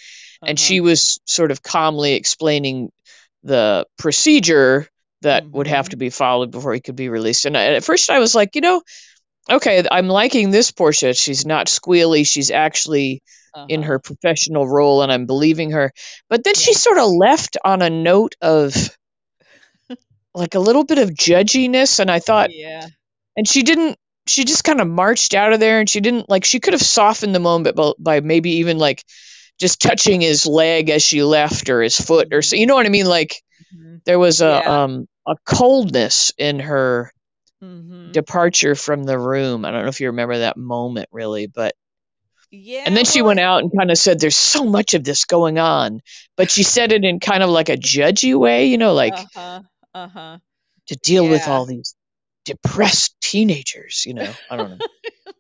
and 0.46 0.58
Uh-huh. 0.58 0.66
she 0.66 0.82
was 0.82 1.20
sort 1.26 1.52
of 1.52 1.62
calmly 1.62 2.14
explaining 2.14 2.92
the 3.44 3.86
procedure 3.98 4.88
that 5.22 5.46
would 5.52 5.68
have 5.68 5.88
Mhm. 5.88 5.90
to 5.90 5.98
be 5.98 6.10
followed 6.10 6.52
before 6.52 6.74
he 6.74 6.80
could 6.82 6.96
be 6.96 7.10
released. 7.10 7.46
And 7.46 7.58
I, 7.58 7.76
at 7.76 7.84
first, 7.84 8.10
I 8.10 8.20
was 8.20 8.36
like, 8.36 8.56
you 8.56 8.62
know, 8.62 8.82
okay, 9.50 9.84
I'm 9.90 10.08
liking 10.08 10.52
this 10.52 10.72
Portia. 10.72 11.14
She's 11.14 11.46
not 11.46 11.68
squealy. 11.68 12.28
She's 12.28 12.52
actually 12.52 13.22
in 13.68 13.82
Uh-huh. 13.82 13.88
her 13.88 14.00
professional 14.00 14.68
role, 14.68 15.02
and 15.02 15.12
I'm 15.12 15.26
believing 15.26 15.72
her. 15.72 15.92
But 16.30 16.44
then 16.44 16.56
she 16.56 16.74
sort 16.74 16.98
of 16.98 17.10
left 17.10 17.58
on 17.64 17.82
a 17.82 17.90
note 17.90 18.36
of 18.42 18.74
like 20.34 20.56
a 20.56 20.60
little 20.60 20.84
bit 20.84 20.98
of 21.00 21.10
judginess, 21.12 22.00
and 22.00 22.10
I 22.12 22.20
thought, 22.20 22.50
Yeah. 22.54 22.88
and 23.36 23.48
she 23.48 23.64
didn't. 23.64 23.98
She 24.28 24.44
just 24.44 24.64
kind 24.64 24.82
of 24.82 24.88
marched 24.88 25.36
out 25.36 25.54
of 25.54 25.60
there, 25.60 25.80
and 25.80 25.90
she 25.90 26.00
didn't 26.02 26.30
like. 26.30 26.46
She 26.46 26.60
could 26.60 26.74
have 26.74 26.82
softened 26.82 27.36
the 27.36 27.40
moment 27.40 27.76
by, 27.76 27.92
by 28.00 28.20
maybe 28.22 28.58
even 28.58 28.78
like 28.78 29.04
just 29.60 29.82
touching 29.82 30.22
his 30.22 30.46
leg 30.46 30.90
as 30.90 31.04
she 31.04 31.24
left, 31.24 31.70
or 31.70 31.82
his 31.82 32.00
foot, 32.00 32.34
or 32.34 32.42
so. 32.42 32.56
You 32.56 32.66
know 32.66 32.76
what 32.76 32.86
I 32.86 32.90
mean? 32.90 33.06
Like 33.06 33.42
Mhm. 33.76 34.02
there 34.06 34.20
was 34.20 34.42
a 34.42 34.62
Yeah. 34.64 34.84
um 34.84 35.08
a 35.28 35.36
coldness 35.46 36.32
in 36.38 36.60
her 36.60 37.12
Mhm. 37.66 38.26
departure 38.26 38.76
from 38.76 39.04
the 39.04 39.18
room. 39.20 39.66
I 39.66 39.72
don't 39.72 39.84
know 39.84 39.90
if 39.90 40.02
you 40.02 40.08
remember 40.08 40.40
that 40.40 40.58
moment 40.58 41.10
really, 41.12 41.48
but 41.48 41.76
Yeah, 42.52 42.86
and 42.86 42.96
then 42.96 43.06
she 43.06 43.22
went 43.22 43.40
out 43.40 43.62
and 43.64 43.72
kind 43.78 43.92
of 43.92 43.98
said 43.98 44.20
there's 44.20 44.38
so 44.38 44.64
much 44.66 44.94
of 44.94 45.04
this 45.04 45.26
going 45.26 45.58
on, 45.60 46.02
but 46.38 46.50
she 46.52 46.64
said 46.64 46.92
it 46.92 47.04
in 47.04 47.20
kind 47.20 47.44
of 47.44 47.50
like 47.50 47.70
a 47.70 47.78
judgy 47.78 48.38
way, 48.38 48.66
you 48.68 48.78
know, 48.78 48.94
like 48.94 49.28
Uh-huh. 49.36 49.62
Uh-huh. 49.94 50.40
to 50.88 50.96
deal 50.98 51.28
with 51.28 51.48
all 51.48 51.66
these 51.66 51.96
depressed 52.46 53.16
teenagers, 53.22 54.04
you 54.06 54.14
know. 54.14 54.38
I 54.50 54.58
don't 54.58 54.72
know. 54.72 54.82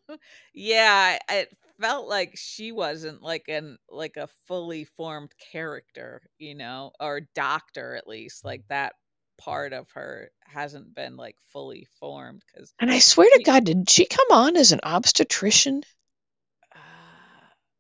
yeah, 0.53 1.17
it 1.29 1.49
felt 1.79 2.07
like 2.07 2.33
she 2.35 2.71
wasn't 2.71 3.21
like 3.21 3.45
an 3.47 3.77
like 3.89 4.17
a 4.17 4.29
fully 4.47 4.83
formed 4.85 5.31
character, 5.51 6.21
you 6.37 6.55
know, 6.55 6.91
or 6.99 7.21
doctor 7.35 7.95
at 7.95 8.07
least. 8.07 8.45
Like 8.45 8.63
that 8.69 8.93
part 9.37 9.73
of 9.73 9.89
her 9.91 10.31
hasn't 10.41 10.95
been 10.95 11.17
like 11.17 11.37
fully 11.51 11.87
formed 11.99 12.43
because 12.53 12.73
And 12.79 12.91
I 12.91 12.99
swear 12.99 13.29
to 13.29 13.43
God, 13.43 13.65
did 13.65 13.89
she 13.89 14.05
come 14.05 14.27
on 14.31 14.55
as 14.57 14.71
an 14.71 14.79
obstetrician? 14.83 15.83
uh, 16.75 16.77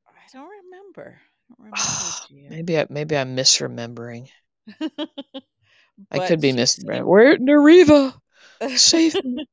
I 0.07 0.27
don't 0.33 0.49
remember. 0.63 1.21
I 1.59 1.63
don't 1.63 1.65
remember. 1.65 2.15
Maybe 2.49 2.77
I 2.79 2.87
maybe 2.89 3.17
I'm 3.17 3.35
misremembering. 3.35 4.29
I 6.11 6.19
could 6.19 6.41
be 6.41 6.51
she 6.51 6.57
misremembering. 6.57 7.05
Where 7.05 7.37
Neuriva? 7.37 8.13
Save 8.75 9.23
me. 9.23 9.47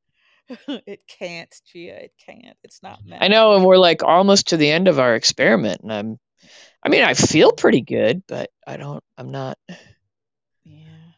it 0.86 1.00
can't, 1.06 1.54
Gia. 1.66 2.04
It 2.04 2.12
can't. 2.24 2.56
It's 2.62 2.82
not 2.82 3.04
meant. 3.04 3.22
I 3.22 3.28
know, 3.28 3.54
and 3.54 3.64
we're 3.64 3.78
like 3.78 4.02
almost 4.02 4.48
to 4.48 4.56
the 4.56 4.70
end 4.70 4.88
of 4.88 4.98
our 4.98 5.14
experiment, 5.14 5.82
and 5.82 5.92
I'm, 5.92 6.18
I 6.82 6.88
mean, 6.88 7.02
I 7.04 7.14
feel 7.14 7.52
pretty 7.52 7.82
good, 7.82 8.22
but 8.26 8.50
I 8.66 8.76
don't, 8.76 9.02
I'm 9.16 9.30
not. 9.30 9.58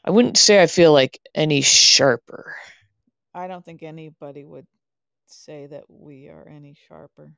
I 0.04 0.10
wouldn't 0.10 0.36
say 0.36 0.62
I 0.62 0.66
feel 0.66 0.92
like 0.92 1.18
any 1.34 1.62
sharper. 1.62 2.54
I 3.34 3.48
don't 3.48 3.64
think 3.64 3.82
anybody 3.82 4.44
would 4.44 4.66
say 5.26 5.66
that 5.66 5.84
we 5.88 6.28
are 6.28 6.46
any 6.48 6.76
sharper. 6.88 7.32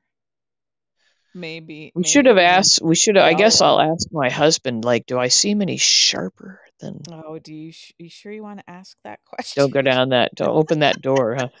Maybe 1.33 1.91
We 1.95 2.03
should 2.03 2.25
have 2.25 2.37
asked, 2.37 2.81
we 2.81 2.95
should 2.95 3.15
have, 3.15 3.25
I 3.25 3.33
guess 3.35 3.61
I'll 3.61 3.79
ask 3.79 4.07
my 4.11 4.29
husband, 4.29 4.83
like, 4.83 5.05
do 5.05 5.19
I 5.19 5.27
seem 5.27 5.61
any 5.61 5.77
sharper 5.77 6.59
than, 6.79 7.01
Oh, 7.11 7.37
do 7.39 7.53
you 7.53 7.71
sh- 7.71 7.93
you 7.97 8.09
sure 8.09 8.31
you 8.31 8.43
want 8.43 8.59
to 8.59 8.69
ask 8.69 8.97
that 9.03 9.19
question? 9.25 9.61
don't 9.63 9.71
go 9.71 9.81
down 9.81 10.09
that, 10.09 10.35
don't 10.35 10.49
open 10.49 10.79
that 10.79 11.01
door, 11.01 11.35
huh? 11.35 11.49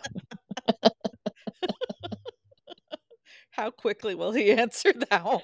How 3.51 3.71
quickly 3.71 4.15
will 4.15 4.31
he 4.31 4.51
answer 4.51 4.93
that 5.09 5.23
one? 5.23 5.41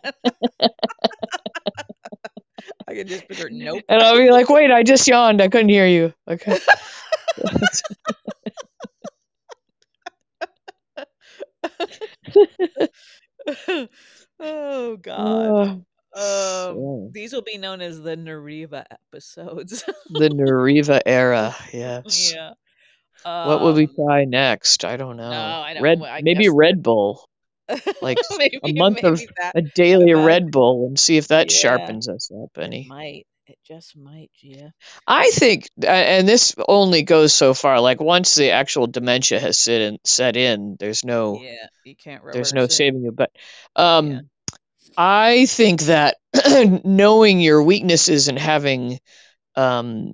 I 2.93 2.97
can 2.97 3.07
just 3.07 3.27
picture 3.27 3.49
nope. 3.51 3.83
And 3.89 4.01
I'll 4.01 4.17
be 4.17 4.31
like, 4.31 4.49
wait, 4.49 4.71
I 4.71 4.83
just 4.83 5.07
yawned, 5.07 5.41
I 5.41 5.47
couldn't 5.49 5.69
hear 5.69 5.87
you. 5.87 6.13
Okay. 6.29 6.57
oh 14.39 14.97
God. 14.97 15.83
Uh, 16.15 16.69
Um, 16.69 17.09
these 17.11 17.33
will 17.33 17.41
be 17.41 17.57
known 17.57 17.81
as 17.81 17.99
the 18.01 18.15
Neuriva 18.15 18.85
episodes. 18.91 19.83
the 20.11 20.29
Neuriva 20.29 21.01
era, 21.05 21.55
yes. 21.73 22.31
yeah. 22.33 22.51
What 23.23 23.61
will 23.61 23.73
we 23.73 23.87
Um, 23.87 23.95
try 23.95 24.25
next? 24.25 24.85
I 24.85 24.97
don't 24.97 25.17
know. 25.17 25.31
I 25.31 25.73
don't- 25.73 25.83
Red, 25.83 26.01
I 26.03 26.21
maybe 26.21 26.49
Red 26.49 26.83
Bull, 26.83 27.27
like 28.01 28.17
maybe, 28.37 28.59
a 28.63 28.73
month 28.73 29.03
of 29.03 29.21
that 29.37 29.53
a 29.55 29.61
daily 29.61 30.11
about- 30.11 30.25
Red 30.25 30.51
Bull, 30.51 30.87
and 30.87 30.99
see 30.99 31.17
if 31.17 31.27
that 31.29 31.51
Yeah. 31.51 31.57
sharpens 31.57 32.07
us 32.09 32.29
up 32.31 32.51
it 32.57 32.61
any. 32.63 32.85
might. 32.87 33.25
It 33.45 33.57
just 33.67 33.97
might, 33.97 34.31
Gia. 34.41 34.73
I 35.05 35.29
think, 35.31 35.67
and 35.85 36.25
this 36.25 36.55
only 36.65 37.03
goes 37.03 37.33
so 37.33 37.53
far. 37.53 37.81
Like 37.81 37.99
once 37.99 38.35
the 38.35 38.51
actual 38.51 38.87
dementia 38.87 39.37
has 39.37 39.59
set 39.59 39.81
in, 39.81 39.97
set 40.05 40.37
in, 40.37 40.77
there's 40.79 41.03
no, 41.03 41.41
Yeah, 41.43 41.67
you 41.83 41.93
can't 41.95 42.23
there's 42.31 42.53
no 42.53 42.63
it. 42.63 42.71
saving 42.71 43.01
you. 43.03 43.11
But 43.11 43.31
um, 43.75 44.11
Yeah. 44.11 44.19
I 44.97 45.45
think 45.45 45.81
that 45.83 46.15
knowing 46.85 47.41
your 47.41 47.61
weaknesses 47.63 48.29
and 48.29 48.39
having 48.39 48.99
um, 49.57 50.13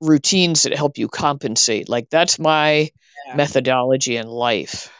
routines 0.00 0.64
that 0.64 0.74
help 0.76 0.98
you 0.98 1.06
compensate, 1.08 1.88
like 1.88 2.10
that's 2.10 2.40
my 2.40 2.90
Yeah. 3.28 3.36
methodology 3.36 4.16
in 4.16 4.26
life. 4.26 4.90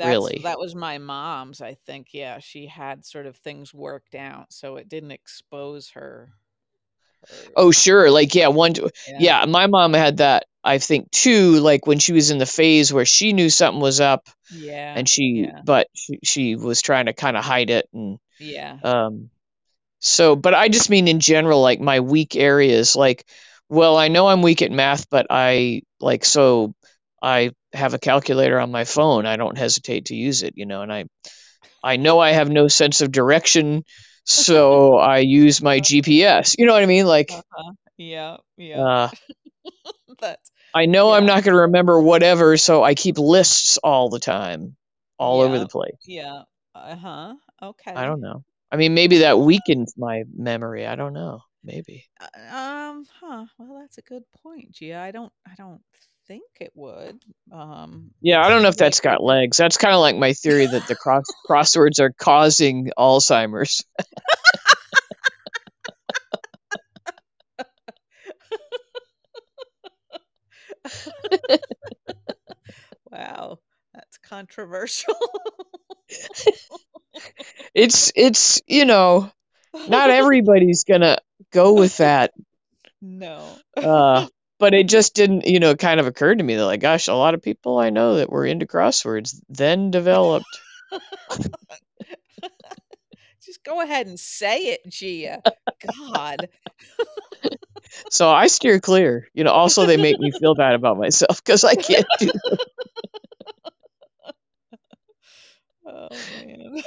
That's, 0.00 0.08
really. 0.10 0.40
That 0.44 0.58
was 0.58 0.74
my 0.74 0.98
mom's, 0.98 1.60
I 1.60 1.74
think. 1.86 2.08
Yeah, 2.12 2.38
she 2.40 2.66
had 2.66 3.04
sort 3.04 3.26
of 3.26 3.36
things 3.36 3.72
worked 3.72 4.14
out, 4.14 4.52
so 4.52 4.76
it 4.76 4.88
didn't 4.88 5.12
expose 5.12 5.90
her. 5.90 6.30
her- 7.28 7.52
Oh, 7.56 7.70
sure. 7.70 8.10
Like, 8.10 8.34
yeah, 8.34 8.48
one, 8.48 8.74
yeah. 8.74 9.16
yeah, 9.18 9.44
my 9.46 9.66
mom 9.66 9.92
had 9.94 10.18
that, 10.18 10.46
I 10.64 10.78
think, 10.78 11.10
too, 11.10 11.60
like 11.60 11.86
when 11.86 11.98
she 11.98 12.12
was 12.12 12.30
in 12.30 12.38
the 12.38 12.46
phase 12.46 12.92
where 12.92 13.04
she 13.06 13.32
knew 13.32 13.50
something 13.50 13.80
was 13.80 14.00
up 14.00 14.28
Yeah. 14.54 14.94
and 14.96 15.08
she, 15.08 15.44
yeah. 15.46 15.60
but 15.64 15.86
she, 15.94 16.18
she 16.24 16.56
was 16.56 16.82
trying 16.82 17.06
to 17.06 17.12
kind 17.12 17.36
of 17.36 17.44
hide 17.44 17.70
it. 17.70 17.88
And, 17.92 18.18
Yeah. 18.38 18.76
um, 18.82 19.30
so, 20.00 20.34
but 20.36 20.54
I 20.54 20.68
just 20.68 20.88
mean 20.90 21.08
in 21.08 21.20
general, 21.20 21.60
like 21.60 21.80
my 21.80 22.00
weak 22.00 22.36
areas, 22.36 22.96
like, 22.96 23.24
well, 23.68 23.96
I 23.96 24.08
know 24.08 24.26
I'm 24.28 24.42
weak 24.42 24.62
at 24.62 24.72
math, 24.72 25.08
but 25.10 25.26
I, 25.30 25.82
like, 26.00 26.24
so 26.24 26.74
I 27.22 27.52
have 27.72 27.94
a 27.94 27.98
calculator 27.98 28.58
on 28.60 28.70
my 28.70 28.84
phone. 28.84 29.26
I 29.26 29.36
don't 29.36 29.58
hesitate 29.58 30.06
to 30.06 30.14
use 30.16 30.42
it, 30.42 30.54
you 30.56 30.66
know, 30.66 30.82
and 30.82 30.92
I, 30.92 31.04
I 31.82 31.96
know 31.96 32.18
I 32.18 32.32
have 32.32 32.50
no 32.50 32.68
sense 32.68 33.00
of 33.00 33.12
direction. 33.12 33.84
So 34.24 34.96
I 34.98 35.18
use 35.18 35.62
my 35.62 35.80
GPS. 35.80 36.54
You 36.58 36.66
know 36.66 36.72
what 36.74 36.82
I 36.82 36.86
mean? 36.86 37.06
Like, 37.06 37.30
Uh-huh. 37.32 37.72
Yeah. 37.96 38.36
Yeah. 38.56 38.82
uh, 38.82 39.08
That's 40.20 40.50
I 40.74 40.86
know 40.86 41.12
I'm 41.12 41.26
not 41.26 41.42
going 41.42 41.54
to 41.54 41.62
remember 41.62 42.00
whatever, 42.00 42.56
so 42.56 42.82
I 42.82 42.94
keep 42.94 43.18
lists 43.18 43.76
all 43.78 44.08
the 44.08 44.20
time, 44.20 44.76
all 45.18 45.40
over 45.42 45.58
the 45.58 45.66
place. 45.68 45.96
yeah. 46.06 46.42
Uh 46.74 46.96
huh. 46.96 47.34
Okay. 47.62 47.92
I 47.94 48.06
don't 48.06 48.20
know. 48.20 48.44
I 48.70 48.76
mean, 48.76 48.94
maybe 48.94 49.18
that 49.18 49.38
weakens 49.38 49.94
my 49.96 50.24
memory. 50.34 50.86
I 50.86 50.94
don't 50.94 51.12
know. 51.12 51.40
Maybe. 51.64 52.06
Uh, 52.20 52.56
Um. 52.56 53.06
Huh. 53.20 53.46
Well, 53.58 53.80
that's 53.80 53.98
a 53.98 54.02
good 54.02 54.22
point, 54.42 54.72
Gia. 54.72 54.98
I 54.98 55.10
don't. 55.10 55.32
I 55.46 55.54
don't 55.56 55.80
think 56.30 56.44
it 56.60 56.70
would. 56.76 57.20
Um. 57.50 58.12
Yeah, 58.20 58.40
I 58.40 58.48
don't 58.50 58.62
know 58.62 58.68
if 58.68 58.76
that's 58.76 59.00
got 59.00 59.20
legs. 59.20 59.56
That's 59.56 59.76
kind 59.76 59.94
of 59.94 60.00
like 60.00 60.16
my 60.16 60.32
theory 60.32 60.66
that 60.66 60.86
the 60.86 60.94
cross 60.94 61.24
crosswords 61.50 61.98
are 61.98 62.12
causing 62.12 62.92
Alzheimer's. 62.96 63.84
Wow, 73.10 73.58
that's 73.92 74.18
controversial. 74.18 75.16
It's 77.74 78.12
it's 78.14 78.62
you 78.68 78.84
know 78.84 79.30
not 79.88 80.10
everybody's 80.10 80.84
gonna 80.84 81.18
go 81.52 81.74
with 81.74 81.96
that, 81.96 82.32
no. 83.02 83.56
uh, 83.76 84.28
but 84.60 84.74
it 84.74 84.88
just 84.88 85.14
didn't 85.16 85.46
you 85.46 85.60
know 85.60 85.76
kind 85.76 86.00
of 86.00 86.08
occurred 86.08 86.38
to 86.38 86.44
me 86.44 86.56
that 86.56 86.66
like 86.66 86.82
gosh, 86.82 87.08
a 87.08 87.14
lot 87.14 87.34
of 87.34 87.42
people 87.42 87.78
I 87.78 87.90
know 87.90 88.16
that 88.16 88.30
were 88.30 88.46
into 88.46 88.66
crosswords 88.66 89.40
then 89.50 89.92
developed. 89.92 90.46
Just 93.44 93.64
go 93.64 93.82
ahead 93.82 94.06
and 94.06 94.20
say 94.20 94.58
it, 94.68 94.80
Gia. 94.88 95.42
God. 96.14 96.48
So 98.10 98.30
I 98.30 98.46
steer 98.48 98.80
clear. 98.80 99.28
You 99.34 99.44
know, 99.44 99.52
also 99.52 99.86
they 99.86 99.96
make 99.96 100.18
me 100.18 100.30
feel 100.32 100.54
bad 100.54 100.74
about 100.74 100.98
myself 100.98 101.42
because 101.44 101.64
I 101.64 101.74
can't 101.74 102.06
do. 102.18 102.30
Oh 105.86 106.08
man. 106.30 106.82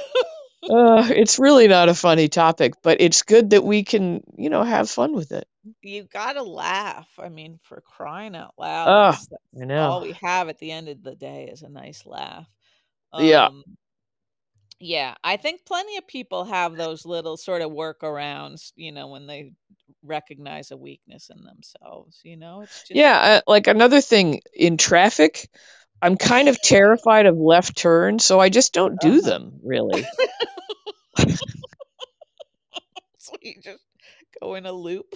Uh, 0.70 1.08
it's 1.16 1.40
really 1.40 1.68
not 1.68 1.90
a 1.90 1.94
funny 1.94 2.28
topic, 2.30 2.74
but 2.84 3.02
it's 3.02 3.24
good 3.24 3.52
that 3.52 3.64
we 3.64 3.84
can, 3.84 4.22
you 4.38 4.50
know, 4.50 4.64
have 4.64 4.90
fun 4.90 5.14
with 5.14 5.32
it. 5.32 5.48
You 5.82 6.04
gotta 6.04 6.44
laugh. 6.44 7.10
I 7.20 7.30
mean, 7.30 7.60
for 7.64 7.82
crying 7.82 8.36
out 8.36 8.54
loud. 8.58 9.00
That's, 9.00 9.28
that's 9.28 9.44
I 9.62 9.66
know. 9.66 9.78
all 9.78 10.02
we 10.02 10.14
have 10.24 10.50
at 10.50 10.60
the 10.60 10.72
end 10.72 10.90
of 10.90 11.04
the 11.04 11.16
day 11.16 11.50
is 11.52 11.62
a 11.64 11.70
nice 11.70 12.06
laugh. 12.06 12.48
Yeah. 13.14 13.14
Um, 13.14 13.64
yeah, 14.80 15.16
I 15.24 15.38
think 15.38 15.66
plenty 15.66 15.98
of 15.98 16.08
people 16.08 16.46
have 16.46 16.76
those 16.76 17.06
little 17.06 17.38
sort 17.38 17.62
of 17.62 17.72
workarounds, 17.72 18.74
you 18.76 18.92
know, 18.92 19.08
when 19.08 19.28
they 19.28 19.54
recognize 20.04 20.72
a 20.72 20.78
weakness 20.78 21.30
in 21.30 21.44
themselves. 21.44 22.20
You 22.24 22.38
know, 22.38 22.62
it's 22.62 22.84
just 22.84 22.94
Yeah, 22.94 23.18
uh, 23.20 23.42
like 23.48 23.68
another 23.68 24.02
thing 24.02 24.42
in 24.54 24.78
traffic, 24.78 25.50
I'm 26.02 26.18
kind 26.18 26.50
of 26.50 26.62
terrified 26.62 27.26
of 27.26 27.38
left 27.38 27.78
turns, 27.78 28.26
so 28.26 28.40
I 28.40 28.50
just 28.50 28.74
don't 28.74 29.00
do 29.00 29.20
Uh-huh. 29.20 29.22
them 29.22 29.60
really. 29.64 30.06
so 33.18 33.34
you 33.42 33.56
just 33.62 33.84
go 34.44 34.56
in 34.56 34.66
a 34.66 34.72
loop. 34.74 35.16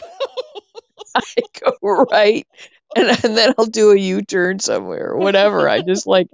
I 1.16 1.24
go 1.62 2.06
right 2.12 2.48
and, 2.96 3.08
and 3.10 3.38
then 3.38 3.54
I'll 3.58 3.66
do 3.66 3.92
a 3.92 3.98
U-turn 3.98 4.60
somewhere 4.60 5.12
or 5.12 5.18
whatever. 5.20 5.68
I 5.70 5.82
just 5.82 6.08
like 6.08 6.28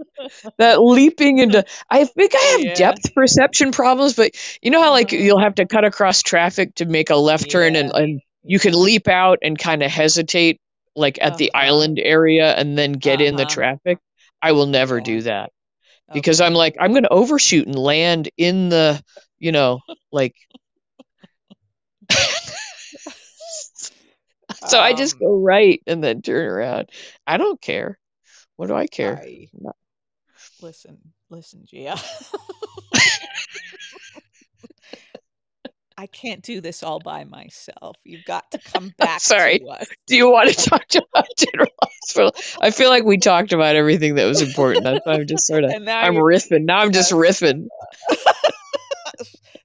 that 0.57 0.81
leaping 0.81 1.39
into 1.39 1.63
I 1.89 2.05
think 2.05 2.33
I 2.35 2.57
have 2.59 2.73
Yeah. 2.73 2.73
depth 2.73 3.13
perception 3.15 3.71
problems, 3.71 4.15
but 4.15 4.31
you 4.61 4.71
know 4.71 4.81
how 4.81 4.91
like 4.91 5.11
Uh-huh. 5.11 5.13
you'll 5.13 5.39
have 5.39 5.55
to 5.55 5.65
cut 5.67 5.85
across 5.85 6.21
traffic 6.21 6.75
to 6.75 6.85
make 6.85 7.09
a 7.09 7.15
left 7.15 7.49
turn 7.49 7.75
and, 7.75 7.91
Yeah. 7.91 7.95
and 7.95 8.21
you 8.43 8.59
can 8.59 8.73
leap 8.73 9.07
out 9.07 9.39
and 9.43 9.57
kind 9.57 9.83
of 9.83 9.91
hesitate 9.91 10.59
like 10.95 11.19
at 11.21 11.37
the 11.37 11.51
Uh-huh. 11.53 11.53
island 11.53 11.99
area 12.01 12.53
and 12.53 12.77
then 12.77 12.93
get 12.93 13.21
in 13.21 13.35
the 13.35 13.45
Uh-huh. 13.45 13.45
traffic. 13.45 13.99
I 14.41 14.51
will 14.53 14.67
never 14.67 14.99
Yeah. 14.99 15.01
do 15.01 15.21
that 15.23 15.51
because 16.13 16.41
I'm 16.41 16.53
like 16.53 16.75
I'm 16.79 16.91
going 16.91 17.03
to 17.03 17.09
overshoot 17.13 17.67
and 17.67 17.77
land 17.77 18.29
in 18.37 18.69
the, 18.69 19.01
you 19.39 19.51
know, 19.51 19.81
like 20.11 20.35
so 24.67 24.79
I 24.79 24.93
just 24.93 25.15
Um, 25.15 25.19
go 25.19 25.35
right 25.37 25.81
and 25.87 26.03
then 26.03 26.21
turn 26.21 26.45
around. 26.47 26.89
I 27.25 27.37
don't 27.37 27.61
care. 27.61 27.97
What 28.55 28.67
do 28.67 28.75
I 28.75 28.87
care? 28.87 29.17
I 29.17 29.47
listen, 30.61 30.97
listen, 31.29 31.63
Gia. 31.65 31.95
I 35.95 36.07
can't 36.07 36.41
do 36.41 36.59
this 36.59 36.81
all 36.83 36.99
by 36.99 37.23
myself. 37.23 37.95
You've 38.03 38.25
got 38.25 38.49
to 38.51 38.57
come 38.57 38.93
back 38.97 39.19
Sorry. 39.21 39.59
to 39.59 39.67
us. 39.67 39.87
Do 40.07 40.17
you 40.17 40.29
want 40.29 40.49
to 40.49 40.69
talk 40.69 40.83
about 40.95 41.27
General 41.37 41.69
Hospital? 41.81 42.35
I 42.59 42.71
feel 42.71 42.89
like 42.89 43.03
we 43.03 43.17
talked 43.19 43.53
about 43.53 43.75
everything 43.75 44.15
that 44.15 44.25
was 44.25 44.41
important. 44.41 44.83
That's 44.83 45.05
why 45.05 45.13
I'm 45.13 45.27
just 45.27 45.45
sort 45.47 45.63
of 45.63 45.71
I'm 45.71 46.15
riffing. 46.15 46.65
Now 46.65 46.79
I'm 46.79 46.91
just 46.91 47.11
riffing. 47.11 47.67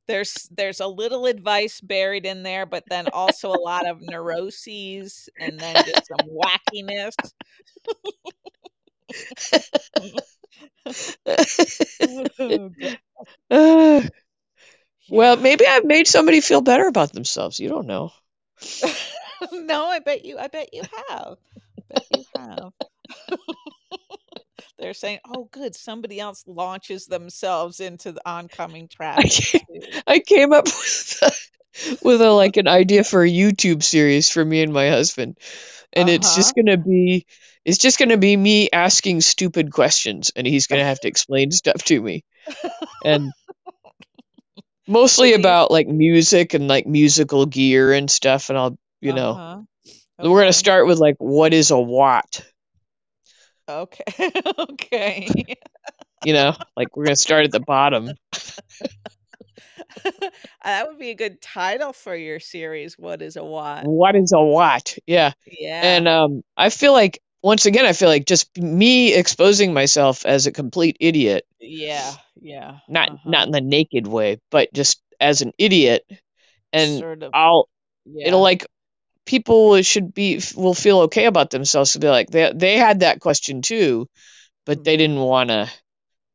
there's 0.08 0.48
there's 0.56 0.80
a 0.80 0.88
little 0.88 1.26
advice 1.26 1.80
buried 1.80 2.26
in 2.26 2.42
there, 2.44 2.66
but 2.66 2.84
then 2.90 3.08
also 3.12 3.50
a 3.50 3.56
lot 3.56 3.86
of 3.86 4.02
neuroses 4.02 5.28
and 5.40 5.62
then 5.62 5.84
just 5.84 6.08
some 6.08 6.26
wackiness. 6.28 7.14
Oh, 12.40 12.74
Uh, 13.50 14.02
well, 15.08 15.36
maybe 15.36 15.66
I've 15.66 15.84
made 15.84 16.06
somebody 16.06 16.40
feel 16.40 16.60
better 16.62 16.86
about 16.86 17.12
themselves. 17.12 17.60
You 17.60 17.68
don't 17.68 17.86
know. 17.86 18.12
no, 19.52 19.86
I 19.86 20.00
bet 20.00 20.24
you. 20.24 20.38
I 20.38 20.48
bet 20.48 20.72
you 20.72 20.82
have. 21.08 21.36
bet 21.88 22.06
you 22.10 22.24
have. 22.34 22.72
They're 24.78 24.94
saying, 24.94 25.20
"Oh, 25.24 25.48
good, 25.52 25.74
somebody 25.74 26.20
else 26.20 26.44
launches 26.46 27.06
themselves 27.06 27.80
into 27.80 28.12
the 28.12 28.28
oncoming 28.28 28.88
I 29.16 29.24
came. 29.28 29.62
I 30.06 30.20
came 30.20 30.52
up 30.52 30.64
with 30.66 31.18
a, 31.22 31.32
with 32.02 32.20
a 32.22 32.30
like 32.30 32.56
an 32.56 32.68
idea 32.68 33.04
for 33.04 33.22
a 33.22 33.28
YouTube 33.30 33.82
series 33.82 34.30
for 34.30 34.44
me 34.44 34.62
and 34.62 34.72
my 34.72 34.88
husband, 34.90 35.38
and 35.92 36.08
it's 36.08 36.32
Uh-huh. 36.32 36.34
just 36.34 36.54
gonna 36.54 36.76
be 36.78 37.26
it's 37.64 37.78
just 37.78 37.98
gonna 37.98 38.16
be 38.18 38.36
me 38.36 38.68
asking 38.72 39.20
stupid 39.20 39.72
questions, 39.72 40.30
and 40.36 40.46
he's 40.46 40.66
gonna 40.66 40.84
have 40.84 41.00
to 41.00 41.08
explain 41.08 41.50
stuff 41.50 41.82
to 41.84 42.00
me, 42.00 42.24
and 43.04 43.32
mostly 44.86 45.34
about 45.34 45.70
like 45.70 45.86
music 45.88 46.54
and 46.54 46.68
like 46.68 46.86
musical 46.86 47.46
gear 47.46 47.92
and 47.92 48.10
stuff, 48.10 48.48
and 48.50 48.58
I'll 48.58 48.78
you 49.00 49.12
know 49.12 49.38
Uh-huh. 49.38 49.62
we're 50.20 50.40
gonna 50.40 50.52
start 50.52 50.86
with 50.86 50.98
like 50.98 51.16
what 51.18 51.54
is 51.54 51.70
a 51.70 51.78
watt, 51.78 52.42
Okay. 53.68 54.30
okay. 54.58 55.28
you 56.24 56.32
know, 56.32 56.54
like 56.76 56.96
we're 56.96 57.04
gonna 57.04 57.16
start 57.16 57.44
at 57.44 57.52
the 57.52 57.60
bottom. 57.60 58.10
that 60.64 60.88
would 60.88 60.98
be 60.98 61.10
a 61.10 61.14
good 61.14 61.40
title 61.40 61.92
for 61.92 62.14
your 62.14 62.40
series. 62.40 62.98
What 62.98 63.22
is 63.22 63.36
a 63.36 63.44
watt? 63.44 63.84
What 63.86 64.16
is 64.16 64.32
a 64.32 64.40
watt? 64.40 64.94
Yeah. 65.06 65.32
Yeah. 65.46 65.80
And 65.82 66.08
um, 66.08 66.42
I 66.56 66.70
feel 66.70 66.92
like 66.92 67.20
once 67.42 67.66
again, 67.66 67.86
I 67.86 67.92
feel 67.92 68.08
like 68.08 68.26
just 68.26 68.56
me 68.58 69.14
exposing 69.14 69.72
myself 69.72 70.26
as 70.26 70.46
a 70.46 70.52
complete 70.52 70.96
idiot, 71.00 71.44
Yeah. 71.60 72.12
Yeah. 72.40 72.78
not 72.88 73.10
Uh-huh. 73.10 73.30
not 73.30 73.46
in 73.46 73.52
the 73.52 73.60
naked 73.60 74.06
way, 74.06 74.40
but 74.50 74.72
just 74.72 75.00
as 75.20 75.42
an 75.42 75.52
idiot, 75.58 76.04
and 76.72 76.98
Sort 77.00 77.22
of. 77.22 77.30
I'll 77.34 77.68
Yeah. 78.04 78.28
it'll 78.28 78.42
like 78.42 78.66
people 79.28 79.82
should 79.82 80.14
be 80.14 80.40
will 80.56 80.74
feel 80.74 81.00
okay 81.02 81.26
about 81.26 81.50
themselves 81.50 81.92
to 81.92 82.00
be 82.00 82.08
like 82.08 82.30
they 82.30 82.52
they 82.54 82.76
had 82.78 83.00
that 83.00 83.20
question 83.20 83.62
too, 83.62 84.08
but 84.66 84.84
they 84.84 84.96
Mhm. 84.96 84.98
didn't 84.98 85.20
want 85.20 85.50
to 85.50 85.70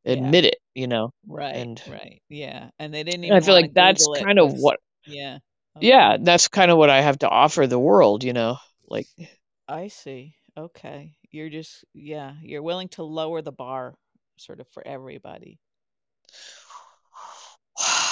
Yeah. 0.06 0.14
admit 0.14 0.44
it, 0.46 0.58
you 0.74 0.88
know. 0.88 1.12
Right. 1.26 1.56
And 1.56 1.82
Right. 1.86 2.22
Yeah. 2.28 2.70
And 2.78 2.94
they 2.94 3.04
didn't 3.04 3.24
I 3.32 3.40
feel 3.40 3.54
like 3.54 3.72
that's 3.74 4.06
Google 4.06 4.16
kind 4.22 4.38
of 4.38 4.52
what 4.52 4.78
yeah. 5.06 5.38
yeah, 5.80 6.16
that's 6.20 6.48
kind 6.48 6.70
of 6.70 6.78
what 6.78 6.90
I 6.90 7.00
have 7.00 7.18
to 7.20 7.28
offer 7.28 7.66
the 7.66 7.78
world, 7.78 8.24
you 8.24 8.32
know. 8.32 8.58
Like 8.88 9.06
I 9.68 9.88
see. 9.88 10.36
Okay. 10.56 11.16
You're 11.30 11.50
just 11.50 11.84
yeah, 11.92 12.34
you're 12.42 12.62
willing 12.62 12.88
to 12.90 13.02
lower 13.02 13.42
the 13.42 13.52
bar 13.52 13.94
sort 14.38 14.60
of 14.60 14.68
for 14.68 14.86
everybody. 14.86 15.58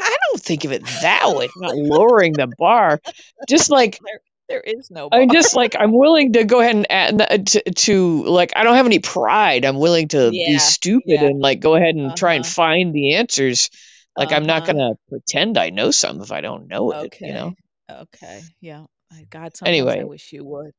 I 0.00 0.16
don't 0.30 0.42
think 0.42 0.64
of 0.64 0.72
it 0.72 0.82
that 1.00 1.34
way. 1.34 1.48
Not 1.56 1.76
lowering 1.76 2.36
the 2.36 2.46
bar, 2.46 3.00
just 3.48 3.68
like 3.70 4.00
There 4.04 4.20
there 4.48 4.60
is 4.60 4.90
no 4.90 5.10
bar. 5.10 5.20
I'm 5.20 5.30
just 5.30 5.54
like 5.54 5.76
I'm 5.78 5.92
willing 5.92 6.32
to 6.34 6.44
go 6.44 6.60
ahead 6.60 6.76
and 6.76 6.90
add, 6.90 7.46
to, 7.48 7.62
to 7.62 8.24
like 8.24 8.52
I 8.56 8.64
don't 8.64 8.76
have 8.76 8.86
any 8.86 8.98
pride. 9.00 9.64
I'm 9.64 9.78
willing 9.78 10.08
to 10.08 10.30
be 10.32 10.58
stupid 10.58 11.02
Yeah. 11.06 11.22
and 11.22 11.40
like 11.40 11.60
go 11.60 11.74
ahead 11.74 11.94
and 11.94 12.16
try 12.16 12.34
and 12.34 12.44
Uh-huh. 12.44 12.52
find 12.54 12.94
the 12.94 13.14
answers. 13.14 13.70
Like 14.16 14.32
I'm 14.32 14.46
not 14.46 14.62
Uh-huh. 14.62 14.64
gonna 14.64 14.94
pretend 15.08 15.58
I 15.58 15.70
know 15.70 15.90
something 15.90 16.22
if 16.22 16.32
I 16.32 16.40
don't 16.40 16.68
know 16.68 16.92
it. 16.92 17.14
You 17.22 17.32
know. 17.32 17.46
Okay. 17.46 17.56
Okay. 17.90 18.42
Yeah. 18.60 18.84
I 19.12 19.24
got 19.28 19.58
God, 19.60 19.68
Anyway, 19.68 20.00
I 20.00 20.04
wish 20.04 20.32
you 20.32 20.44
would. 20.44 20.72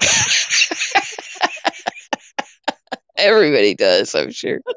everybody 3.16 3.74
does, 3.74 4.14
I'm 4.14 4.30
sure. 4.30 4.60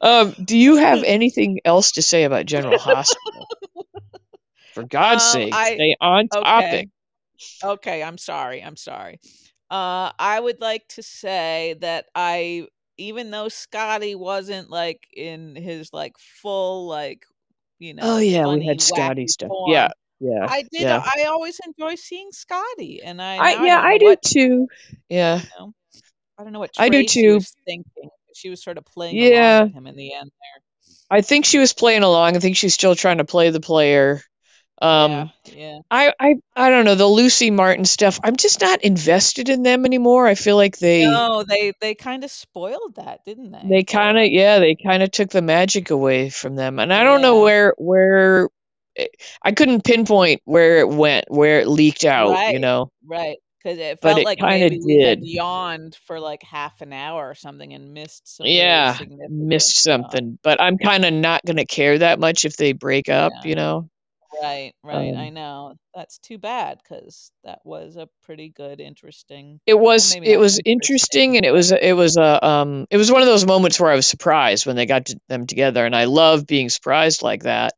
Um, 0.00 0.34
do 0.44 0.56
you 0.56 0.76
have 0.76 1.04
anything 1.04 1.60
else 1.64 1.92
to 1.92 2.02
say 2.02 2.24
about 2.24 2.46
General 2.46 2.78
Hospital? 2.78 3.48
For 4.74 4.82
God's 4.84 5.22
Um, 5.22 5.32
sake, 5.32 5.54
I 5.54 5.74
stay 5.74 5.96
on 6.00 6.28
topic. 6.28 6.64
okay. 6.64 6.88
Okay, 7.64 8.02
I'm 8.02 8.18
sorry. 8.18 8.62
I'm 8.62 8.76
sorry. 8.76 9.20
Uh, 9.70 10.10
I 10.18 10.38
would 10.40 10.60
like 10.60 10.86
to 10.88 11.02
say 11.02 11.76
that 11.80 12.06
I, 12.14 12.66
even 12.98 13.30
though 13.30 13.48
Scotty 13.48 14.14
wasn't 14.14 14.70
like 14.70 15.06
in 15.14 15.56
his 15.56 15.92
like 15.92 16.18
full 16.18 16.88
like, 16.88 17.24
you 17.78 17.94
know. 17.94 18.02
Oh 18.04 18.18
yeah, 18.18 18.46
we 18.46 18.66
had 18.66 18.80
Scotty 18.80 19.28
stuff. 19.28 19.50
Yeah, 19.66 19.88
form, 19.88 19.92
yeah, 20.20 20.46
I 20.48 20.62
did. 20.62 20.82
yeah. 20.82 21.02
I 21.16 21.24
always 21.24 21.58
enjoy 21.66 21.94
seeing 21.94 22.32
Scotty, 22.32 23.02
and 23.02 23.20
I 23.20 23.38
I 23.38 23.54
now 23.54 23.62
I 23.62 23.66
yeah, 23.66 23.80
I 23.80 23.98
do 23.98 24.04
what 24.06 24.22
too. 24.22 24.68
Yeah, 25.08 25.40
you 25.40 25.48
know. 25.58 25.72
I 26.38 26.44
don't 26.44 26.52
know 26.52 26.58
what 26.60 26.78
I 26.78 26.88
do 26.88 27.04
too. 27.04 27.40
thinking. 27.66 28.10
She 28.34 28.50
was 28.50 28.62
sort 28.62 28.78
of 28.78 28.84
playing 28.86 29.20
along 29.22 29.56
Yeah, 29.56 29.58
with 29.58 29.72
him 29.72 29.86
in 29.86 29.96
the 29.96 30.14
end 30.14 30.30
there. 30.30 30.62
I 31.10 31.20
think 31.20 31.44
she 31.44 31.58
was 31.58 31.72
playing 31.72 32.02
along. 32.02 32.36
I 32.36 32.40
think 32.40 32.56
she's 32.56 32.74
still 32.74 32.94
trying 32.96 33.18
to 33.18 33.24
play 33.24 33.50
the 33.50 33.60
player. 33.60 34.22
Yeah, 34.88 35.24
Um, 35.24 35.32
yeah. 35.46 35.80
I 35.90 36.12
I 36.20 36.36
I 36.56 36.70
don't 36.70 36.84
know 36.86 36.94
the 36.96 37.06
Lucy 37.06 37.50
Martin 37.50 37.84
stuff. 37.86 38.20
I'm 38.24 38.36
just 38.36 38.60
not 38.60 38.82
invested 38.84 39.48
in 39.48 39.62
them 39.62 39.86
anymore. 39.86 40.26
I 40.26 40.34
feel 40.36 40.56
like 40.56 40.78
they 40.78 41.06
No, 41.12 41.42
they 41.44 41.72
they 41.80 41.94
kind 41.94 42.24
of 42.24 42.30
spoiled 42.30 42.94
that, 42.96 43.24
didn't 43.24 43.50
they? 43.52 43.68
they 43.68 43.84
kind 43.84 44.18
of 44.18 44.26
yeah 44.26 44.58
they 44.58 44.74
kind 44.74 45.02
of 45.02 45.10
took 45.10 45.30
the 45.30 45.42
magic 45.42 45.90
away 45.90 46.30
from 46.30 46.56
them, 46.56 46.78
and 46.78 46.92
I 46.92 47.04
don't 47.04 47.20
know 47.22 47.40
where 47.40 47.74
where 47.78 48.48
I 49.42 49.52
couldn't 49.52 49.84
pinpoint 49.84 50.42
where 50.44 50.78
it 50.80 50.88
went, 50.88 51.26
where 51.28 51.60
it 51.60 51.68
leaked 51.68 52.04
out. 52.04 52.40
You 52.46 52.58
Right, 52.58 52.60
know, 52.60 52.90
right. 53.04 53.38
Because 53.62 53.78
it 53.78 54.00
felt 54.00 54.18
it 54.18 54.24
like 54.24 54.40
kind 54.40 54.64
of 54.64 54.72
we 54.82 54.98
had 55.04 55.18
did. 55.18 55.20
yawned 55.22 55.96
for 56.06 56.18
like 56.20 56.42
half 56.42 56.80
an 56.80 56.92
hour 56.92 57.28
or 57.28 57.34
something 57.34 57.72
and 57.74 57.94
missed 57.94 58.28
some 58.36 58.48
Yeah, 58.48 58.86
significant 58.86 59.28
missed 59.28 59.76
stuff. 59.80 59.82
something, 59.82 60.38
but 60.42 60.60
I'm 60.60 60.78
kind 60.78 61.04
of 61.04 61.12
not 61.14 61.42
gonna 61.46 61.64
care 61.66 61.98
that 61.98 62.18
much 62.18 62.44
if 62.44 62.56
they 62.56 62.72
break 62.72 63.08
up. 63.08 63.34
You 63.44 63.54
know. 63.54 63.88
Right, 64.42 64.72
right. 64.82 65.14
I 65.14 65.28
Um, 65.28 65.30
know. 65.30 65.74
That's 65.94 66.18
too 66.18 66.38
bad 66.38 66.78
because 66.82 67.30
that 67.44 67.60
was 67.64 67.96
a 67.96 68.08
pretty 68.22 68.48
good, 68.48 68.80
interesting. 68.80 69.60
it 69.66 69.78
was 69.78 70.10
maybe 70.10 70.28
it 70.30 70.38
was 70.38 70.60
interesting, 70.64 70.64
interesting 70.64 71.36
and 71.36 71.46
it 71.46 71.52
was 71.52 71.70
it 71.72 71.92
was 71.92 72.16
a 72.16 72.44
um 72.44 72.86
it 72.90 72.96
was 72.96 73.12
one 73.12 73.22
of 73.22 73.28
those 73.28 73.46
moments 73.46 73.78
where 73.78 73.90
I 73.90 73.94
was 73.96 74.06
surprised 74.06 74.66
when 74.66 74.76
they 74.76 74.86
got 74.86 75.06
to 75.06 75.18
them 75.28 75.46
together 75.46 75.86
and 75.86 75.94
I 75.94 76.04
love 76.04 76.46
being 76.46 76.68
surprised 76.68 77.22
like 77.22 77.44
that 77.44 77.74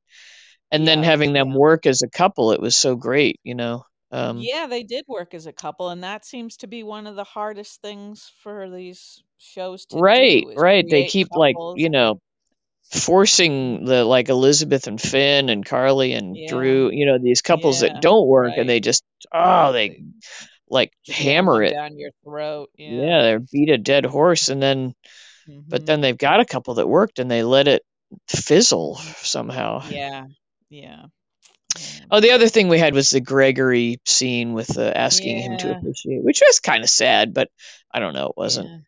and 0.72 0.87
then 0.87 1.03
having 1.03 1.32
them 1.35 1.53
yeah. 1.53 1.55
work 1.55 1.87
as 1.87 2.03
a 2.03 2.11
couple 2.11 2.53
it 2.53 2.61
was 2.61 2.76
so 2.76 2.97
great 2.97 3.41
you 3.45 3.55
know 3.55 3.85
um 4.15 4.39
Yeah, 4.41 4.67
they 4.67 4.83
did 4.83 5.05
work 5.09 5.35
as 5.35 5.47
a 5.47 5.53
couple, 5.53 5.89
and 5.91 6.05
that 6.05 6.25
seems 6.25 6.57
to 6.59 6.67
be 6.67 6.83
one 6.83 7.07
of 7.07 7.17
the 7.17 7.25
hardest 7.25 7.81
things 7.83 8.31
for 8.43 8.71
these 8.71 9.23
shows 9.39 9.87
to 9.87 10.03
right 10.03 10.45
do 10.47 10.53
right 10.57 10.89
they 10.89 11.05
keep 11.05 11.29
like 11.35 11.57
you 11.75 11.91
know 11.91 12.21
forcing 12.93 13.85
the 13.87 14.05
like 14.05 14.29
Elizabeth 14.29 14.87
and 14.87 15.01
Finn 15.01 15.49
and 15.49 15.65
Carly 15.65 16.12
and 16.15 16.37
Yeah. 16.37 16.49
Drew, 16.49 16.91
you 16.93 17.07
know, 17.07 17.19
these 17.19 17.43
couples 17.43 17.81
Yeah, 17.81 17.81
that 17.81 18.01
don't 18.01 18.29
work 18.29 18.49
right. 18.49 18.59
and 18.59 18.69
they 18.69 18.81
just 18.81 19.05
oh 19.33 19.73
they 19.73 20.03
like 20.69 20.93
hammer 21.09 21.62
it. 21.62 21.73
down 21.73 21.99
your 21.99 22.11
throat. 22.25 22.71
Yeah. 22.77 23.01
Yeah, 23.01 23.23
they 23.23 23.39
beat 23.53 23.71
a 23.71 23.79
dead 23.79 24.05
horse 24.07 24.49
and 24.49 24.62
then 24.62 24.95
but 25.71 25.83
Mhm. 25.83 25.87
then 25.87 26.01
they've 26.01 26.19
got 26.19 26.41
a 26.41 26.45
couple 26.47 26.75
that 26.75 26.89
worked 26.89 27.19
and 27.19 27.31
they 27.31 27.43
let 27.43 27.69
it 27.69 27.83
fizzle 28.29 28.97
somehow. 29.23 29.83
Yeah. 29.83 30.27
Yeah. 30.69 31.07
Yeah. 31.75 32.07
Oh, 32.11 32.20
the 32.20 32.33
other 32.33 32.49
thing 32.49 32.68
we 32.68 32.79
had 32.79 32.95
was 32.95 33.11
the 33.11 33.20
Gregory 33.20 34.01
scene 34.07 34.53
with 34.53 34.79
uh, 34.79 34.83
asking 34.95 35.39
him 35.39 35.57
to 35.59 35.70
appreciate, 35.70 36.22
which 36.22 36.43
was 36.47 36.61
kind 36.61 36.85
of 36.85 36.91
sad, 36.91 37.35
but 37.35 37.51
I 37.93 38.01
don't 38.01 38.14
know, 38.14 38.27
it 38.29 38.37
wasn't. 38.37 38.70
Yeah. 38.70 38.79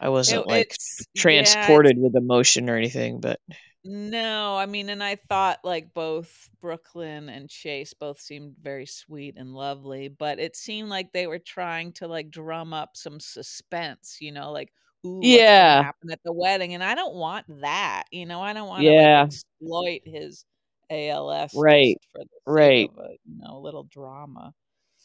I 0.00 0.10
wasn't 0.10 0.46
It, 0.46 0.48
like 0.48 0.68
it's 0.70 1.06
yeah, 1.26 1.80
transported 1.86 1.98
with 1.98 2.16
emotion 2.16 2.70
or 2.70 2.76
anything, 2.76 3.20
but 3.20 3.40
no, 3.84 4.56
I 4.56 4.66
mean, 4.66 4.88
and 4.90 5.02
I 5.02 5.16
thought 5.16 5.58
like 5.64 5.92
both 5.92 6.48
Brooklyn 6.60 7.28
and 7.28 7.48
Chase 7.50 7.94
both 7.94 8.20
seemed 8.20 8.54
very 8.62 8.86
sweet 8.86 9.34
and 9.36 9.54
lovely, 9.54 10.06
but 10.08 10.38
it 10.38 10.54
seemed 10.54 10.88
like 10.88 11.12
they 11.12 11.26
were 11.26 11.40
trying 11.40 11.92
to 11.94 12.06
like 12.06 12.30
drum 12.30 12.72
up 12.72 12.96
some 12.96 13.18
suspense, 13.18 14.18
you 14.20 14.30
know, 14.32 14.52
like, 14.52 14.72
ooh, 15.04 15.42
yeah, 15.44 15.84
happen 15.84 16.12
at 16.12 16.20
the 16.24 16.32
wedding? 16.32 16.74
And 16.74 16.84
I 16.84 16.94
don't 16.94 17.14
want 17.16 17.46
that, 17.60 18.04
you 18.12 18.24
know, 18.26 18.40
I 18.40 18.52
don't 18.52 18.68
want 18.68 18.86
to 18.86 18.92
like 18.92 19.10
yeah, 19.10 19.26
exploit 19.26 20.02
his 20.04 20.44
ALS 20.92 21.54
right, 21.54 21.98
for 22.12 22.24
the 22.24 22.28
right, 22.46 22.90
a, 22.98 23.10
you 23.24 23.38
know, 23.38 23.60
little 23.60 23.84
drama. 23.84 24.54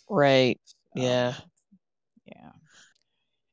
right, 0.10 0.60
yeah. 0.94 1.36
Yeah. 2.26 2.52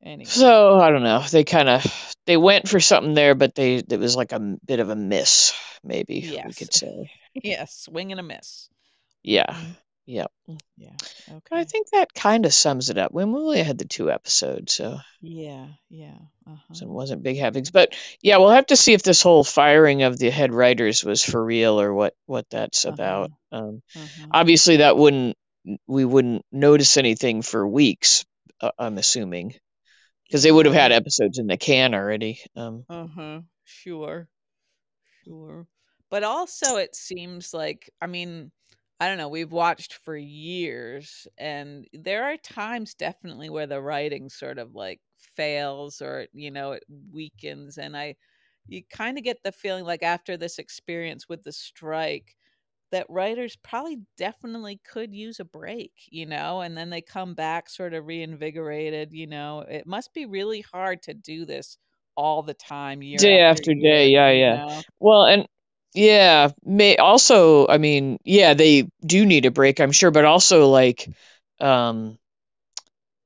Anyway, 0.01 0.61
So 0.63 0.79
I 0.79 0.89
don't 0.91 1.03
know. 1.03 1.21
They 1.21 1.43
kind 1.43 1.69
of 1.69 2.15
they 2.25 2.37
went 2.37 2.67
for 2.67 2.79
something 2.79 3.13
there, 3.13 3.35
but 3.35 3.55
they 3.55 3.75
it 3.77 3.99
was 3.99 4.15
like 4.15 4.31
a 4.33 4.57
bit 4.65 4.79
of 4.79 4.89
a 4.89 4.95
miss, 4.95 5.53
maybe 5.83 6.25
we 6.43 6.53
yes. 6.53 6.53
could 6.53 6.73
say. 6.73 7.11
Yes, 7.33 7.75
swing 7.81 8.11
and 8.11 8.19
a 8.19 8.23
miss. 8.23 8.69
Yeah, 9.23 9.55
Mhm. 9.55 9.75
Yep. 10.05 10.31
Yeah. 10.77 10.97
Okay. 11.29 11.59
I 11.59 11.63
think 11.63 11.89
that 11.91 12.13
kind 12.13 12.45
of 12.45 12.53
sums 12.53 12.89
it 12.89 12.97
up. 12.97 13.11
When 13.11 13.31
we 13.31 13.39
only 13.39 13.63
had 13.63 13.77
the 13.77 13.85
two 13.85 14.11
episodes, 14.11 14.73
so 14.73 14.99
Yeah. 15.21 15.67
Yeah. 15.89 16.17
Uh-huh. 16.47 16.75
so 16.75 16.85
it 16.85 16.91
wasn't 16.91 17.23
big 17.23 17.37
happenings. 17.37 17.71
But 17.71 17.93
yeah, 18.21 18.37
we'll 18.37 18.49
have 18.49 18.67
to 18.67 18.75
see 18.75 18.93
if 18.93 19.03
this 19.03 19.21
whole 19.21 19.43
firing 19.43 20.03
of 20.03 20.17
the 20.17 20.29
head 20.29 20.53
writers 20.53 21.03
was 21.03 21.23
for 21.23 21.43
real 21.43 21.79
or 21.79 21.93
what 21.93 22.15
what 22.25 22.49
that's 22.49 22.85
Uh-huh. 22.87 22.93
about. 22.93 23.31
Um, 23.51 23.81
Uh-huh. 23.95 24.31
obviously, 24.31 24.77
that 24.77 24.97
wouldn't 24.97 25.37
we 25.87 26.05
wouldn't 26.05 26.45
notice 26.51 26.97
anything 26.97 27.41
for 27.41 27.67
weeks. 27.67 28.25
Uh, 28.61 28.71
I'm 28.77 28.97
assuming 28.97 29.55
because 30.27 30.43
they 30.43 30.51
would 30.51 30.65
have 30.65 30.75
had 30.75 30.91
episodes 30.91 31.39
in 31.39 31.47
the 31.47 31.57
can 31.57 31.93
already. 31.95 32.39
Um, 32.55 32.85
Uh-huh. 32.89 33.41
Sure. 33.63 34.27
Sure. 35.23 35.67
But 36.09 36.23
also 36.23 36.77
it 36.77 36.95
seems 36.95 37.53
like 37.53 37.89
I 38.01 38.07
mean, 38.07 38.51
I 38.99 39.07
don't 39.09 39.17
know, 39.17 39.27
we've 39.29 39.51
watched 39.51 39.93
for 39.95 40.15
years 40.15 41.27
and 41.37 41.85
there 41.93 42.23
are 42.25 42.37
times 42.37 42.93
definitely 42.95 43.49
where 43.49 43.67
the 43.67 43.81
writing 43.81 44.29
sort 44.29 44.57
of 44.57 44.73
like 44.75 45.01
fails 45.17 46.01
or 46.01 46.27
you 46.33 46.49
know, 46.51 46.71
it 46.73 46.83
weakens 47.11 47.77
and 47.77 47.97
I 47.97 48.15
you 48.67 48.81
kind 48.89 49.17
of 49.17 49.23
get 49.23 49.43
the 49.43 49.51
feeling 49.51 49.83
like 49.85 50.01
after 50.03 50.37
this 50.37 50.59
experience 50.59 51.27
with 51.29 51.43
the 51.43 51.51
strike 51.51 52.35
that 52.91 53.05
writers 53.09 53.57
probably 53.57 53.99
definitely 54.17 54.79
could 54.85 55.13
use 55.13 55.39
a 55.39 55.45
break, 55.45 55.91
you 56.11 56.25
know, 56.25 56.61
and 56.61 56.77
then 56.77 56.89
they 56.89 57.01
come 57.01 57.33
back 57.35 57.69
sort 57.69 57.93
of 57.93 58.05
reinvigorated, 58.07 59.11
you 59.13 59.27
know. 59.27 59.61
It 59.61 59.85
must 59.87 60.13
be 60.13 60.25
really 60.25 60.61
hard 60.61 61.01
to 61.03 61.13
do 61.13 61.45
this 61.45 61.77
all 62.15 62.43
the 62.43 62.53
time, 62.53 63.01
year 63.03 63.25
day 63.25 63.39
after 63.49 63.61
after 63.61 63.73
day, 63.73 64.07
year, 64.07 64.09
yeah, 64.09 64.31
you 64.31 64.31
yeah. 64.31 64.59
know. 64.65 64.83
Well, 64.99 65.23
and 65.25 65.47
yeah, 65.95 66.49
may 66.63 66.97
also, 66.97 67.67
I 67.67 67.79
mean, 67.79 68.19
yeah, 68.25 68.53
they 68.55 68.89
do 69.05 69.25
need 69.25 69.45
a 69.45 69.51
break, 69.51 69.81
I'm 69.81 69.93
sure, 69.93 70.11
but 70.11 70.25
also 70.25 70.69
like, 70.69 71.09
um, 71.61 72.19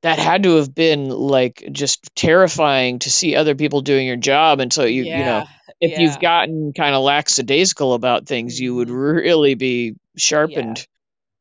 that 0.04 0.20
had 0.20 0.44
to 0.44 0.58
have 0.58 0.74
been 0.74 1.10
like 1.10 1.64
just 1.72 2.16
terrifying 2.16 3.00
to 3.00 3.12
see 3.12 3.36
other 3.36 3.56
people 3.56 3.82
doing 3.82 4.08
your 4.08 4.16
job, 4.18 4.60
and 4.62 4.72
so 4.72 4.86
you, 4.86 5.06
you 5.12 5.24
know, 5.26 5.44
Yeah, 5.44 5.82
if 5.82 5.98
you've 5.98 6.20
gotten 6.20 6.74
kind 6.74 6.96
of 6.96 7.04
lackadaisical 7.04 7.94
about 7.94 8.28
things, 8.28 8.60
you 8.60 8.76
would 8.76 8.90
hmm 8.90 8.92
really 8.92 9.56
be 9.56 9.96
Yeah. 10.42 10.78
sharpened 10.78 10.86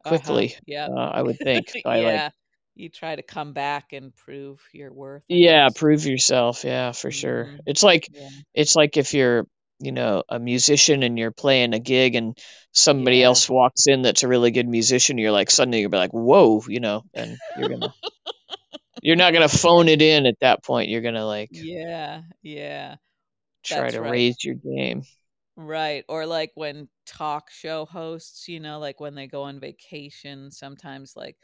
Uh-huh. 0.04 0.42
quickly, 0.42 0.56
Yep. 0.66 0.92
uh, 0.92 0.94
I 1.00 1.22
would 1.22 1.40
think, 1.40 1.74
by 1.84 2.00
like, 2.00 2.24
Yeah. 2.24 2.30
You 2.76 2.88
try 2.90 3.16
to 3.16 3.22
come 3.22 3.52
back 3.54 3.92
and 3.92 4.14
prove 4.14 4.60
your 4.72 4.92
worth, 4.92 5.24
I 5.32 5.40
yeah, 5.40 5.68
guess. 5.68 5.74
prove 5.74 6.06
yourself, 6.06 6.64
yeah, 6.64 6.92
for 6.92 7.10
sure. 7.10 7.50
hmm 7.50 7.66
It's 7.66 7.82
like 7.82 8.08
Yeah. 8.08 8.30
it's 8.54 8.74
like 8.76 8.96
if 8.96 9.14
you're, 9.14 9.46
you 9.80 9.92
know, 9.92 10.24
a 10.28 10.38
musician 10.38 11.02
and 11.02 11.18
you're 11.18 11.30
playing 11.32 11.74
a 11.74 11.78
gig 11.78 12.14
and 12.14 12.38
somebody 12.72 13.22
Yeah. 13.22 13.24
else 13.24 13.48
walks 13.48 13.86
in 13.86 14.02
that's 14.02 14.22
a 14.22 14.28
really 14.28 14.50
good 14.50 14.68
musician, 14.68 15.18
you're 15.18 15.32
like 15.32 15.50
suddenly 15.50 15.80
you're 15.80 15.90
like, 15.90 16.12
whoa, 16.12 16.62
you 16.68 16.80
know, 16.80 17.04
and 17.14 17.40
you're 17.54 17.68
gonna 17.68 17.94
you're 19.00 19.16
not 19.16 19.32
gonna 19.32 19.48
phone 19.48 19.88
it 19.88 20.02
in 20.02 20.26
at 20.26 20.38
that 20.40 20.64
point. 20.64 20.88
You're 20.90 21.02
gonna 21.02 21.26
like 21.26 21.50
Yeah, 21.50 22.22
yeah. 22.42 22.96
try 23.64 23.90
That's 23.90 23.92
to 23.92 24.00
right. 24.00 24.02
raise 24.02 24.42
your 24.44 24.54
game. 24.56 25.02
Right. 25.56 26.04
Or 26.08 26.26
like 26.26 26.52
when 26.54 26.88
talk 27.06 27.50
show 27.50 27.84
hosts, 27.84 28.48
you 28.48 28.60
know, 28.60 28.78
like 28.78 29.00
when 29.00 29.14
they 29.14 29.26
go 29.26 29.42
on 29.42 29.60
vacation, 29.60 30.50
sometimes 30.50 31.16
like 31.16 31.36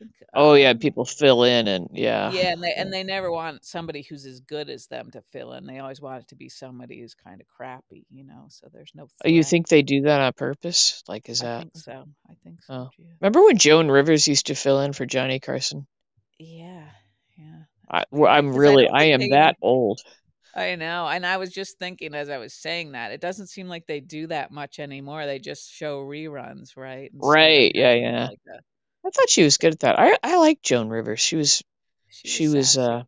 Uh, 0.00 0.06
oh 0.34 0.54
yeah, 0.54 0.74
people 0.74 1.04
fill 1.04 1.44
in 1.44 1.68
and 1.68 1.88
yeah. 1.92 2.30
yeah, 2.32 2.52
and 2.52 2.62
they 2.62 2.72
and 2.74 2.92
they 2.92 3.02
never 3.02 3.30
want 3.30 3.64
somebody 3.64 4.02
who's 4.02 4.26
as 4.26 4.40
good 4.40 4.68
as 4.68 4.86
them 4.86 5.10
to 5.12 5.22
fill 5.32 5.52
in. 5.52 5.66
They 5.66 5.78
always 5.78 6.00
want 6.00 6.22
it 6.22 6.28
to 6.28 6.36
be 6.36 6.48
somebody 6.48 7.00
who's 7.00 7.14
kind 7.14 7.40
of 7.40 7.46
crappy, 7.46 8.06
you 8.10 8.24
know, 8.24 8.46
so 8.48 8.68
there's 8.72 8.92
no 8.94 9.08
Oh, 9.24 9.28
you 9.28 9.42
think 9.42 9.68
they 9.68 9.82
do 9.82 10.02
that 10.02 10.20
on 10.20 10.32
purpose? 10.34 11.02
Like, 11.08 11.28
is 11.28 11.42
I 11.42 11.46
that? 11.46 11.60
think 11.60 11.76
so. 11.76 12.04
I 12.28 12.34
think 12.44 12.62
so, 12.62 12.74
Oh, 12.74 12.90
remember 13.20 13.44
when 13.44 13.58
Joan 13.58 13.90
Rivers 13.90 14.28
used 14.28 14.46
to 14.46 14.54
fill 14.54 14.80
in 14.80 14.92
for 14.92 15.06
Johnny 15.06 15.40
Carson? 15.40 15.86
Yeah, 16.38 16.84
yeah. 17.38 17.62
I, 17.90 18.04
well, 18.10 18.30
I'm 18.30 18.46
because 18.46 18.56
I 18.56 18.60
really, 18.60 18.88
I 18.88 19.04
am 19.04 19.20
that 19.30 19.56
even 19.56 19.56
old. 19.62 20.00
I 20.54 20.74
know. 20.76 21.06
And 21.06 21.26
I 21.26 21.36
was 21.36 21.52
just 21.52 21.78
thinking 21.78 22.14
as 22.14 22.30
I 22.30 22.38
was 22.38 22.54
saying 22.54 22.92
that, 22.92 23.12
it 23.12 23.20
doesn't 23.20 23.48
seem 23.48 23.68
like 23.68 23.86
they 23.86 24.00
do 24.00 24.26
that 24.28 24.50
much 24.50 24.78
anymore. 24.78 25.26
They 25.26 25.38
just 25.38 25.70
show 25.70 26.00
reruns, 26.02 26.76
right? 26.76 27.10
Of 27.14 27.20
Right? 27.20 27.72
Yeah, 27.74 27.88
having 27.88 28.02
yeah. 28.02 28.26
like 28.26 28.40
I 29.06 29.10
thought 29.10 29.30
she 29.30 29.44
was 29.44 29.58
good 29.58 29.74
at 29.74 29.80
that. 29.80 29.98
I 29.98 30.16
I 30.22 30.36
like 30.38 30.62
Joan 30.62 30.88
Rivers. 30.88 31.20
She 31.20 31.36
was 31.36 31.62
she 32.08 32.28
was 32.28 32.32
she 32.32 32.48
was 32.48 32.72
sassy. 32.72 32.80
uh 32.80 33.02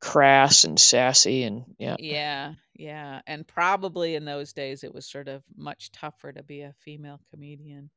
crass 0.00 0.64
and 0.64 0.78
sassy 0.78 1.44
and 1.44 1.64
yeah. 1.78 1.96
Yeah, 1.98 2.54
yeah. 2.74 3.20
And 3.26 3.46
probably 3.46 4.16
in 4.16 4.24
those 4.24 4.52
days 4.52 4.84
it 4.84 4.92
was 4.92 5.06
sort 5.06 5.28
of 5.28 5.42
much 5.56 5.92
tougher 5.92 6.32
to 6.32 6.42
be 6.42 6.60
a 6.60 6.74
female 6.84 7.20
comedian, 7.30 7.90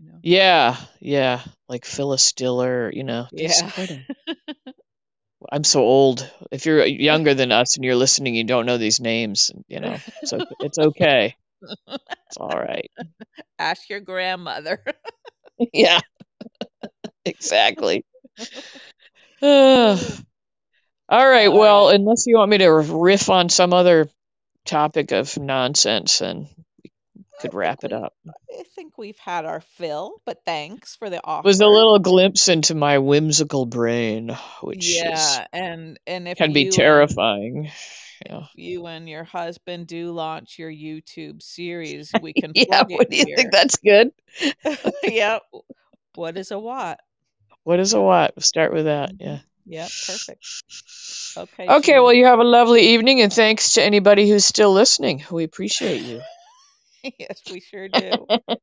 you 0.00 0.10
know. 0.10 0.18
Yeah, 0.22 0.76
yeah. 1.00 1.42
Like 1.68 1.84
Phyllis 1.84 2.32
Diller, 2.32 2.90
you 2.92 3.04
know. 3.04 3.28
Yeah. 3.30 3.70
I'm 5.52 5.64
so 5.64 5.82
old. 5.82 6.28
If 6.50 6.66
you're 6.66 6.84
younger 6.84 7.34
than 7.40 7.52
us 7.52 7.76
and 7.76 7.84
you're 7.84 7.94
listening, 7.94 8.34
you 8.34 8.44
don't 8.44 8.66
know 8.66 8.78
these 8.78 8.98
names, 9.00 9.50
you 9.68 9.80
know. 9.80 9.98
So 10.24 10.38
it's 10.60 10.78
okay. 10.78 11.36
It's 12.26 12.36
all 12.36 12.48
right. 12.50 12.90
Ask 13.58 13.88
your 13.88 14.00
grandmother. 14.00 14.84
Yeah, 15.72 16.00
exactly. 17.24 18.04
Uh, 19.42 19.98
all 21.08 21.28
right. 21.28 21.48
Well, 21.52 21.90
unless 21.90 22.26
you 22.26 22.36
want 22.36 22.50
me 22.50 22.58
to 22.58 22.70
riff 22.70 23.28
on 23.30 23.48
some 23.48 23.72
other 23.72 24.08
topic 24.64 25.12
of 25.12 25.36
nonsense, 25.38 26.18
then 26.18 26.48
we 26.82 26.90
could 27.40 27.54
wrap 27.54 27.84
it 27.84 27.92
up. 27.92 28.14
I 28.26 28.62
think 28.74 28.96
we've 28.96 29.18
had 29.18 29.44
our 29.44 29.60
fill, 29.60 30.20
but 30.24 30.38
thanks 30.46 30.96
for 30.96 31.10
the 31.10 31.20
offer. 31.24 31.46
was 31.46 31.60
a 31.60 31.66
little 31.66 31.98
glimpse 31.98 32.48
into 32.48 32.74
my 32.74 32.98
whimsical 32.98 33.66
brain, 33.66 34.36
which 34.62 34.88
is 34.88 34.96
Yeah, 34.96 35.46
and 35.52 35.98
and 36.06 36.28
if 36.28 36.38
can 36.38 36.52
be 36.52 36.64
and 36.64 36.72
terrifying. 36.72 37.70
Yeah. 38.24 38.46
you 38.54 38.86
and 38.86 39.08
your 39.08 39.24
husband 39.24 39.86
do 39.88 40.12
launch 40.12 40.58
your 40.58 40.70
YouTube 40.70 41.42
series, 41.42 42.10
we 42.22 42.32
can 42.40 42.52
Yeah, 42.54 42.84
what 42.88 43.10
do 43.10 43.16
you 43.16 43.36
think 43.36 43.50
that's 43.52 43.76
good? 43.76 44.10
yeah. 45.02 45.38
What 46.14 46.36
is 46.36 46.50
a 46.50 46.58
watt? 46.58 47.00
What 47.64 47.80
is 47.80 47.94
a 47.94 48.00
what? 48.00 48.34
We'll 48.36 48.42
start 48.42 48.72
with 48.72 48.84
that. 48.86 49.12
Yeah. 49.18 49.36
Mhm. 49.36 49.42
Yep, 49.66 49.90
perfect. 50.06 50.44
Okay, 51.36 51.68
Okay, 51.68 51.98
well, 51.98 52.12
you 52.12 52.26
have 52.26 52.38
a 52.38 52.44
lovely 52.44 52.80
evening, 52.94 53.20
and 53.22 53.32
thanks 53.32 53.74
to 53.74 53.82
anybody 53.82 54.28
who's 54.28 54.44
still 54.44 54.72
listening. 54.72 55.24
We 55.30 55.44
appreciate 55.44 56.02
you. 56.02 56.20
yes, 57.18 57.42
we 57.50 57.60
sure 57.60 57.88
do. 57.88 58.26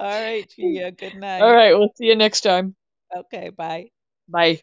All 0.00 0.20
right, 0.22 0.48
Gia. 0.48 0.90
Good 0.92 1.14
night. 1.14 1.42
All 1.42 1.52
right, 1.52 1.74
we'll 1.74 1.92
see 1.96 2.06
you 2.06 2.16
next 2.16 2.40
time. 2.42 2.74
Okay, 3.16 3.50
bye. 3.50 3.90
Bye. 4.28 4.60